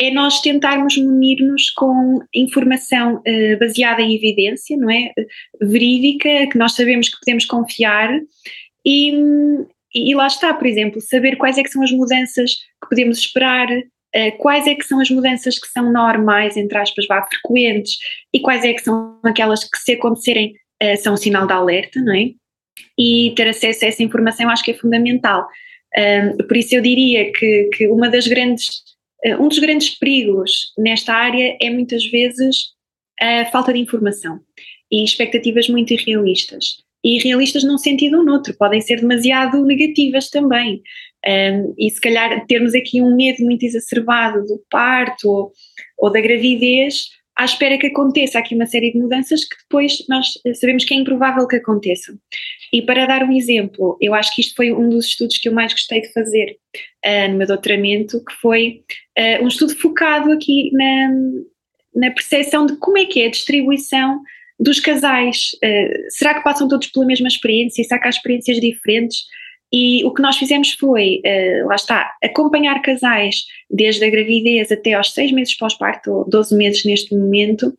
é 0.00 0.10
nós 0.10 0.40
tentarmos 0.40 0.96
munir-nos 0.96 1.70
com 1.70 2.18
informação 2.34 3.16
uh, 3.16 3.58
baseada 3.60 4.02
em 4.02 4.16
evidência, 4.16 4.76
não 4.76 4.90
é? 4.90 5.12
Verídica, 5.60 6.48
que 6.50 6.58
nós 6.58 6.74
sabemos 6.74 7.08
que 7.08 7.18
podemos 7.20 7.44
confiar 7.44 8.10
e, 8.86 9.12
e 9.94 10.14
lá 10.14 10.26
está, 10.26 10.52
por 10.52 10.66
exemplo, 10.66 11.00
saber 11.00 11.36
quais 11.36 11.56
é 11.56 11.62
que 11.62 11.70
são 11.70 11.82
as 11.82 11.90
mudanças 11.90 12.54
que 12.54 12.88
podemos 12.88 13.18
esperar, 13.18 13.68
uh, 13.70 14.38
quais 14.38 14.66
é 14.66 14.74
que 14.74 14.84
são 14.84 15.00
as 15.00 15.10
mudanças 15.10 15.58
que 15.58 15.68
são 15.68 15.92
normais, 15.92 16.56
entre 16.56 16.76
aspas, 16.76 17.06
vá, 17.06 17.26
frequentes, 17.26 17.96
e 18.32 18.40
quais 18.40 18.64
é 18.64 18.72
que 18.74 18.82
são 18.82 19.18
aquelas 19.24 19.64
que 19.64 19.78
se 19.78 19.92
acontecerem 19.92 20.54
uh, 20.82 20.96
são 20.98 21.14
um 21.14 21.16
sinal 21.16 21.46
de 21.46 21.52
alerta, 21.52 22.00
não 22.00 22.14
é? 22.14 22.30
E 22.98 23.32
ter 23.36 23.48
acesso 23.48 23.84
a 23.84 23.88
essa 23.88 24.02
informação 24.02 24.50
acho 24.50 24.64
que 24.64 24.72
é 24.72 24.74
fundamental. 24.74 25.46
por 26.48 26.56
isso 26.56 26.74
eu 26.74 26.82
diria 26.82 27.32
que, 27.32 27.70
que 27.72 27.88
uma 27.88 28.08
das 28.10 28.26
grandes, 28.26 28.66
uh, 29.26 29.42
um 29.42 29.48
dos 29.48 29.58
grandes 29.58 29.90
perigos 29.90 30.72
nesta 30.76 31.14
área 31.14 31.56
é 31.60 31.70
muitas 31.70 32.04
vezes 32.04 32.74
a 33.20 33.44
falta 33.46 33.72
de 33.72 33.78
informação 33.78 34.40
e 34.90 35.04
expectativas 35.04 35.68
muito 35.68 35.94
irrealistas 35.94 36.83
e 37.04 37.18
realistas 37.18 37.62
num 37.62 37.76
sentido 37.76 38.18
ou 38.18 38.24
noutro, 38.24 38.56
podem 38.56 38.80
ser 38.80 39.00
demasiado 39.00 39.62
negativas 39.62 40.30
também. 40.30 40.82
Um, 41.26 41.74
e 41.78 41.90
se 41.90 42.00
calhar 42.00 42.44
termos 42.46 42.74
aqui 42.74 43.02
um 43.02 43.14
medo 43.14 43.44
muito 43.44 43.64
exacerbado 43.64 44.44
do 44.46 44.62
parto 44.70 45.28
ou, 45.28 45.52
ou, 45.98 46.10
da 46.10 46.20
gravidez, 46.20 47.08
à 47.36 47.44
espera 47.44 47.78
que 47.78 47.88
aconteça 47.88 48.38
aqui 48.38 48.54
uma 48.54 48.66
série 48.66 48.92
de 48.92 48.98
mudanças 48.98 49.44
que 49.44 49.56
depois 49.62 50.04
nós 50.08 50.34
sabemos 50.54 50.84
que 50.84 50.94
é 50.94 50.96
improvável 50.96 51.46
que 51.46 51.56
aconteçam. 51.56 52.14
E 52.72 52.80
para 52.82 53.06
dar 53.06 53.22
um 53.22 53.32
exemplo, 53.32 53.98
eu 54.00 54.14
acho 54.14 54.34
que 54.34 54.40
isto 54.40 54.54
foi 54.54 54.72
um 54.72 54.88
dos 54.88 55.06
estudos 55.06 55.38
que 55.38 55.48
eu 55.48 55.52
mais 55.52 55.72
gostei 55.72 56.00
de 56.00 56.12
fazer 56.12 56.56
uh, 57.04 57.30
no 57.30 57.38
meu 57.38 57.46
doutoramento, 57.46 58.22
que 58.24 58.34
foi 58.40 58.82
uh, 59.18 59.44
um 59.44 59.48
estudo 59.48 59.76
focado 59.76 60.30
aqui 60.30 60.70
na, 60.72 61.10
na 61.94 62.10
percepção 62.12 62.66
de 62.66 62.76
como 62.76 62.98
é 62.98 63.04
que 63.04 63.22
é 63.22 63.26
a 63.26 63.30
distribuição 63.30 64.20
dos 64.58 64.80
casais. 64.80 65.50
Uh, 65.62 66.10
será 66.10 66.34
que 66.34 66.44
passam 66.44 66.68
todos 66.68 66.88
pela 66.88 67.06
mesma 67.06 67.28
experiência? 67.28 67.84
Será 67.84 68.00
que 68.00 68.06
há 68.06 68.10
experiências 68.10 68.60
diferentes? 68.60 69.24
E 69.72 70.04
o 70.04 70.14
que 70.14 70.22
nós 70.22 70.36
fizemos 70.36 70.72
foi, 70.72 71.20
uh, 71.26 71.66
lá 71.66 71.74
está, 71.74 72.12
acompanhar 72.22 72.80
casais 72.80 73.44
desde 73.68 74.04
a 74.04 74.10
gravidez 74.10 74.70
até 74.70 74.92
aos 74.92 75.12
seis 75.12 75.32
meses 75.32 75.56
pós-parto, 75.56 76.12
ou 76.12 76.28
12 76.28 76.56
meses 76.56 76.84
neste 76.84 77.14
momento, 77.16 77.76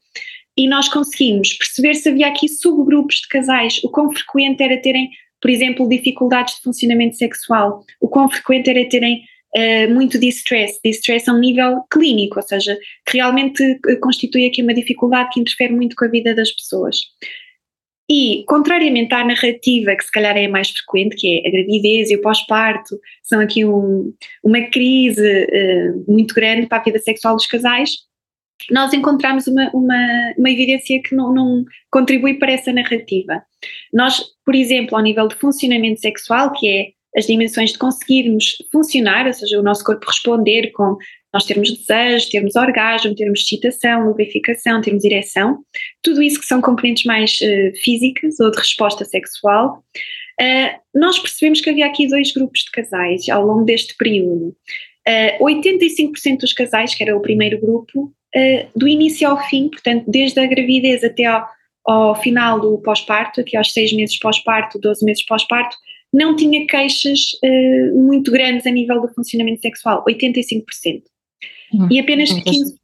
e 0.58 0.68
nós 0.68 0.90
conseguimos 0.90 1.54
perceber 1.54 1.96
se 1.96 2.10
havia 2.10 2.28
aqui 2.28 2.48
subgrupos 2.48 3.16
de 3.16 3.28
casais, 3.28 3.82
o 3.84 3.90
quão 3.90 4.12
frequente 4.12 4.62
era 4.62 4.82
terem, 4.82 5.10
por 5.42 5.50
exemplo, 5.50 5.88
dificuldades 5.88 6.56
de 6.56 6.62
funcionamento 6.62 7.16
sexual, 7.18 7.84
o 8.00 8.08
quão 8.08 8.30
frequente 8.30 8.70
era 8.70 8.88
terem 8.88 9.24
uh, 9.56 9.94
muito 9.94 10.20
distress, 10.20 10.80
distress 10.84 11.30
a 11.30 11.34
um 11.34 11.40
nível 11.40 11.82
clínico, 11.92 12.38
ou 12.38 12.44
seja, 12.44 12.78
que 13.06 13.18
realmente 13.18 13.64
eh, 13.64 13.96
constitui 13.98 14.46
aqui 14.46 14.62
uma 14.62 14.74
dificuldade 14.74 15.30
que 15.32 15.40
interfere 15.40 15.74
muito 15.74 15.96
com 15.96 16.06
a 16.06 16.10
vida 16.10 16.36
das 16.36 16.52
pessoas. 16.52 16.98
E, 18.10 18.44
contrariamente 18.48 19.14
à 19.16 19.26
narrativa 19.26 19.96
que 19.96 20.04
se 20.04 20.12
calhar 20.12 20.38
é 20.38 20.48
mais 20.48 20.70
frequente, 20.70 21.16
que 21.16 21.40
é 21.40 21.48
a 21.48 21.52
gravidez 21.52 22.12
e 22.12 22.16
o 22.16 22.22
pós-parto, 22.22 23.00
são 23.24 23.40
aqui 23.40 23.66
um, 23.66 24.14
uma 24.44 24.62
crise 24.70 25.22
uh, 25.22 26.12
muito 26.12 26.36
grande 26.36 26.68
para 26.68 26.78
a 26.78 26.84
vida 26.84 27.00
sexual 27.00 27.36
dos 27.36 27.48
casais, 27.48 27.92
nós 28.72 28.94
encontramos 28.94 29.48
uma, 29.48 29.70
uma, 29.74 30.34
uma 30.38 30.50
evidência 30.50 31.02
que 31.04 31.16
não, 31.16 31.34
não, 31.34 31.66
contribui 31.92 32.36
para 32.36 32.52
essa 32.52 32.72
narrativa. 32.72 33.44
Nós, 33.94 34.24
por 34.46 34.56
exemplo, 34.56 34.96
ao 34.96 35.04
nível 35.04 35.28
de 35.28 35.36
funcionamento 35.36 36.00
sexual, 36.00 36.54
que 36.54 36.68
é 36.68 36.88
as 37.16 37.26
dimensões 37.26 37.72
de 37.72 37.78
conseguirmos 37.78 38.58
funcionar, 38.72 39.26
ou 39.26 39.34
seja, 39.34 39.60
o 39.60 39.64
nosso 39.64 39.84
corpo 39.84 40.06
responder 40.06 40.72
com 40.72 40.98
nós 41.34 41.46
termos 41.46 41.70
desejo, 41.70 42.30
termos 42.30 42.56
orgasmo, 42.56 43.16
termos 43.16 43.42
excitação, 43.42 44.08
lubrificação, 44.08 44.82
termos 44.82 45.04
ereção, 45.04 45.60
tudo 46.02 46.22
isso 46.22 46.40
que 46.40 46.46
são 46.46 46.62
componentes 46.62 47.04
mais 47.04 47.40
uh, 47.42 47.78
físicas 47.84 48.40
ou 48.40 48.50
de 48.52 48.58
resposta 48.58 49.04
sexual, 49.04 49.84
uh, 50.42 50.80
nós 50.94 51.20
percebemos 51.20 51.60
que 51.60 51.70
havia 51.70 51.88
aqui 51.88 52.08
dois 52.08 52.32
grupos 52.32 52.62
de 52.62 52.72
casais 52.72 53.28
ao 53.28 53.46
longo 53.46 53.66
deste 53.66 53.96
período. 53.98 54.56
Uh, 55.08 55.44
85% 55.44 56.40
dos 56.40 56.54
casais, 56.54 56.96
que 56.96 57.04
era 57.04 57.16
o 57.16 57.22
primeiro 57.22 57.60
grupo, 57.60 58.14
do 58.76 58.86
início 58.86 59.30
ao 59.30 59.42
fim, 59.48 59.70
portanto, 59.70 60.04
desde 60.10 60.38
a 60.42 60.46
gravidez 60.46 61.06
até 61.06 61.24
ao, 61.24 61.48
ao 61.86 62.22
final 62.22 62.60
do 62.60 62.78
pós-parto, 62.80 63.40
até 63.40 63.58
aos 63.58 63.72
seis 63.72 63.94
meses 63.94 64.20
pós-parto, 64.20 64.78
12 64.78 65.06
meses 65.06 65.26
pós-parto, 65.26 65.78
não 66.14 66.36
tinha 66.36 66.66
queixas 66.66 67.20
uh, 67.44 67.96
muito 67.96 68.32
grandes 68.32 68.66
a 68.66 68.72
nível 68.72 69.02
do 69.02 69.10
funcionamento 69.10 69.62
sexual, 69.62 70.04
85%. 70.06 71.04
Hum, 71.74 71.88
e 71.92 72.00
apenas 72.00 72.30
15%. 72.30 72.76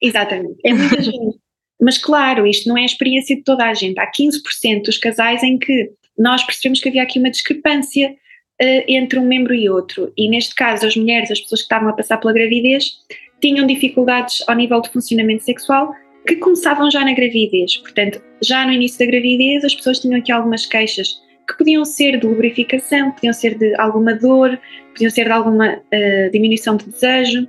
Exatamente, 0.00 0.56
é 0.64 0.72
muita 0.72 1.00
gente. 1.02 1.38
Mas 1.80 1.98
claro, 1.98 2.46
isto 2.46 2.68
não 2.68 2.78
é 2.78 2.82
a 2.82 2.86
experiência 2.86 3.36
de 3.36 3.42
toda 3.42 3.64
a 3.64 3.74
gente. 3.74 3.98
Há 3.98 4.10
15% 4.10 4.84
dos 4.84 4.98
casais 4.98 5.42
em 5.42 5.58
que 5.58 5.90
nós 6.18 6.42
percebemos 6.44 6.80
que 6.80 6.88
havia 6.88 7.02
aqui 7.02 7.18
uma 7.18 7.30
discrepância 7.30 8.10
uh, 8.10 8.84
entre 8.88 9.18
um 9.18 9.26
membro 9.26 9.54
e 9.54 9.68
outro. 9.68 10.12
E 10.16 10.28
neste 10.28 10.54
caso, 10.54 10.86
as 10.86 10.96
mulheres, 10.96 11.30
as 11.30 11.40
pessoas 11.40 11.60
que 11.60 11.66
estavam 11.66 11.88
a 11.88 11.92
passar 11.92 12.18
pela 12.18 12.32
gravidez, 12.32 12.92
tinham 13.40 13.66
dificuldades 13.66 14.42
ao 14.46 14.54
nível 14.54 14.80
de 14.80 14.90
funcionamento 14.90 15.44
sexual 15.44 15.92
que 16.26 16.36
começavam 16.36 16.90
já 16.90 17.04
na 17.04 17.12
gravidez. 17.12 17.76
Portanto, 17.76 18.20
já 18.42 18.66
no 18.66 18.72
início 18.72 18.98
da 18.98 19.06
gravidez, 19.06 19.64
as 19.64 19.74
pessoas 19.74 20.00
tinham 20.00 20.18
aqui 20.18 20.32
algumas 20.32 20.66
queixas 20.66 21.20
que 21.46 21.56
podiam 21.56 21.84
ser 21.84 22.18
de 22.18 22.26
lubrificação, 22.26 23.12
podiam 23.12 23.32
ser 23.32 23.56
de 23.56 23.74
alguma 23.76 24.14
dor, 24.14 24.58
podiam 24.88 25.10
ser 25.10 25.24
de 25.24 25.30
alguma 25.30 25.74
uh, 25.74 26.30
diminuição 26.32 26.76
de 26.76 26.86
desejo, 26.86 27.46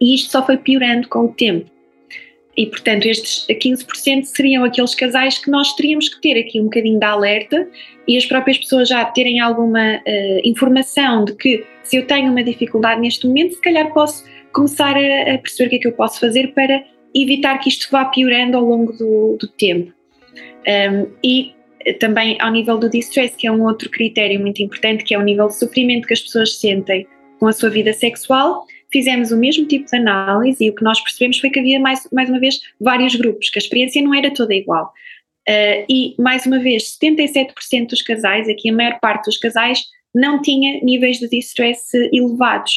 e 0.00 0.14
isto 0.14 0.30
só 0.30 0.44
foi 0.44 0.56
piorando 0.56 1.08
com 1.08 1.24
o 1.24 1.28
tempo. 1.32 1.68
E, 2.56 2.66
portanto, 2.66 3.06
estes 3.06 3.46
15% 3.48 4.24
seriam 4.24 4.64
aqueles 4.64 4.94
casais 4.94 5.38
que 5.38 5.48
nós 5.48 5.74
teríamos 5.74 6.08
que 6.08 6.20
ter 6.20 6.38
aqui 6.40 6.60
um 6.60 6.64
bocadinho 6.64 6.98
de 6.98 7.04
alerta 7.04 7.68
e 8.06 8.16
as 8.16 8.26
próprias 8.26 8.58
pessoas 8.58 8.88
já 8.88 9.04
terem 9.04 9.38
alguma 9.38 9.96
uh, 9.96 10.40
informação 10.42 11.24
de 11.24 11.34
que 11.34 11.64
se 11.84 11.96
eu 11.96 12.06
tenho 12.06 12.32
uma 12.32 12.42
dificuldade 12.42 13.00
neste 13.00 13.26
momento, 13.28 13.54
se 13.54 13.60
calhar 13.60 13.92
posso 13.92 14.24
começar 14.52 14.96
a, 14.96 15.34
a 15.34 15.38
perceber 15.38 15.66
o 15.66 15.70
que 15.70 15.76
é 15.76 15.78
que 15.78 15.88
eu 15.88 15.92
posso 15.92 16.18
fazer 16.18 16.48
para 16.48 16.82
evitar 17.14 17.58
que 17.58 17.68
isto 17.68 17.88
vá 17.92 18.04
piorando 18.06 18.56
ao 18.56 18.64
longo 18.64 18.92
do, 18.92 19.36
do 19.40 19.46
tempo. 19.48 19.92
Um, 20.66 21.06
e 21.22 21.54
também 21.94 22.36
ao 22.40 22.50
nível 22.50 22.78
do 22.78 22.88
distress, 22.88 23.34
que 23.36 23.46
é 23.46 23.52
um 23.52 23.62
outro 23.64 23.90
critério 23.90 24.40
muito 24.40 24.62
importante, 24.62 25.04
que 25.04 25.14
é 25.14 25.18
o 25.18 25.22
nível 25.22 25.48
de 25.48 25.56
sofrimento 25.56 26.06
que 26.06 26.14
as 26.14 26.20
pessoas 26.20 26.56
sentem 26.58 27.06
com 27.38 27.46
a 27.46 27.52
sua 27.52 27.70
vida 27.70 27.92
sexual. 27.92 28.66
Fizemos 28.90 29.30
o 29.30 29.36
mesmo 29.36 29.66
tipo 29.66 29.86
de 29.86 29.96
análise 29.96 30.64
e 30.64 30.70
o 30.70 30.74
que 30.74 30.82
nós 30.82 31.00
percebemos 31.00 31.38
foi 31.38 31.50
que 31.50 31.60
havia 31.60 31.78
mais, 31.78 32.08
mais 32.12 32.28
uma 32.28 32.40
vez 32.40 32.60
vários 32.80 33.14
grupos, 33.14 33.50
que 33.50 33.58
a 33.58 33.62
experiência 33.62 34.02
não 34.02 34.14
era 34.14 34.32
toda 34.32 34.54
igual. 34.54 34.92
Uh, 35.48 35.84
e, 35.88 36.14
mais 36.18 36.44
uma 36.44 36.58
vez, 36.58 36.98
77% 37.02 37.88
dos 37.88 38.02
casais, 38.02 38.48
aqui 38.48 38.68
a 38.68 38.72
maior 38.72 39.00
parte 39.00 39.26
dos 39.26 39.38
casais, 39.38 39.82
não 40.14 40.42
tinha 40.42 40.80
níveis 40.82 41.18
de 41.18 41.28
distress 41.28 41.94
elevados. 42.12 42.72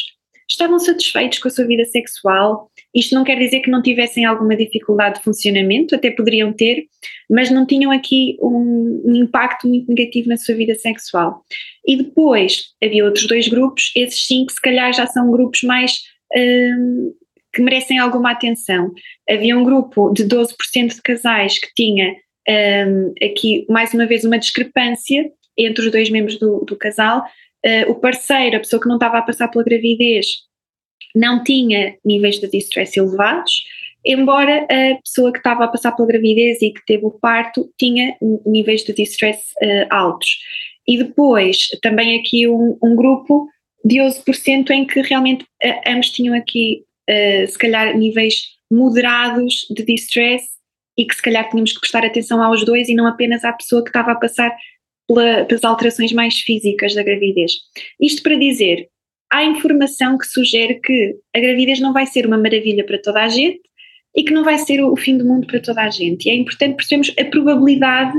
Estavam 0.50 0.80
satisfeitos 0.80 1.40
com 1.40 1.48
a 1.48 1.52
sua 1.52 1.66
vida 1.66 1.86
sexual, 1.86 2.71
isto 2.94 3.16
não 3.16 3.24
quer 3.24 3.38
dizer 3.40 3.62
que 3.62 3.72
não 3.72 3.82
tivessem 3.82 4.26
alguma 4.26 4.56
dificuldade 4.56 5.20
de 5.20 5.24
funcionamento, 5.24 5.96
até 5.96 6.12
poderiam 6.12 6.52
ter, 6.52 6.86
mas 7.30 7.50
não 7.50 7.66
tinham 7.66 7.92
aqui 7.92 8.38
um, 8.42 9.02
um 9.06 9.16
impacto 9.16 9.68
muito 9.68 9.88
negativo 9.88 10.28
na 10.28 10.38
sua 10.38 10.56
vida 10.56 10.76
sexual. 10.76 11.44
E 11.86 11.96
depois 11.96 12.66
havia 12.84 13.06
outros 13.06 13.28
dois 13.28 13.48
grupos, 13.48 13.92
esses 13.96 14.26
sim 14.26 14.46
que 14.46 14.54
se 14.54 14.62
calhar 14.62 14.94
já 14.94 15.08
são 15.08 15.32
grupos 15.32 15.62
mais 15.64 16.00
um, 16.36 17.14
que 17.54 17.62
merecem 17.62 17.98
alguma 17.98 18.32
atenção. 18.32 18.92
Havia 19.30 19.58
um 19.58 19.64
grupo 19.64 20.12
de 20.14 20.26
12% 20.26 20.96
de 20.96 21.02
casais 21.02 21.58
que 21.60 21.74
tinha 21.74 22.16
um, 22.88 23.14
aqui 23.24 23.66
mais 23.70 23.94
uma 23.94 24.06
vez 24.06 24.24
uma 24.24 24.38
discrepância 24.38 25.32
entre 25.58 25.86
os 25.86 25.92
dois 25.92 26.10
membros 26.10 26.38
do, 26.38 26.66
do 26.66 26.76
casal. 26.76 27.24
Uh, 27.66 27.92
o 27.92 27.96
parceiro, 27.96 28.58
a 28.58 28.60
pessoa 28.60 28.82
que 28.82 28.88
não 28.88 28.96
estava 28.96 29.20
a 29.20 29.22
passar 29.22 29.48
pela 29.48 29.64
gravidez, 29.64 30.28
não 31.16 31.44
tinha 31.44 31.96
níveis 32.04 32.40
de 32.40 32.48
distress 32.50 32.98
elevados, 32.98 33.64
embora 34.06 34.66
a 34.66 35.02
pessoa 35.02 35.32
que 35.32 35.38
estava 35.38 35.66
a 35.66 35.68
passar 35.68 35.92
pela 35.92 36.08
gravidez 36.08 36.62
e 36.62 36.72
que 36.72 36.86
teve 36.86 37.06
o 37.06 37.12
parto 37.12 37.70
tinha 37.78 38.16
níveis 38.46 38.84
de 38.84 38.94
distress 38.94 39.40
uh, 39.62 39.88
altos. 39.90 40.40
E 40.88 40.98
depois, 40.98 41.68
também 41.82 42.20
aqui 42.20 42.48
um, 42.48 42.78
um 42.84 42.96
grupo 42.96 43.48
de 43.86 43.98
11% 43.98 44.70
em 44.72 44.86
que 44.86 45.02
realmente 45.02 45.44
uh, 45.44 45.82
ambos 45.88 46.10
tinham 46.10 46.36
aqui, 46.36 46.84
uh, 47.10 47.48
se 47.48 47.58
calhar, 47.58 47.96
níveis 47.96 48.44
moderados 48.72 49.68
de 49.70 49.84
distress 49.84 50.46
e 50.98 51.06
que 51.06 51.16
se 51.16 51.22
calhar 51.22 51.50
tínhamos 51.50 51.74
que 51.74 51.80
prestar 51.80 52.06
atenção 52.06 52.42
aos 52.42 52.66
dois 52.66 52.90
e 52.90 52.96
não 52.96 53.08
apenas 53.08 53.44
à 53.44 53.54
pessoa 53.54 53.84
que 53.84 53.90
estava 53.90 54.12
a 54.12 54.16
passar 54.16 54.56
pela, 55.08 55.46
pelas 55.46 55.64
alterações 55.64 56.12
mais 56.12 56.40
físicas 56.40 56.96
da 56.96 57.04
gravidez. 57.04 57.54
Isto 58.00 58.24
para 58.24 58.36
dizer, 58.36 58.88
há 59.32 59.44
informação 59.44 60.18
que 60.18 60.28
sugere 60.28 60.80
que 60.82 61.16
a 61.36 61.40
gravidez 61.40 61.80
não 61.80 61.94
vai 61.94 62.06
ser 62.06 62.26
uma 62.26 62.38
maravilha 62.38 62.86
para 62.86 63.02
toda 63.02 63.24
a 63.24 63.30
gente 63.30 63.62
e 64.16 64.24
que 64.24 64.34
não 64.34 64.44
vai 64.44 64.58
ser 64.58 64.84
o 64.84 64.96
fim 64.98 65.18
do 65.18 65.26
mundo 65.26 65.48
para 65.48 65.62
toda 65.62 65.82
a 65.82 65.90
gente. 65.90 66.28
E 66.28 66.32
é 66.32 66.36
importante 66.36 66.76
percebermos 66.76 67.14
a 67.18 67.26
probabilidade 67.26 68.18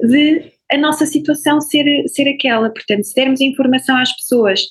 de 0.00 0.52
a 0.70 0.78
nossa 0.78 1.04
situação 1.04 1.60
ser, 1.60 1.84
ser 2.06 2.28
aquela. 2.28 2.70
Portanto, 2.70 3.02
se 3.02 3.14
dermos 3.14 3.40
informação 3.40 3.96
às 3.96 4.14
pessoas 4.14 4.62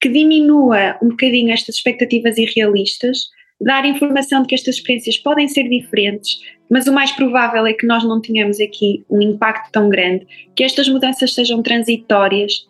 que 0.00 0.08
diminua 0.08 0.96
um 1.02 1.10
bocadinho 1.10 1.52
estas 1.52 1.76
expectativas 1.76 2.38
irrealistas, 2.38 3.28
dar 3.60 3.84
informação 3.84 4.42
de 4.42 4.48
que 4.48 4.54
estas 4.54 4.76
experiências 4.76 5.16
podem 5.18 5.48
ser 5.48 5.68
diferentes, 5.68 6.38
mas 6.70 6.86
o 6.86 6.92
mais 6.92 7.12
provável 7.12 7.66
é 7.66 7.72
que 7.72 7.86
nós 7.86 8.04
não 8.04 8.20
tenhamos 8.20 8.58
aqui 8.60 9.04
um 9.08 9.20
impacto 9.20 9.70
tão 9.70 9.88
grande, 9.88 10.26
que 10.54 10.64
estas 10.64 10.88
mudanças 10.88 11.34
sejam 11.34 11.62
transitórias 11.62 12.66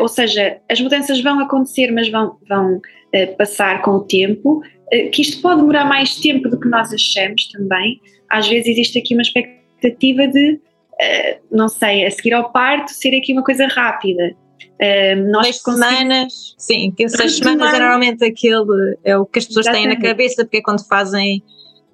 ou 0.00 0.08
seja, 0.08 0.58
as 0.68 0.80
mudanças 0.80 1.20
vão 1.20 1.40
acontecer, 1.40 1.92
mas 1.92 2.08
vão, 2.08 2.36
vão 2.48 2.76
uh, 2.76 3.36
passar 3.36 3.82
com 3.82 3.92
o 3.92 4.00
tempo, 4.00 4.58
uh, 4.58 5.10
que 5.10 5.22
isto 5.22 5.40
pode 5.40 5.60
demorar 5.60 5.84
mais 5.84 6.16
tempo 6.16 6.48
do 6.48 6.58
que 6.58 6.68
nós 6.68 6.92
achamos 6.92 7.48
também. 7.48 8.00
Às 8.28 8.48
vezes 8.48 8.68
existe 8.68 8.98
aqui 8.98 9.14
uma 9.14 9.22
expectativa 9.22 10.26
de, 10.26 10.60
não 11.50 11.68
sei, 11.68 12.04
a 12.04 12.10
seguir 12.10 12.32
ao 12.34 12.52
parto 12.52 12.90
ser 12.90 13.16
aqui 13.16 13.32
uma 13.32 13.42
coisa 13.42 13.66
rápida. 13.66 14.36
nós 15.32 15.46
seis 15.46 15.62
semanas, 15.62 16.54
sim, 16.58 16.92
que 16.96 17.08
seis 17.08 17.38
semanas 17.38 17.74
é 17.74 17.78
normalmente 17.78 18.24
aquele, 18.24 18.96
é 19.02 19.16
o 19.16 19.24
que 19.24 19.38
as 19.38 19.46
pessoas 19.46 19.66
Exatamente. 19.66 19.88
têm 19.88 19.98
na 19.98 20.08
cabeça, 20.08 20.44
porque 20.44 20.58
é 20.58 20.62
quando 20.62 20.86
fazem 20.86 21.42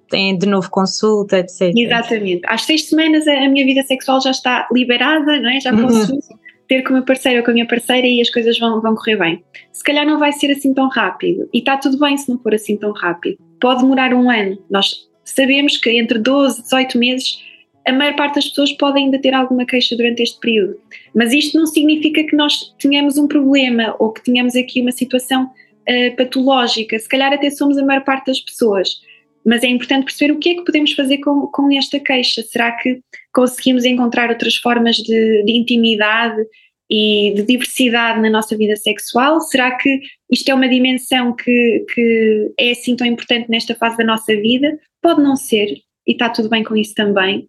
têm 0.08 0.36
de 0.36 0.46
novo 0.46 0.70
consulta, 0.70 1.38
etc. 1.38 1.72
Exatamente. 1.74 2.42
Às 2.46 2.62
seis 2.62 2.88
semanas 2.88 3.26
a, 3.26 3.32
a 3.32 3.48
minha 3.48 3.64
vida 3.64 3.82
sexual 3.82 4.20
já 4.20 4.30
está 4.30 4.68
liberada, 4.72 5.40
não 5.40 5.50
é? 5.50 5.60
Já 5.60 5.72
posso 5.72 6.12
uhum. 6.12 6.20
Ter 6.68 6.82
com 6.82 6.90
o 6.90 6.92
meu 6.94 7.04
parceiro 7.04 7.38
ou 7.38 7.44
com 7.44 7.50
a 7.50 7.54
minha 7.54 7.66
parceira 7.66 8.06
e 8.06 8.20
as 8.20 8.30
coisas 8.30 8.58
vão, 8.58 8.80
vão 8.80 8.94
correr 8.94 9.16
bem. 9.16 9.44
Se 9.72 9.82
calhar 9.82 10.06
não 10.06 10.18
vai 10.18 10.32
ser 10.32 10.50
assim 10.50 10.74
tão 10.74 10.88
rápido. 10.88 11.48
E 11.52 11.58
está 11.58 11.76
tudo 11.76 11.98
bem 11.98 12.16
se 12.16 12.28
não 12.28 12.38
for 12.38 12.54
assim 12.54 12.76
tão 12.76 12.92
rápido. 12.92 13.38
Pode 13.60 13.82
demorar 13.82 14.12
um 14.14 14.30
ano. 14.30 14.58
Nós 14.70 15.08
sabemos 15.24 15.76
que 15.76 15.90
entre 15.90 16.18
12 16.18 16.60
e 16.60 16.62
18 16.62 16.98
meses 16.98 17.44
a 17.86 17.92
maior 17.92 18.16
parte 18.16 18.34
das 18.34 18.48
pessoas 18.48 18.72
pode 18.72 18.98
ainda 18.98 19.18
ter 19.20 19.32
alguma 19.32 19.64
queixa 19.64 19.96
durante 19.96 20.22
este 20.22 20.40
período. 20.40 20.76
Mas 21.14 21.32
isto 21.32 21.56
não 21.56 21.66
significa 21.66 22.24
que 22.24 22.34
nós 22.34 22.74
tenhamos 22.80 23.16
um 23.16 23.28
problema 23.28 23.94
ou 23.98 24.12
que 24.12 24.24
tenhamos 24.24 24.56
aqui 24.56 24.80
uma 24.80 24.90
situação 24.90 25.44
uh, 25.44 26.16
patológica. 26.16 26.98
Se 26.98 27.08
calhar 27.08 27.32
até 27.32 27.48
somos 27.50 27.78
a 27.78 27.84
maior 27.84 28.02
parte 28.02 28.26
das 28.26 28.40
pessoas 28.40 29.00
mas 29.46 29.62
é 29.62 29.68
importante 29.68 30.06
perceber 30.06 30.32
o 30.32 30.38
que 30.40 30.50
é 30.50 30.54
que 30.56 30.64
podemos 30.64 30.92
fazer 30.92 31.18
com, 31.18 31.46
com 31.46 31.72
esta 31.72 32.00
queixa. 32.00 32.42
Será 32.42 32.72
que 32.72 33.00
conseguimos 33.36 33.84
encontrar 33.84 34.30
outras 34.30 34.56
formas 34.56 34.96
de, 34.96 35.42
de 35.44 35.52
intimidade 35.52 36.42
e 36.90 37.34
de 37.36 37.42
diversidade 37.42 38.18
na 38.18 38.30
nossa 38.30 38.56
vida 38.56 38.74
sexual? 38.76 39.42
Será 39.42 39.76
que 39.76 40.00
isto 40.32 40.48
é 40.48 40.54
uma 40.54 40.66
dimensão 40.66 41.36
que, 41.36 41.84
que 41.92 42.54
é 42.58 42.70
assim 42.70 42.96
tão 42.96 43.06
importante 43.06 43.50
nesta 43.50 43.74
fase 43.74 43.98
da 43.98 44.04
nossa 44.04 44.34
vida? 44.34 44.78
Pode 45.02 45.22
não 45.22 45.36
ser, 45.36 45.68
e 46.06 46.12
está 46.12 46.30
tudo 46.30 46.48
bem 46.48 46.64
com 46.64 46.74
isso 46.74 46.94
também. 46.94 47.46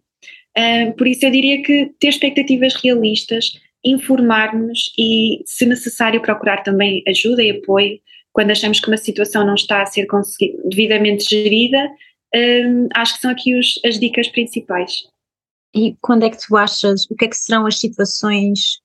Uh, 0.58 0.92
por 0.94 1.06
isso 1.06 1.24
eu 1.24 1.30
diria 1.30 1.62
que 1.62 1.90
ter 1.98 2.08
expectativas 2.08 2.74
realistas, 2.74 3.52
informar-nos 3.82 4.92
e, 4.98 5.42
se 5.46 5.64
necessário, 5.64 6.20
procurar 6.20 6.62
também 6.62 7.02
ajuda 7.08 7.42
e 7.42 7.52
apoio 7.52 7.98
quando 8.32 8.50
achamos 8.50 8.78
que 8.78 8.88
uma 8.88 8.96
situação 8.98 9.46
não 9.46 9.54
está 9.54 9.82
a 9.82 9.86
ser 9.86 10.06
devidamente 10.66 11.24
gerida, 11.24 11.90
hum, 12.36 12.88
acho 12.94 13.14
que 13.14 13.20
são 13.20 13.30
aqui 13.30 13.58
os, 13.58 13.80
as 13.84 13.98
dicas 13.98 14.28
principais. 14.28 15.08
E 15.74 15.96
quando 16.00 16.24
é 16.24 16.30
que 16.30 16.38
tu 16.38 16.56
achas, 16.56 17.04
o 17.10 17.14
que 17.14 17.26
é 17.26 17.28
que 17.28 17.36
serão 17.36 17.66
as 17.66 17.78
situações, 17.78 18.80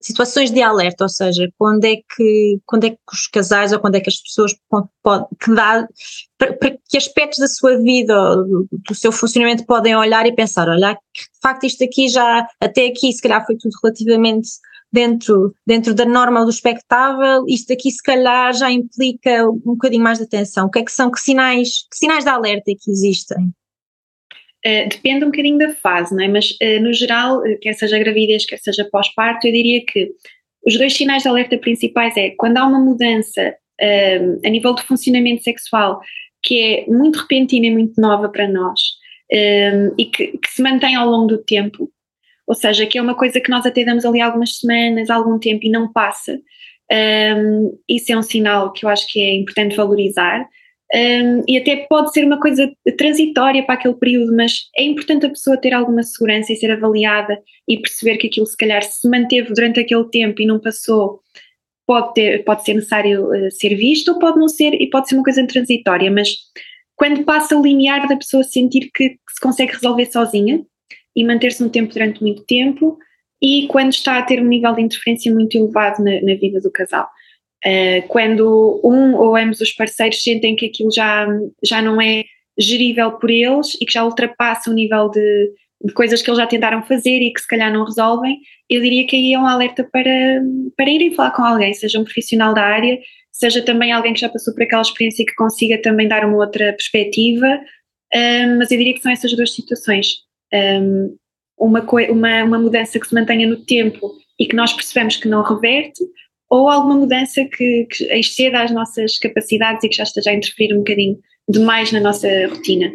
situações 0.00 0.50
de 0.50 0.62
alerta, 0.62 1.04
ou 1.04 1.08
seja, 1.08 1.48
quando 1.58 1.84
é 1.84 1.96
que, 1.96 2.60
quando 2.64 2.84
é 2.84 2.90
que 2.90 2.98
os 3.12 3.26
casais 3.26 3.72
ou 3.72 3.80
quando 3.80 3.96
é 3.96 4.00
que 4.00 4.08
as 4.08 4.20
pessoas 4.20 4.54
podem, 5.02 5.26
que 5.40 5.54
dá, 5.54 5.86
para, 6.38 6.52
para, 6.54 6.78
que 6.88 6.96
aspectos 6.96 7.38
da 7.38 7.48
sua 7.48 7.76
vida, 7.78 8.36
do, 8.36 8.94
seu 8.94 9.10
funcionamento 9.10 9.66
podem 9.66 9.96
olhar 9.96 10.26
e 10.26 10.34
pensar, 10.34 10.68
olha, 10.68 10.92
de 10.94 11.40
facto 11.42 11.64
isto 11.64 11.82
aqui 11.82 12.08
já, 12.08 12.46
até 12.60 12.86
aqui 12.86 13.12
se 13.12 13.20
calhar 13.20 13.44
foi 13.44 13.56
tudo 13.56 13.72
relativamente 13.82 14.48
dentro, 14.92 15.54
dentro 15.66 15.92
da 15.92 16.04
norma 16.04 16.44
do 16.44 16.50
expectável, 16.50 17.44
isto 17.48 17.72
aqui 17.72 17.90
se 17.90 18.02
calhar 18.02 18.54
já 18.54 18.70
implica 18.70 19.44
um 19.48 19.74
bocadinho 19.74 20.02
mais 20.02 20.18
de 20.18 20.24
atenção. 20.24 20.66
O 20.66 20.70
que 20.70 20.78
é 20.78 20.84
que 20.84 20.92
são, 20.92 21.10
que 21.10 21.20
sinais, 21.20 21.86
que 21.90 21.96
sinais 21.96 22.24
de 22.24 22.30
alerta 22.30 22.70
é 22.70 22.74
que 22.78 22.90
existem? 22.90 23.52
Uh, 24.66 24.88
depende 24.88 25.24
um 25.24 25.30
bocadinho 25.30 25.58
da 25.58 25.72
fase, 25.74 26.12
não 26.12 26.24
é? 26.24 26.28
Mas 26.28 26.50
uh, 26.50 26.82
no 26.82 26.92
geral, 26.92 27.38
uh, 27.38 27.58
quer 27.60 27.72
seja 27.74 28.00
gravidez, 28.00 28.44
quer 28.44 28.58
seja 28.58 28.88
pós-parto, 28.90 29.46
eu 29.46 29.52
diria 29.52 29.80
que 29.86 30.10
os 30.66 30.76
dois 30.76 30.92
sinais 30.92 31.22
de 31.22 31.28
alerta 31.28 31.56
principais 31.56 32.16
é 32.16 32.30
quando 32.36 32.56
há 32.56 32.66
uma 32.66 32.80
mudança 32.80 33.54
a 34.44 34.48
nível 34.48 34.74
de 34.74 34.82
funcionamento 34.82 35.42
sexual 35.42 36.00
que 36.42 36.58
é 36.58 36.86
muito 36.88 37.20
repentina 37.20 37.66
e 37.66 37.70
muito 37.70 38.00
nova 38.00 38.28
para 38.28 38.48
nós 38.48 38.80
e 39.30 40.06
que, 40.06 40.28
que 40.38 40.50
se 40.50 40.62
mantém 40.62 40.96
ao 40.96 41.06
longo 41.06 41.26
do 41.26 41.44
tempo, 41.44 41.88
ou 42.48 42.54
seja, 42.54 42.86
que 42.86 42.98
é 42.98 43.02
uma 43.02 43.14
coisa 43.14 43.38
que 43.38 43.50
nós 43.50 43.66
até 43.66 43.84
damos 43.84 44.04
ali 44.04 44.20
algumas 44.20 44.56
semanas, 44.56 45.10
algum 45.10 45.38
tempo 45.38 45.66
e 45.66 45.70
não 45.70 45.92
passa. 45.92 46.40
Isso 47.88 48.12
é 48.12 48.16
um 48.16 48.22
sinal 48.22 48.72
que 48.72 48.86
eu 48.86 48.88
acho 48.88 49.06
que 49.08 49.20
é 49.20 49.36
importante 49.36 49.76
valorizar. 49.76 50.48
Um, 50.94 51.42
e 51.48 51.58
até 51.58 51.86
pode 51.88 52.12
ser 52.12 52.24
uma 52.24 52.38
coisa 52.40 52.72
transitória 52.96 53.64
para 53.64 53.74
aquele 53.74 53.94
período, 53.94 54.34
mas 54.36 54.68
é 54.78 54.84
importante 54.84 55.26
a 55.26 55.30
pessoa 55.30 55.60
ter 55.60 55.74
alguma 55.74 56.02
segurança 56.02 56.52
e 56.52 56.56
ser 56.56 56.70
avaliada 56.70 57.42
e 57.68 57.78
perceber 57.78 58.18
que 58.18 58.28
aquilo 58.28 58.46
se 58.46 58.56
calhar 58.56 58.82
se 58.82 59.08
manteve 59.08 59.52
durante 59.52 59.80
aquele 59.80 60.08
tempo 60.10 60.40
e 60.40 60.46
não 60.46 60.60
passou, 60.60 61.20
pode, 61.84 62.14
ter, 62.14 62.44
pode 62.44 62.64
ser 62.64 62.74
necessário 62.74 63.26
uh, 63.26 63.50
ser 63.50 63.74
visto 63.74 64.12
ou 64.12 64.18
pode 64.20 64.38
não 64.38 64.48
ser 64.48 64.74
e 64.74 64.88
pode 64.88 65.08
ser 65.08 65.16
uma 65.16 65.24
coisa 65.24 65.44
transitória, 65.46 66.10
mas 66.10 66.36
quando 66.94 67.24
passa 67.24 67.58
o 67.58 67.62
limiar 67.62 68.06
da 68.06 68.16
pessoa 68.16 68.44
sentir 68.44 68.90
que, 68.94 69.10
que 69.10 69.18
se 69.28 69.40
consegue 69.40 69.72
resolver 69.72 70.06
sozinha, 70.06 70.64
e 71.16 71.24
manter-se 71.24 71.62
no 71.62 71.70
tempo 71.70 71.92
durante 71.92 72.22
muito 72.22 72.44
tempo 72.44 72.98
e 73.42 73.66
quando 73.68 73.92
está 73.92 74.18
a 74.18 74.22
ter 74.22 74.40
um 74.40 74.46
nível 74.46 74.74
de 74.74 74.82
interferência 74.82 75.32
muito 75.32 75.56
elevado 75.56 76.04
na, 76.04 76.20
na 76.20 76.34
vida 76.34 76.60
do 76.60 76.70
casal. 76.70 77.08
Uh, 77.64 78.06
quando 78.08 78.80
um 78.84 79.14
ou 79.14 79.36
ambos 79.36 79.60
os 79.60 79.72
parceiros 79.72 80.22
sentem 80.22 80.54
que 80.54 80.66
aquilo 80.66 80.92
já, 80.92 81.26
já 81.64 81.82
não 81.82 82.00
é 82.00 82.24
gerível 82.58 83.12
por 83.12 83.30
eles 83.30 83.74
e 83.80 83.84
que 83.84 83.92
já 83.92 84.04
ultrapassa 84.04 84.70
o 84.70 84.74
nível 84.74 85.10
de, 85.10 85.52
de 85.84 85.92
coisas 85.92 86.22
que 86.22 86.30
eles 86.30 86.38
já 86.38 86.46
tentaram 86.46 86.82
fazer 86.82 87.18
e 87.18 87.32
que 87.32 87.40
se 87.40 87.46
calhar 87.46 87.72
não 87.72 87.84
resolvem, 87.84 88.38
eu 88.68 88.80
diria 88.80 89.06
que 89.06 89.16
aí 89.16 89.32
é 89.32 89.38
um 89.38 89.46
alerta 89.46 89.84
para, 89.84 90.42
para 90.76 90.90
irem 90.90 91.14
falar 91.14 91.32
com 91.32 91.42
alguém, 91.42 91.72
seja 91.74 91.98
um 91.98 92.04
profissional 92.04 92.54
da 92.54 92.62
área, 92.62 92.98
seja 93.32 93.62
também 93.62 93.92
alguém 93.92 94.14
que 94.14 94.20
já 94.20 94.28
passou 94.28 94.54
por 94.54 94.62
aquela 94.62 94.82
experiência 94.82 95.22
e 95.22 95.26
que 95.26 95.34
consiga 95.34 95.80
também 95.80 96.08
dar 96.08 96.24
uma 96.24 96.36
outra 96.36 96.72
perspectiva, 96.72 97.46
uh, 98.14 98.58
mas 98.58 98.70
eu 98.70 98.78
diria 98.78 98.94
que 98.94 99.00
são 99.00 99.12
essas 99.12 99.34
duas 99.34 99.52
situações. 99.52 100.08
Um, 100.52 101.16
uma, 101.58 101.80
uma, 102.10 102.44
uma 102.44 102.58
mudança 102.58 103.00
que 103.00 103.06
se 103.06 103.14
mantenha 103.14 103.46
no 103.46 103.64
tempo 103.64 104.12
e 104.38 104.46
que 104.46 104.54
nós 104.54 104.72
percebemos 104.72 105.16
que 105.16 105.28
não 105.28 105.42
reverte, 105.42 106.04
ou 106.48 106.68
alguma 106.68 106.96
mudança 106.96 107.44
que, 107.44 107.86
que 107.90 108.04
exceda 108.12 108.62
as 108.62 108.70
nossas 108.70 109.18
capacidades 109.18 109.82
e 109.84 109.88
que 109.88 109.96
já 109.96 110.04
esteja 110.04 110.30
a 110.30 110.34
interferir 110.34 110.74
um 110.74 110.78
bocadinho 110.78 111.18
demais 111.48 111.92
na 111.92 112.00
nossa 112.00 112.28
rotina. 112.48 112.92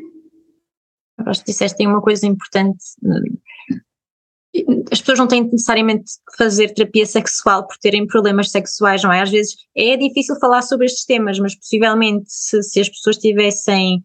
Acho 1.25 1.41
que 1.41 1.51
disseste 1.51 1.85
uma 1.85 2.01
coisa 2.01 2.25
importante. 2.25 2.83
As 4.91 4.99
pessoas 4.99 5.19
não 5.19 5.27
têm 5.27 5.43
necessariamente 5.43 6.11
que 6.29 6.37
fazer 6.37 6.73
terapia 6.73 7.05
sexual 7.05 7.67
por 7.67 7.77
terem 7.77 8.07
problemas 8.07 8.51
sexuais, 8.51 9.03
não 9.03 9.11
é? 9.11 9.21
Às 9.21 9.29
vezes 9.29 9.55
é 9.75 9.95
difícil 9.95 10.35
falar 10.39 10.61
sobre 10.61 10.85
estes 10.85 11.05
temas, 11.05 11.39
mas 11.39 11.55
possivelmente 11.55 12.25
se, 12.27 12.61
se 12.63 12.79
as 12.79 12.89
pessoas 12.89 13.17
tivessem 13.17 14.03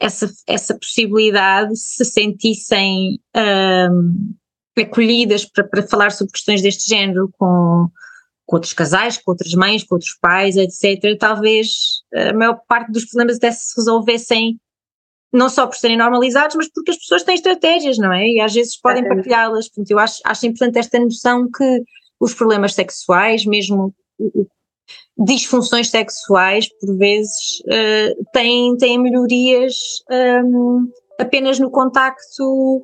essa, 0.00 0.30
essa 0.46 0.76
possibilidade 0.76 1.76
se 1.76 2.04
sentissem 2.04 3.20
um, 3.34 4.34
acolhidas 4.78 5.44
para, 5.44 5.64
para 5.64 5.86
falar 5.86 6.10
sobre 6.10 6.32
questões 6.32 6.60
deste 6.60 6.88
género 6.88 7.30
com, 7.38 7.88
com 8.46 8.56
outros 8.56 8.72
casais, 8.72 9.16
com 9.16 9.30
outras 9.30 9.52
mães, 9.54 9.82
com 9.82 9.94
outros 9.94 10.16
pais, 10.20 10.56
etc., 10.56 11.18
talvez 11.18 12.02
a 12.14 12.32
maior 12.32 12.60
parte 12.68 12.92
dos 12.92 13.06
problemas 13.06 13.36
até 13.36 13.50
se 13.50 13.74
resolvessem 13.76 14.58
não 15.32 15.48
só 15.48 15.66
por 15.66 15.74
serem 15.74 15.96
normalizados, 15.96 16.54
mas 16.54 16.70
porque 16.72 16.92
as 16.92 16.96
pessoas 16.96 17.24
têm 17.24 17.34
estratégias, 17.34 17.98
não 17.98 18.12
é? 18.12 18.24
E 18.28 18.40
às 18.40 18.54
vezes 18.54 18.80
podem 18.80 19.06
partilhá-las. 19.06 19.68
Portanto, 19.68 19.90
eu 19.90 19.98
acho, 19.98 20.20
acho 20.24 20.46
importante 20.46 20.78
esta 20.78 20.98
noção 21.00 21.50
que 21.50 21.82
os 22.20 22.32
problemas 22.34 22.74
sexuais, 22.74 23.44
mesmo 23.44 23.92
disfunções 25.18 25.90
sexuais, 25.90 26.68
por 26.78 26.96
vezes, 26.96 27.60
uh, 27.66 28.24
têm, 28.32 28.76
têm 28.76 28.98
melhorias 28.98 29.74
um, 30.44 30.88
apenas 31.18 31.58
no 31.58 31.70
contacto 31.70 32.82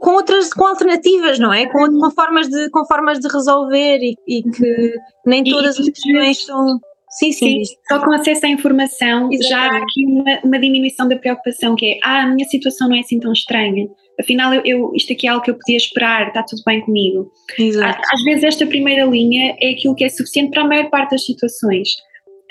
com 0.00 0.10
outras, 0.12 0.52
com 0.52 0.66
alternativas, 0.66 1.38
não 1.38 1.52
é? 1.52 1.66
Com, 1.66 1.86
com, 1.86 2.10
formas, 2.10 2.48
de, 2.48 2.70
com 2.70 2.84
formas 2.86 3.20
de 3.20 3.28
resolver 3.28 3.98
e, 3.98 4.16
e 4.26 4.42
que 4.42 4.94
nem 5.26 5.44
todas 5.44 5.78
e, 5.78 5.82
as 5.82 5.88
questões 5.88 6.44
são. 6.44 6.80
Sim, 7.10 7.32
sim, 7.32 7.64
sim. 7.64 7.74
Só 7.88 7.98
com 8.04 8.12
acesso 8.12 8.46
à 8.46 8.48
informação 8.48 9.28
Exatamente. 9.32 9.48
já 9.48 9.60
há 9.62 9.76
aqui 9.78 10.06
uma, 10.06 10.40
uma 10.44 10.58
diminuição 10.58 11.08
da 11.08 11.16
preocupação, 11.16 11.74
que 11.74 11.86
é, 11.86 11.98
ah, 12.04 12.22
a 12.22 12.26
minha 12.28 12.46
situação 12.48 12.88
não 12.88 12.96
é 12.96 13.00
assim 13.00 13.18
tão 13.18 13.32
estranha 13.32 13.88
afinal 14.20 14.54
eu, 14.54 14.62
eu, 14.64 14.92
isto 14.94 15.12
aqui 15.12 15.26
é 15.26 15.30
algo 15.30 15.42
que 15.42 15.50
eu 15.50 15.56
podia 15.56 15.76
esperar, 15.76 16.28
está 16.28 16.42
tudo 16.42 16.62
bem 16.64 16.80
comigo. 16.82 17.30
Exato. 17.58 18.00
Às 18.12 18.22
vezes 18.22 18.44
esta 18.44 18.66
primeira 18.66 19.04
linha 19.04 19.56
é 19.60 19.70
aquilo 19.70 19.94
que 19.94 20.04
é 20.04 20.08
suficiente 20.08 20.50
para 20.50 20.62
a 20.62 20.66
maior 20.66 20.90
parte 20.90 21.12
das 21.12 21.24
situações. 21.24 21.88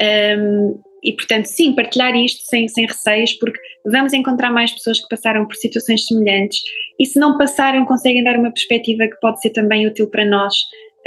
Um, 0.01 0.79
e 1.03 1.13
portanto, 1.13 1.45
sim, 1.45 1.73
partilhar 1.73 2.15
isto 2.15 2.43
sem, 2.45 2.67
sem 2.67 2.85
receios, 2.85 3.33
porque 3.33 3.59
vamos 3.85 4.13
encontrar 4.13 4.51
mais 4.51 4.71
pessoas 4.71 4.99
que 4.99 5.07
passaram 5.09 5.45
por 5.45 5.55
situações 5.55 6.05
semelhantes 6.05 6.61
e 6.99 7.05
se 7.05 7.19
não 7.19 7.37
passaram, 7.37 7.85
conseguem 7.85 8.23
dar 8.23 8.37
uma 8.37 8.51
perspectiva 8.51 9.07
que 9.07 9.19
pode 9.21 9.41
ser 9.41 9.51
também 9.51 9.87
útil 9.87 10.07
para 10.09 10.25
nós, 10.25 10.55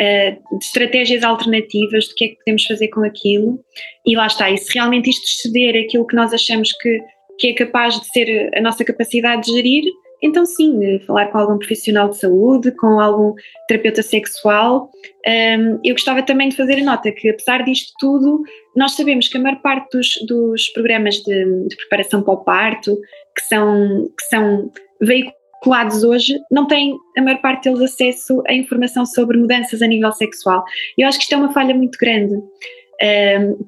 uh, 0.01 0.59
de 0.59 0.65
estratégias 0.65 1.23
alternativas, 1.23 2.09
do 2.09 2.15
que 2.15 2.25
é 2.25 2.29
que 2.29 2.37
podemos 2.37 2.65
fazer 2.65 2.89
com 2.89 3.05
aquilo. 3.05 3.61
E 4.07 4.17
lá 4.17 4.27
está, 4.27 4.51
e 4.51 4.57
se 4.57 4.73
realmente 4.75 5.11
isto 5.11 5.25
exceder 5.25 5.85
aquilo 5.85 6.07
que 6.07 6.17
nós 6.17 6.33
achamos 6.33 6.73
que, 6.73 6.99
que 7.39 7.49
é 7.49 7.53
capaz 7.55 8.01
de 8.01 8.07
ser 8.09 8.51
a 8.57 8.61
nossa 8.61 8.85
capacidade 8.85 9.43
de 9.43 9.53
gerir, 9.53 9.85
então 10.23 10.47
sim, 10.47 10.99
falar 11.01 11.27
com 11.27 11.39
algum 11.39 11.59
profissional 11.59 12.09
de 12.09 12.19
saúde, 12.19 12.71
com 12.73 13.01
algum 13.01 13.35
terapeuta 13.67 14.03
sexual. 14.03 14.91
Um, 15.27 15.81
eu 15.85 15.95
gostava 15.95 16.23
também 16.23 16.49
de 16.49 16.57
fazer 16.57 16.81
a 16.81 16.85
nota 16.85 17.11
que, 17.11 17.29
apesar 17.29 17.65
disto 17.65 17.93
tudo, 17.99 18.43
nós 18.77 18.93
sabemos 18.93 19.29
que 19.29 19.37
a 19.37 19.41
maior 19.41 19.61
parte 19.61 19.97
dos, 19.97 20.15
dos 20.27 20.69
programas 20.69 21.17
de, 21.17 21.67
de, 21.69 21.77
preparação 21.77 22.23
para 22.23 22.35
o 22.35 22.45
parto, 22.45 22.97
que 23.37 23.43
são, 23.43 24.09
que 24.17 24.25
são 24.27 24.71
veiculados 25.01 26.05
hoje, 26.05 26.39
não 26.51 26.69
têm 26.69 26.97
a 27.19 27.23
maior 27.23 27.41
parte 27.41 27.65
deles 27.65 27.81
acesso 27.81 28.43
a 28.47 28.55
informação 28.55 29.05
sobre 29.05 29.37
mudanças 29.37 29.83
a 29.83 29.87
nível 29.87 30.13
sexual. 30.13 30.65
Eu 30.97 31.09
acho 31.09 31.19
que 31.19 31.25
isto 31.25 31.35
é 31.35 31.39
uma 31.39 31.53
falha 31.53 31.75
muito 31.75 31.99
grande. 31.99 32.37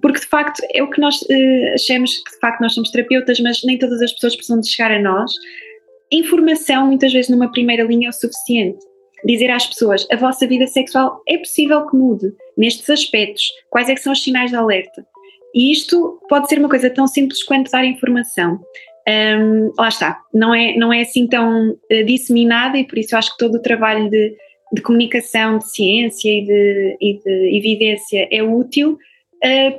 Porque 0.00 0.20
de 0.20 0.26
facto 0.26 0.62
é 0.72 0.82
o 0.82 0.88
que 0.88 1.00
nós 1.00 1.20
uh, 1.22 1.74
achamos 1.74 2.22
que 2.22 2.30
de 2.30 2.38
facto 2.38 2.60
nós 2.60 2.72
somos 2.72 2.90
terapeutas, 2.90 3.40
mas 3.40 3.64
nem 3.64 3.76
todas 3.76 4.00
as 4.00 4.12
pessoas 4.12 4.36
precisam 4.36 4.60
de 4.60 4.68
chegar 4.68 4.92
a 4.92 5.00
nós. 5.00 5.32
Informação, 6.14 6.86
muitas 6.86 7.12
vezes 7.12 7.28
numa 7.28 7.50
primeira 7.50 7.82
linha, 7.82 8.06
é 8.06 8.10
o 8.10 8.12
suficiente. 8.12 8.78
Dizer 9.26 9.50
às 9.50 9.66
pessoas, 9.66 10.06
a 10.12 10.16
vossa 10.16 10.46
vida 10.46 10.64
sexual 10.68 11.20
é 11.26 11.36
possível 11.38 11.84
que 11.88 11.96
mude 11.96 12.32
nestes 12.56 12.88
aspectos, 12.88 13.50
quais 13.68 13.88
é 13.88 13.96
são 13.96 14.12
os 14.12 14.22
sinais 14.22 14.50
de 14.50 14.56
alerta. 14.56 15.04
E 15.52 15.72
isto 15.72 16.20
pode 16.28 16.48
ser 16.48 16.60
uma 16.60 16.68
coisa 16.68 16.88
tão 16.88 17.08
simples 17.08 17.42
quanto 17.42 17.68
dar 17.68 17.84
informação. 17.84 18.60
Um, 19.08 19.72
lá 19.76 19.88
está, 19.88 20.20
não 20.32 20.54
é, 20.54 20.76
não 20.76 20.92
é 20.92 21.00
assim 21.00 21.26
tão 21.26 21.70
uh, 21.70 22.04
disseminada 22.06 22.78
e 22.78 22.86
por 22.86 22.96
isso 22.96 23.14
eu 23.14 23.18
acho 23.18 23.32
que 23.32 23.38
todo 23.38 23.56
o 23.56 23.62
trabalho 23.62 24.08
de, 24.08 24.36
de 24.72 24.82
comunicação, 24.82 25.58
de 25.58 25.68
ciência 25.68 26.30
e 26.30 26.44
de, 26.44 26.96
e 27.00 27.18
de 27.18 27.58
evidência 27.58 28.28
é 28.30 28.40
útil, 28.40 28.96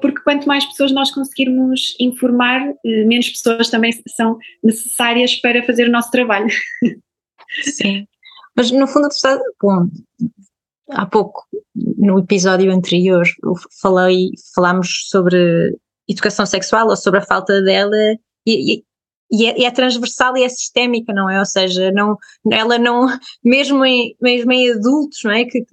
porque 0.01 0.21
quanto 0.21 0.47
mais 0.47 0.63
pessoas 0.65 0.91
nós 0.91 1.11
conseguirmos 1.11 1.95
informar, 1.99 2.61
eh, 2.85 3.03
menos 3.05 3.29
pessoas 3.29 3.69
também 3.69 3.91
são 4.15 4.37
necessárias 4.63 5.35
para 5.35 5.63
fazer 5.63 5.87
o 5.87 5.91
nosso 5.91 6.11
trabalho. 6.11 6.49
Sim, 7.63 8.05
mas 8.55 8.69
no 8.69 8.87
fundo, 8.87 9.07
bom, 9.61 9.87
há 10.91 11.05
pouco, 11.05 11.43
no 11.75 12.19
episódio 12.19 12.71
anterior, 12.71 13.25
falei, 13.81 14.29
falámos 14.53 15.07
sobre 15.09 15.75
educação 16.07 16.45
sexual 16.45 16.87
ou 16.87 16.95
sobre 16.95 17.19
a 17.19 17.25
falta 17.25 17.61
dela 17.61 17.95
e, 18.45 18.83
e 19.31 19.47
é, 19.47 19.63
é, 19.63 19.71
transversal 19.71 20.37
e 20.37 20.43
é 20.43 20.49
sistémica, 20.49 21.11
não 21.13 21.29
é? 21.29 21.39
Ou 21.39 21.45
seja, 21.45 21.91
não, 21.91 22.17
ela 22.51 22.77
não, 22.77 23.07
mesmo 23.43 23.83
em, 23.83 24.15
mesmo 24.21 24.51
em 24.51 24.71
adultos, 24.71 25.19
não 25.23 25.31
é? 25.31 25.45
Que 25.45 25.65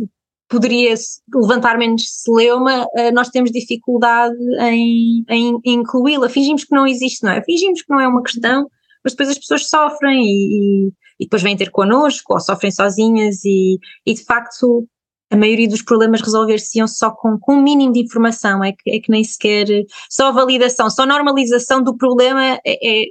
poderia 0.53 0.95
levantar 1.35 1.79
menos 1.79 2.03
celeuma, 2.23 2.87
eh, 2.95 3.11
nós 3.11 3.31
temos 3.31 3.51
dificuldade 3.51 4.37
em, 4.61 5.25
em 5.31 5.59
incluí-la. 5.65 6.29
Fingimos 6.29 6.65
que 6.65 6.77
não 6.77 6.87
existe, 6.87 7.23
não 7.23 7.33
é? 7.33 7.43
Fingimos 7.43 7.81
que 7.81 7.91
não 7.91 7.99
é 7.99 8.07
uma 8.07 8.23
questão, 8.23 8.69
mas 9.03 9.15
depois 9.15 9.31
as 9.31 9.39
pessoas 9.39 9.67
sofrem 9.67 10.23
e, 10.23 10.89
e 11.19 11.25
depois 11.25 11.43
vêm 11.43 11.57
ter 11.57 11.71
connosco 11.71 12.35
ou 12.35 12.41
sofrem 12.41 12.71
sozinhas 12.71 13.43
e, 13.47 13.79
e 14.05 14.13
de 14.13 14.23
facto 14.25 14.87
a 15.31 15.37
maioria 15.37 15.67
dos 15.67 15.81
problemas 15.81 16.21
resolver-se-iam 16.21 16.87
só 16.87 17.11
com, 17.11 17.39
com 17.41 17.55
um 17.55 17.63
mínimo 17.63 17.95
de 17.95 18.01
informação, 18.01 18.63
é 18.63 18.73
que, 18.73 18.91
é 18.91 19.01
que 19.01 19.11
nem 19.11 19.25
sequer, 19.25 19.67
só 20.11 20.31
validação, 20.31 20.91
só 20.91 21.07
normalização 21.07 21.83
do 21.83 21.97
problema 21.97 22.61
é, 22.63 22.63
é 22.67 23.05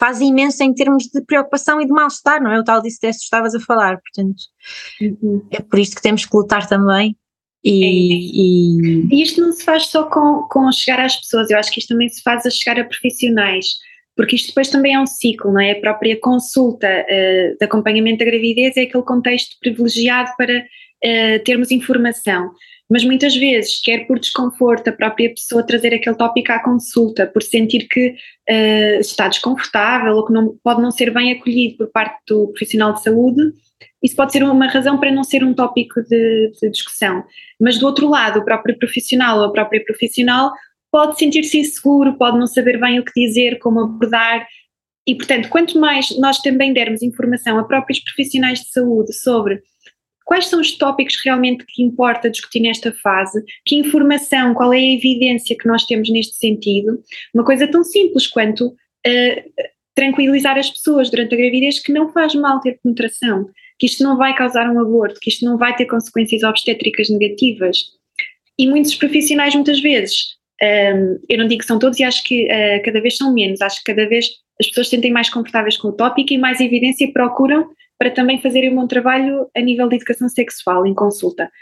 faz 0.00 0.20
imenso 0.20 0.64
em 0.64 0.72
termos 0.72 1.04
de 1.04 1.22
preocupação 1.22 1.78
e 1.80 1.86
de 1.86 1.92
mal-estar, 1.92 2.42
não 2.42 2.50
é? 2.50 2.58
O 2.58 2.64
tal 2.64 2.80
disse 2.80 2.98
que 2.98 3.06
estavas 3.06 3.54
a 3.54 3.60
falar, 3.60 4.00
portanto, 4.00 4.40
uhum. 5.00 5.46
é 5.50 5.60
por 5.60 5.78
isto 5.78 5.94
que 5.94 6.02
temos 6.02 6.24
que 6.24 6.34
lutar 6.34 6.66
também. 6.66 7.14
E, 7.62 7.84
é. 7.84 7.88
e... 7.88 9.08
e, 9.10 9.22
isto 9.22 9.42
não 9.42 9.52
se 9.52 9.62
faz 9.62 9.86
só 9.86 10.04
com, 10.04 10.48
com 10.50 10.72
chegar 10.72 11.04
às 11.04 11.16
pessoas, 11.16 11.50
eu 11.50 11.58
acho 11.58 11.70
que 11.70 11.78
isto 11.78 11.90
também 11.90 12.08
se 12.08 12.22
faz 12.22 12.46
a 12.46 12.50
chegar 12.50 12.80
a 12.80 12.84
profissionais, 12.84 13.66
porque 14.16 14.36
isto 14.36 14.48
depois 14.48 14.70
também 14.70 14.94
é 14.94 15.00
um 15.00 15.06
ciclo, 15.06 15.52
não 15.52 15.60
é? 15.60 15.72
A 15.72 15.80
própria 15.80 16.18
consulta 16.18 16.88
uh, 16.88 17.58
de 17.58 17.64
acompanhamento 17.64 18.20
da 18.20 18.24
gravidez 18.24 18.78
é 18.78 18.82
aquele 18.82 19.04
contexto 19.04 19.56
privilegiado 19.60 20.30
para 20.38 20.58
uh, 20.58 21.44
termos 21.44 21.70
informação 21.70 22.50
mas 22.90 23.04
muitas 23.04 23.36
vezes, 23.36 23.80
quer 23.80 24.06
por 24.06 24.18
desconforto, 24.18 24.88
a 24.88 24.92
própria 24.92 25.30
pessoa 25.30 25.64
trazer 25.64 25.94
aquele 25.94 26.16
tópico 26.16 26.50
à 26.50 26.58
consulta, 26.58 27.24
por 27.24 27.40
sentir 27.40 27.86
que 27.86 28.16
uh, 28.48 29.00
está 29.00 29.28
desconfortável 29.28 30.16
ou 30.16 30.26
que 30.26 30.32
não, 30.32 30.56
pode 30.62 30.82
não 30.82 30.90
ser 30.90 31.12
bem 31.12 31.30
acolhido 31.30 31.76
por 31.76 31.92
parte 31.92 32.18
do 32.26 32.48
profissional 32.48 32.92
de 32.92 33.02
saúde, 33.02 33.52
isso 34.02 34.16
pode 34.16 34.32
ser 34.32 34.42
uma 34.42 34.66
razão 34.66 34.98
para 34.98 35.12
não 35.12 35.22
ser 35.22 35.44
um 35.44 35.54
tópico 35.54 36.02
de, 36.02 36.50
de 36.60 36.70
discussão. 36.70 37.22
Mas 37.60 37.78
do 37.78 37.86
outro 37.86 38.08
lado, 38.08 38.40
o 38.40 38.44
próprio 38.44 38.76
profissional 38.76 39.38
ou 39.38 39.44
a 39.44 39.52
própria 39.52 39.84
profissional 39.84 40.50
pode 40.90 41.16
sentir-se 41.16 41.58
inseguro, 41.58 42.18
pode 42.18 42.38
não 42.38 42.46
saber 42.48 42.80
bem 42.80 42.98
o 42.98 43.04
que 43.04 43.12
dizer, 43.14 43.60
como 43.60 43.80
abordar, 43.80 44.44
e 45.06 45.14
portanto, 45.14 45.48
quanto 45.48 45.78
mais 45.78 46.16
nós 46.18 46.38
também 46.38 46.72
dermos 46.72 47.02
informação 47.02 47.58
a 47.58 47.64
próprios 47.64 48.00
profissionais 48.00 48.60
de 48.60 48.70
saúde 48.70 49.12
sobre 49.12 49.62
quais 50.30 50.46
são 50.46 50.60
os 50.60 50.78
tópicos 50.78 51.20
realmente 51.24 51.64
que 51.66 51.82
importa 51.82 52.30
discutir 52.30 52.60
nesta 52.60 52.92
fase, 52.92 53.42
que 53.66 53.74
informação, 53.74 54.54
qual 54.54 54.72
é 54.72 54.76
a 54.76 54.92
evidência 54.94 55.56
que 55.58 55.66
nós 55.66 55.84
temos 55.86 56.08
neste 56.08 56.36
sentido. 56.36 57.02
Uma 57.34 57.44
coisa 57.44 57.66
tão 57.66 57.82
simples 57.82 58.28
quanto 58.28 58.68
uh, 58.68 59.64
tranquilizar 59.92 60.56
as 60.56 60.70
pessoas 60.70 61.10
durante 61.10 61.34
a 61.34 61.36
gravidez 61.36 61.80
que 61.80 61.92
não 61.92 62.12
faz 62.12 62.32
mal 62.36 62.60
ter 62.60 62.78
penetração, 62.80 63.50
que 63.76 63.86
isto 63.86 64.04
não 64.04 64.16
vai 64.16 64.32
causar 64.36 64.70
um 64.70 64.78
aborto, 64.78 65.18
que 65.18 65.30
isto 65.30 65.44
não 65.44 65.58
vai 65.58 65.74
ter 65.74 65.86
consequências 65.86 66.44
obstétricas 66.44 67.10
negativas. 67.10 67.78
E 68.56 68.68
muitos 68.68 68.94
profissionais, 68.94 69.52
muitas 69.56 69.80
vezes, 69.80 70.36
um, 70.62 70.64
ehm, 70.64 71.16
eu 71.28 71.38
não 71.38 71.48
digo 71.48 71.62
que 71.62 71.66
são 71.66 71.80
todos 71.80 71.98
e 71.98 72.04
acho 72.04 72.22
que 72.22 72.44
uh, 72.44 72.80
cada 72.84 73.00
vez 73.00 73.16
são 73.16 73.34
menos, 73.34 73.60
acho 73.60 73.78
que 73.78 73.92
cada 73.92 74.08
vez 74.08 74.26
as 74.60 74.68
pessoas 74.68 74.86
se 74.86 74.94
sentem 74.94 75.10
mais 75.10 75.28
confortáveis 75.28 75.76
com 75.76 75.88
o 75.88 75.92
tópico 75.92 76.32
e 76.32 76.38
mais 76.38 76.60
evidência 76.60 77.12
procuram 77.12 77.68
para 78.00 78.10
também 78.10 78.40
fazerem 78.40 78.72
um 78.72 78.76
bom 78.76 78.86
trabalho 78.86 79.46
a 79.54 79.60
nível 79.60 79.86
de 79.86 79.96
educação 79.96 80.26
sexual 80.26 80.86
em 80.86 80.94
consulta. 80.94 81.52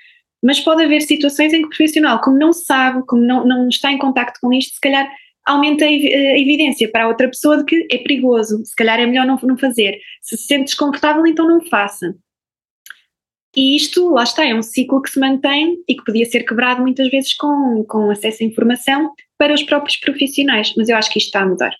Mas 0.41 0.61
pode 0.61 0.84
haver 0.84 1.03
situações 1.03 1.53
em 1.53 1.62
que 1.62 1.66
o 1.66 1.70
profissional, 1.70 2.20
como 2.20 2.39
não 2.39 2.53
sabe, 2.53 3.05
como 3.09 3.22
não, 3.22 3.45
não 3.45 3.68
está 3.68 3.91
em 3.91 3.99
contacto 3.99 4.39
com 4.41 4.53
isto, 4.53 4.74
se 4.74 4.80
calhar 4.80 5.11
aumenta 5.45 5.84
a 5.84 5.91
evidência 5.91 6.89
para 6.89 7.05
a 7.05 7.09
outra 7.09 7.26
pessoa 7.26 7.57
de 7.57 7.64
que 7.64 7.89
é 7.91 7.99
perigoso, 7.99 8.64
se 8.64 8.76
calhar 8.76 9.01
é 9.01 9.07
melhor 9.07 9.26
não, 9.26 9.36
não 9.43 9.59
fazer. 9.59 9.99
Se 10.22 10.36
se 10.36 10.45
sente 10.45 10.66
desconfortável, 10.66 11.26
então 11.26 11.49
não 11.49 11.61
faça. 11.61 12.14
E 13.57 13.74
isto, 13.74 14.11
lá 14.11 14.22
está, 14.22 14.47
é 14.47 14.55
um 14.55 14.62
ciclo 14.62 15.03
que 15.03 15.11
se 15.11 15.18
mantém 15.18 15.82
e 15.89 15.97
que 15.97 16.05
podia 16.05 16.24
ser 16.24 16.45
quebrado 16.45 16.80
muitas 16.82 17.09
vezes 17.09 17.34
com, 17.34 17.84
com 17.89 18.11
acesso 18.12 18.45
à 18.45 18.47
informação 18.47 19.11
para 19.36 19.53
os 19.53 19.64
próprios 19.64 19.97
profissionais, 19.97 20.72
mas 20.76 20.89
eu 20.89 20.97
acho 20.97 21.11
que 21.11 21.18
isto 21.18 21.28
está 21.28 21.41
a 21.41 21.47
mudar. 21.47 21.72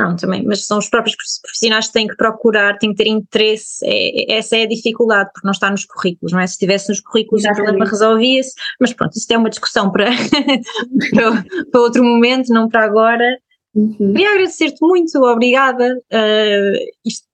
Não, 0.00 0.16
também, 0.16 0.42
mas 0.42 0.64
são 0.64 0.78
os 0.78 0.88
próprios 0.88 1.14
profissionais 1.42 1.88
que 1.88 1.92
têm 1.92 2.06
que 2.06 2.16
procurar, 2.16 2.78
têm 2.78 2.94
que 2.94 3.04
ter 3.04 3.10
interesse, 3.10 3.84
é, 3.84 4.32
essa 4.34 4.56
é 4.56 4.62
a 4.62 4.66
dificuldade, 4.66 5.28
porque 5.34 5.46
não 5.46 5.52
está 5.52 5.70
nos 5.70 5.84
currículos, 5.84 6.32
não 6.32 6.40
é? 6.40 6.46
Se 6.46 6.54
estivesse 6.54 6.88
nos 6.88 7.00
currículos 7.00 7.42
Exatamente. 7.42 7.60
o 7.60 7.64
problema 7.66 7.90
resolvia-se, 7.90 8.54
mas 8.80 8.94
pronto, 8.94 9.12
isso 9.14 9.30
é 9.30 9.36
uma 9.36 9.50
discussão 9.50 9.92
para, 9.92 10.06
para, 11.12 11.44
para, 11.70 11.80
outro 11.82 12.02
momento, 12.02 12.48
não 12.48 12.66
para 12.66 12.82
agora. 12.82 13.38
Uhum. 13.74 13.94
Queria 14.14 14.30
agradecer-te 14.30 14.78
muito, 14.80 15.18
obrigada. 15.18 15.94
Uh, 16.10 16.90
isto 17.04 17.26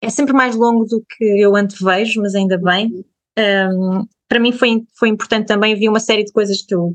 é 0.00 0.08
sempre 0.08 0.32
mais 0.32 0.54
longo 0.54 0.84
do 0.84 1.04
que 1.04 1.24
eu 1.24 1.56
antevejo, 1.56 2.22
mas 2.22 2.36
ainda 2.36 2.56
bem. 2.56 3.04
Um, 3.36 3.42
uhum. 3.42 4.06
para 4.28 4.38
mim 4.38 4.52
foi, 4.52 4.84
foi 4.96 5.08
importante 5.08 5.48
também, 5.48 5.74
vi 5.74 5.88
uma 5.88 5.98
série 5.98 6.22
de 6.22 6.32
coisas 6.32 6.62
que 6.62 6.72
eu 6.72 6.94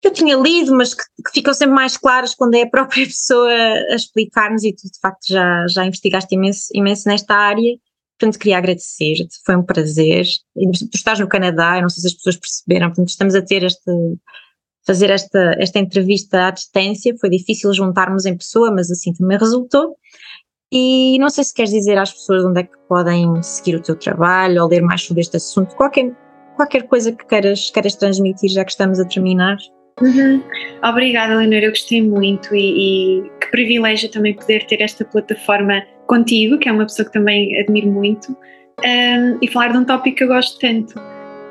que 0.00 0.08
eu 0.08 0.12
tinha 0.12 0.36
lido, 0.36 0.74
mas 0.74 0.94
que, 0.94 1.02
que, 1.02 1.32
ficam 1.34 1.52
sempre 1.52 1.74
mais 1.74 1.96
claras 1.96 2.34
quando 2.34 2.54
é 2.54 2.62
a 2.62 2.70
própria 2.70 3.04
pessoa 3.06 3.50
a 3.50 3.94
explicar-nos 3.94 4.64
e 4.64 4.72
tu 4.72 4.90
de 4.90 4.98
facto 5.00 5.26
já, 5.28 5.66
já 5.68 5.84
investigaste 5.84 6.34
imenso, 6.34 6.68
imenso 6.74 7.08
nesta 7.08 7.34
área. 7.34 7.76
Portanto, 8.18 8.38
queria 8.38 8.58
agradecer-te, 8.58 9.38
foi 9.44 9.56
um 9.56 9.62
prazer. 9.62 10.26
Tu 10.54 10.96
estás 10.96 11.20
no 11.20 11.28
Canadá, 11.28 11.76
eu 11.76 11.82
não 11.82 11.88
sei 11.88 12.00
se 12.02 12.08
as 12.08 12.14
pessoas 12.14 12.36
perceberam, 12.36 12.88
portanto, 12.88 13.10
estamos 13.10 13.34
a 13.36 13.42
ter 13.42 13.62
este, 13.62 13.92
fazer 14.84 15.10
esta, 15.10 15.54
esta 15.58 15.78
entrevista 15.78 16.48
à 16.48 16.50
distância, 16.50 17.14
foi 17.20 17.30
difícil 17.30 17.72
juntarmos 17.72 18.24
em 18.24 18.36
pessoa, 18.36 18.72
mas 18.72 18.90
assim 18.90 19.12
também 19.12 19.38
resultou. 19.38 19.96
E 20.72 21.18
não 21.18 21.30
sei 21.30 21.44
se 21.44 21.54
queres 21.54 21.70
dizer 21.70 21.96
às 21.96 22.12
pessoas 22.12 22.44
onde 22.44 22.60
é 22.60 22.62
que 22.64 22.76
podem 22.88 23.42
seguir 23.42 23.76
o 23.76 23.82
teu 23.82 23.96
trabalho 23.96 24.62
ou 24.62 24.68
ler 24.68 24.82
mais 24.82 25.02
sobre 25.02 25.20
este 25.20 25.36
assunto, 25.36 25.76
qualquer, 25.76 26.10
qualquer 26.56 26.88
coisa 26.88 27.12
que 27.12 27.24
queiras, 27.26 27.70
queiras 27.70 27.94
transmitir, 27.94 28.50
já 28.50 28.64
que 28.64 28.70
estamos 28.70 28.98
a 28.98 29.04
terminar. 29.04 29.56
Uhum. 30.00 30.42
Obrigada, 30.84 31.34
Leonor, 31.34 31.58
eu 31.58 31.70
gostei 31.70 32.02
muito 32.02 32.54
e, 32.54 33.20
e, 33.20 33.30
que 33.40 33.50
privilégio 33.50 34.10
também 34.10 34.34
poder 34.34 34.64
ter 34.66 34.80
esta 34.80 35.04
plataforma 35.04 35.82
contigo, 36.06 36.58
que 36.58 36.68
é 36.68 36.72
uma 36.72 36.84
pessoa 36.84 37.06
que 37.06 37.12
também 37.12 37.58
admiro 37.60 37.88
muito, 37.88 38.32
um, 38.32 39.38
e 39.42 39.48
falar 39.48 39.72
de 39.72 39.78
um 39.78 39.84
tópico 39.84 40.16
que 40.16 40.24
eu 40.24 40.28
gosto 40.28 40.58
tanto. 40.58 40.94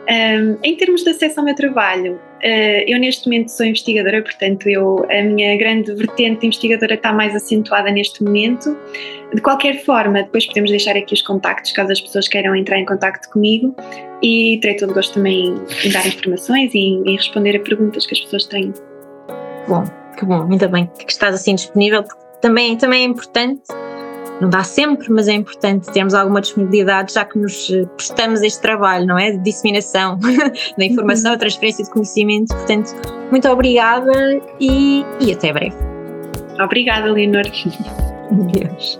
Um, 0.09 0.57
em 0.63 0.77
termos 0.77 1.03
de 1.03 1.09
acesso 1.09 1.39
ao 1.39 1.45
meu 1.45 1.53
trabalho, 1.53 2.13
uh, 2.15 2.83
eu 2.87 2.97
neste 2.97 3.27
momento 3.27 3.49
sou 3.49 3.65
investigadora, 3.65 4.21
portanto 4.21 4.69
eu, 4.69 5.05
a 5.09 5.21
minha 5.21 5.57
grande 5.57 5.93
vertente 5.95 6.45
investigadora 6.45 6.93
está 6.93 7.11
mais 7.11 7.35
acentuada 7.35 7.91
neste 7.91 8.23
momento. 8.23 8.77
De 9.33 9.41
qualquer 9.41 9.83
forma, 9.83 10.23
depois 10.23 10.45
podemos 10.45 10.69
deixar 10.69 10.95
aqui 10.95 11.13
os 11.13 11.21
contactos 11.21 11.73
caso 11.73 11.91
as 11.91 11.99
pessoas 11.99 12.29
queiram 12.29 12.55
entrar 12.55 12.79
em 12.79 12.85
contacto 12.85 13.29
comigo 13.29 13.75
e 14.23 14.57
terei 14.61 14.77
todo 14.77 14.93
gosto 14.93 15.15
também 15.15 15.53
em 15.83 15.91
dar 15.91 16.07
informações 16.07 16.73
e 16.73 16.79
em 16.79 17.15
responder 17.17 17.57
a 17.57 17.59
perguntas 17.59 18.05
que 18.05 18.13
as 18.13 18.21
pessoas 18.21 18.45
têm. 18.45 18.73
Bom, 19.67 19.83
que 20.17 20.25
bom, 20.25 20.47
ainda 20.49 20.69
bem 20.69 20.89
que 21.05 21.11
estás 21.11 21.35
assim 21.35 21.55
disponível, 21.55 22.03
porque 22.03 22.23
também, 22.41 22.77
também 22.77 23.01
é 23.01 23.05
importante 23.05 23.63
não 24.39 24.49
dá 24.49 24.63
sempre, 24.63 25.09
mas 25.11 25.27
é 25.27 25.33
importante 25.33 25.91
termos 25.91 26.13
alguma 26.13 26.41
disponibilidade, 26.41 27.13
já 27.13 27.25
que 27.25 27.39
nos 27.39 27.69
eh, 27.71 27.85
prestamos 27.95 28.41
este 28.41 28.61
trabalho, 28.61 29.05
não 29.05 29.17
é? 29.17 29.31
De 29.31 29.39
disseminação 29.39 30.19
da 30.77 30.85
informação, 30.85 31.33
a 31.33 31.37
transferência 31.37 31.83
de 31.83 31.89
conhecimento. 31.89 32.53
Portanto, 32.53 32.93
muito 33.31 33.47
obrigada 33.49 34.39
e, 34.59 35.03
e 35.19 35.33
até 35.33 35.51
breve. 35.51 35.75
Obrigada, 36.59 37.11
Leonor. 37.11 37.43
Deus. 38.53 38.99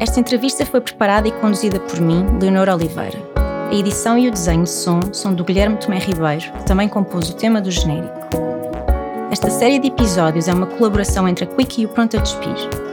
Esta 0.00 0.20
entrevista 0.20 0.64
foi 0.66 0.80
preparada 0.80 1.28
e 1.28 1.32
conduzida 1.32 1.78
por 1.80 2.00
mim, 2.00 2.24
Leonor 2.40 2.68
Oliveira. 2.68 3.18
A 3.70 3.74
edição 3.74 4.18
e 4.18 4.28
o 4.28 4.30
desenho 4.30 4.64
de 4.64 4.70
som 4.70 5.00
são 5.12 5.34
do 5.34 5.44
Guilherme 5.44 5.76
Tomé 5.76 5.98
Ribeiro, 5.98 6.52
que 6.52 6.66
também 6.66 6.88
compôs 6.88 7.28
o 7.30 7.36
tema 7.36 7.60
do 7.60 7.70
genérico. 7.70 8.14
Esta 9.30 9.50
série 9.50 9.78
de 9.78 9.88
episódios 9.88 10.48
é 10.48 10.54
uma 10.54 10.66
colaboração 10.66 11.28
entre 11.28 11.44
a 11.44 11.48
Quick 11.48 11.82
e 11.82 11.86
o 11.86 11.88
Pronto 11.88 12.16
a 12.16 12.20
Despir. 12.20 12.83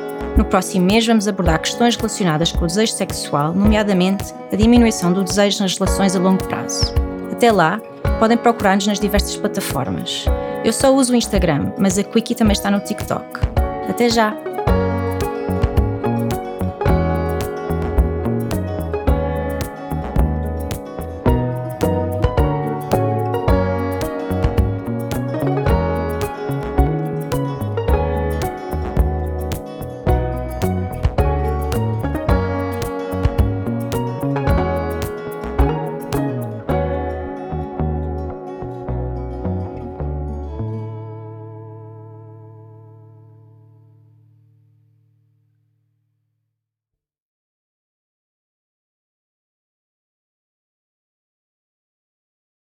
No 0.42 0.46
próximo 0.46 0.88
mês 0.88 1.06
vamos 1.06 1.28
abordar 1.28 1.60
questões 1.62 1.96
relacionadas 1.96 2.52
com 2.52 2.64
o 2.64 2.68
desejo 2.68 2.94
sexual, 2.94 3.54
nomeadamente 3.54 4.34
a 4.52 4.56
diminuição 4.56 5.14
do 5.14 5.24
desejo 5.24 5.62
nas 5.62 5.78
relações 5.78 6.16
a 6.16 6.20
longo 6.20 6.44
prazo. 6.46 6.96
Até 7.32 7.52
lá, 7.52 7.80
podem 8.20 8.36
procurar-nos 8.36 8.88
nas 8.88 9.00
diversas 9.00 9.36
plataformas. 9.36 10.26
Eu 10.66 10.74
só 10.74 10.92
uso 10.96 11.14
o 11.14 11.16
Instagram, 11.16 11.72
mas 11.78 12.00
a 12.00 12.04
Quickie 12.04 12.34
também 12.34 12.54
está 12.54 12.72
no 12.72 12.80
TikTok. 12.80 13.40
Até 13.88 14.10
já! 14.10 14.51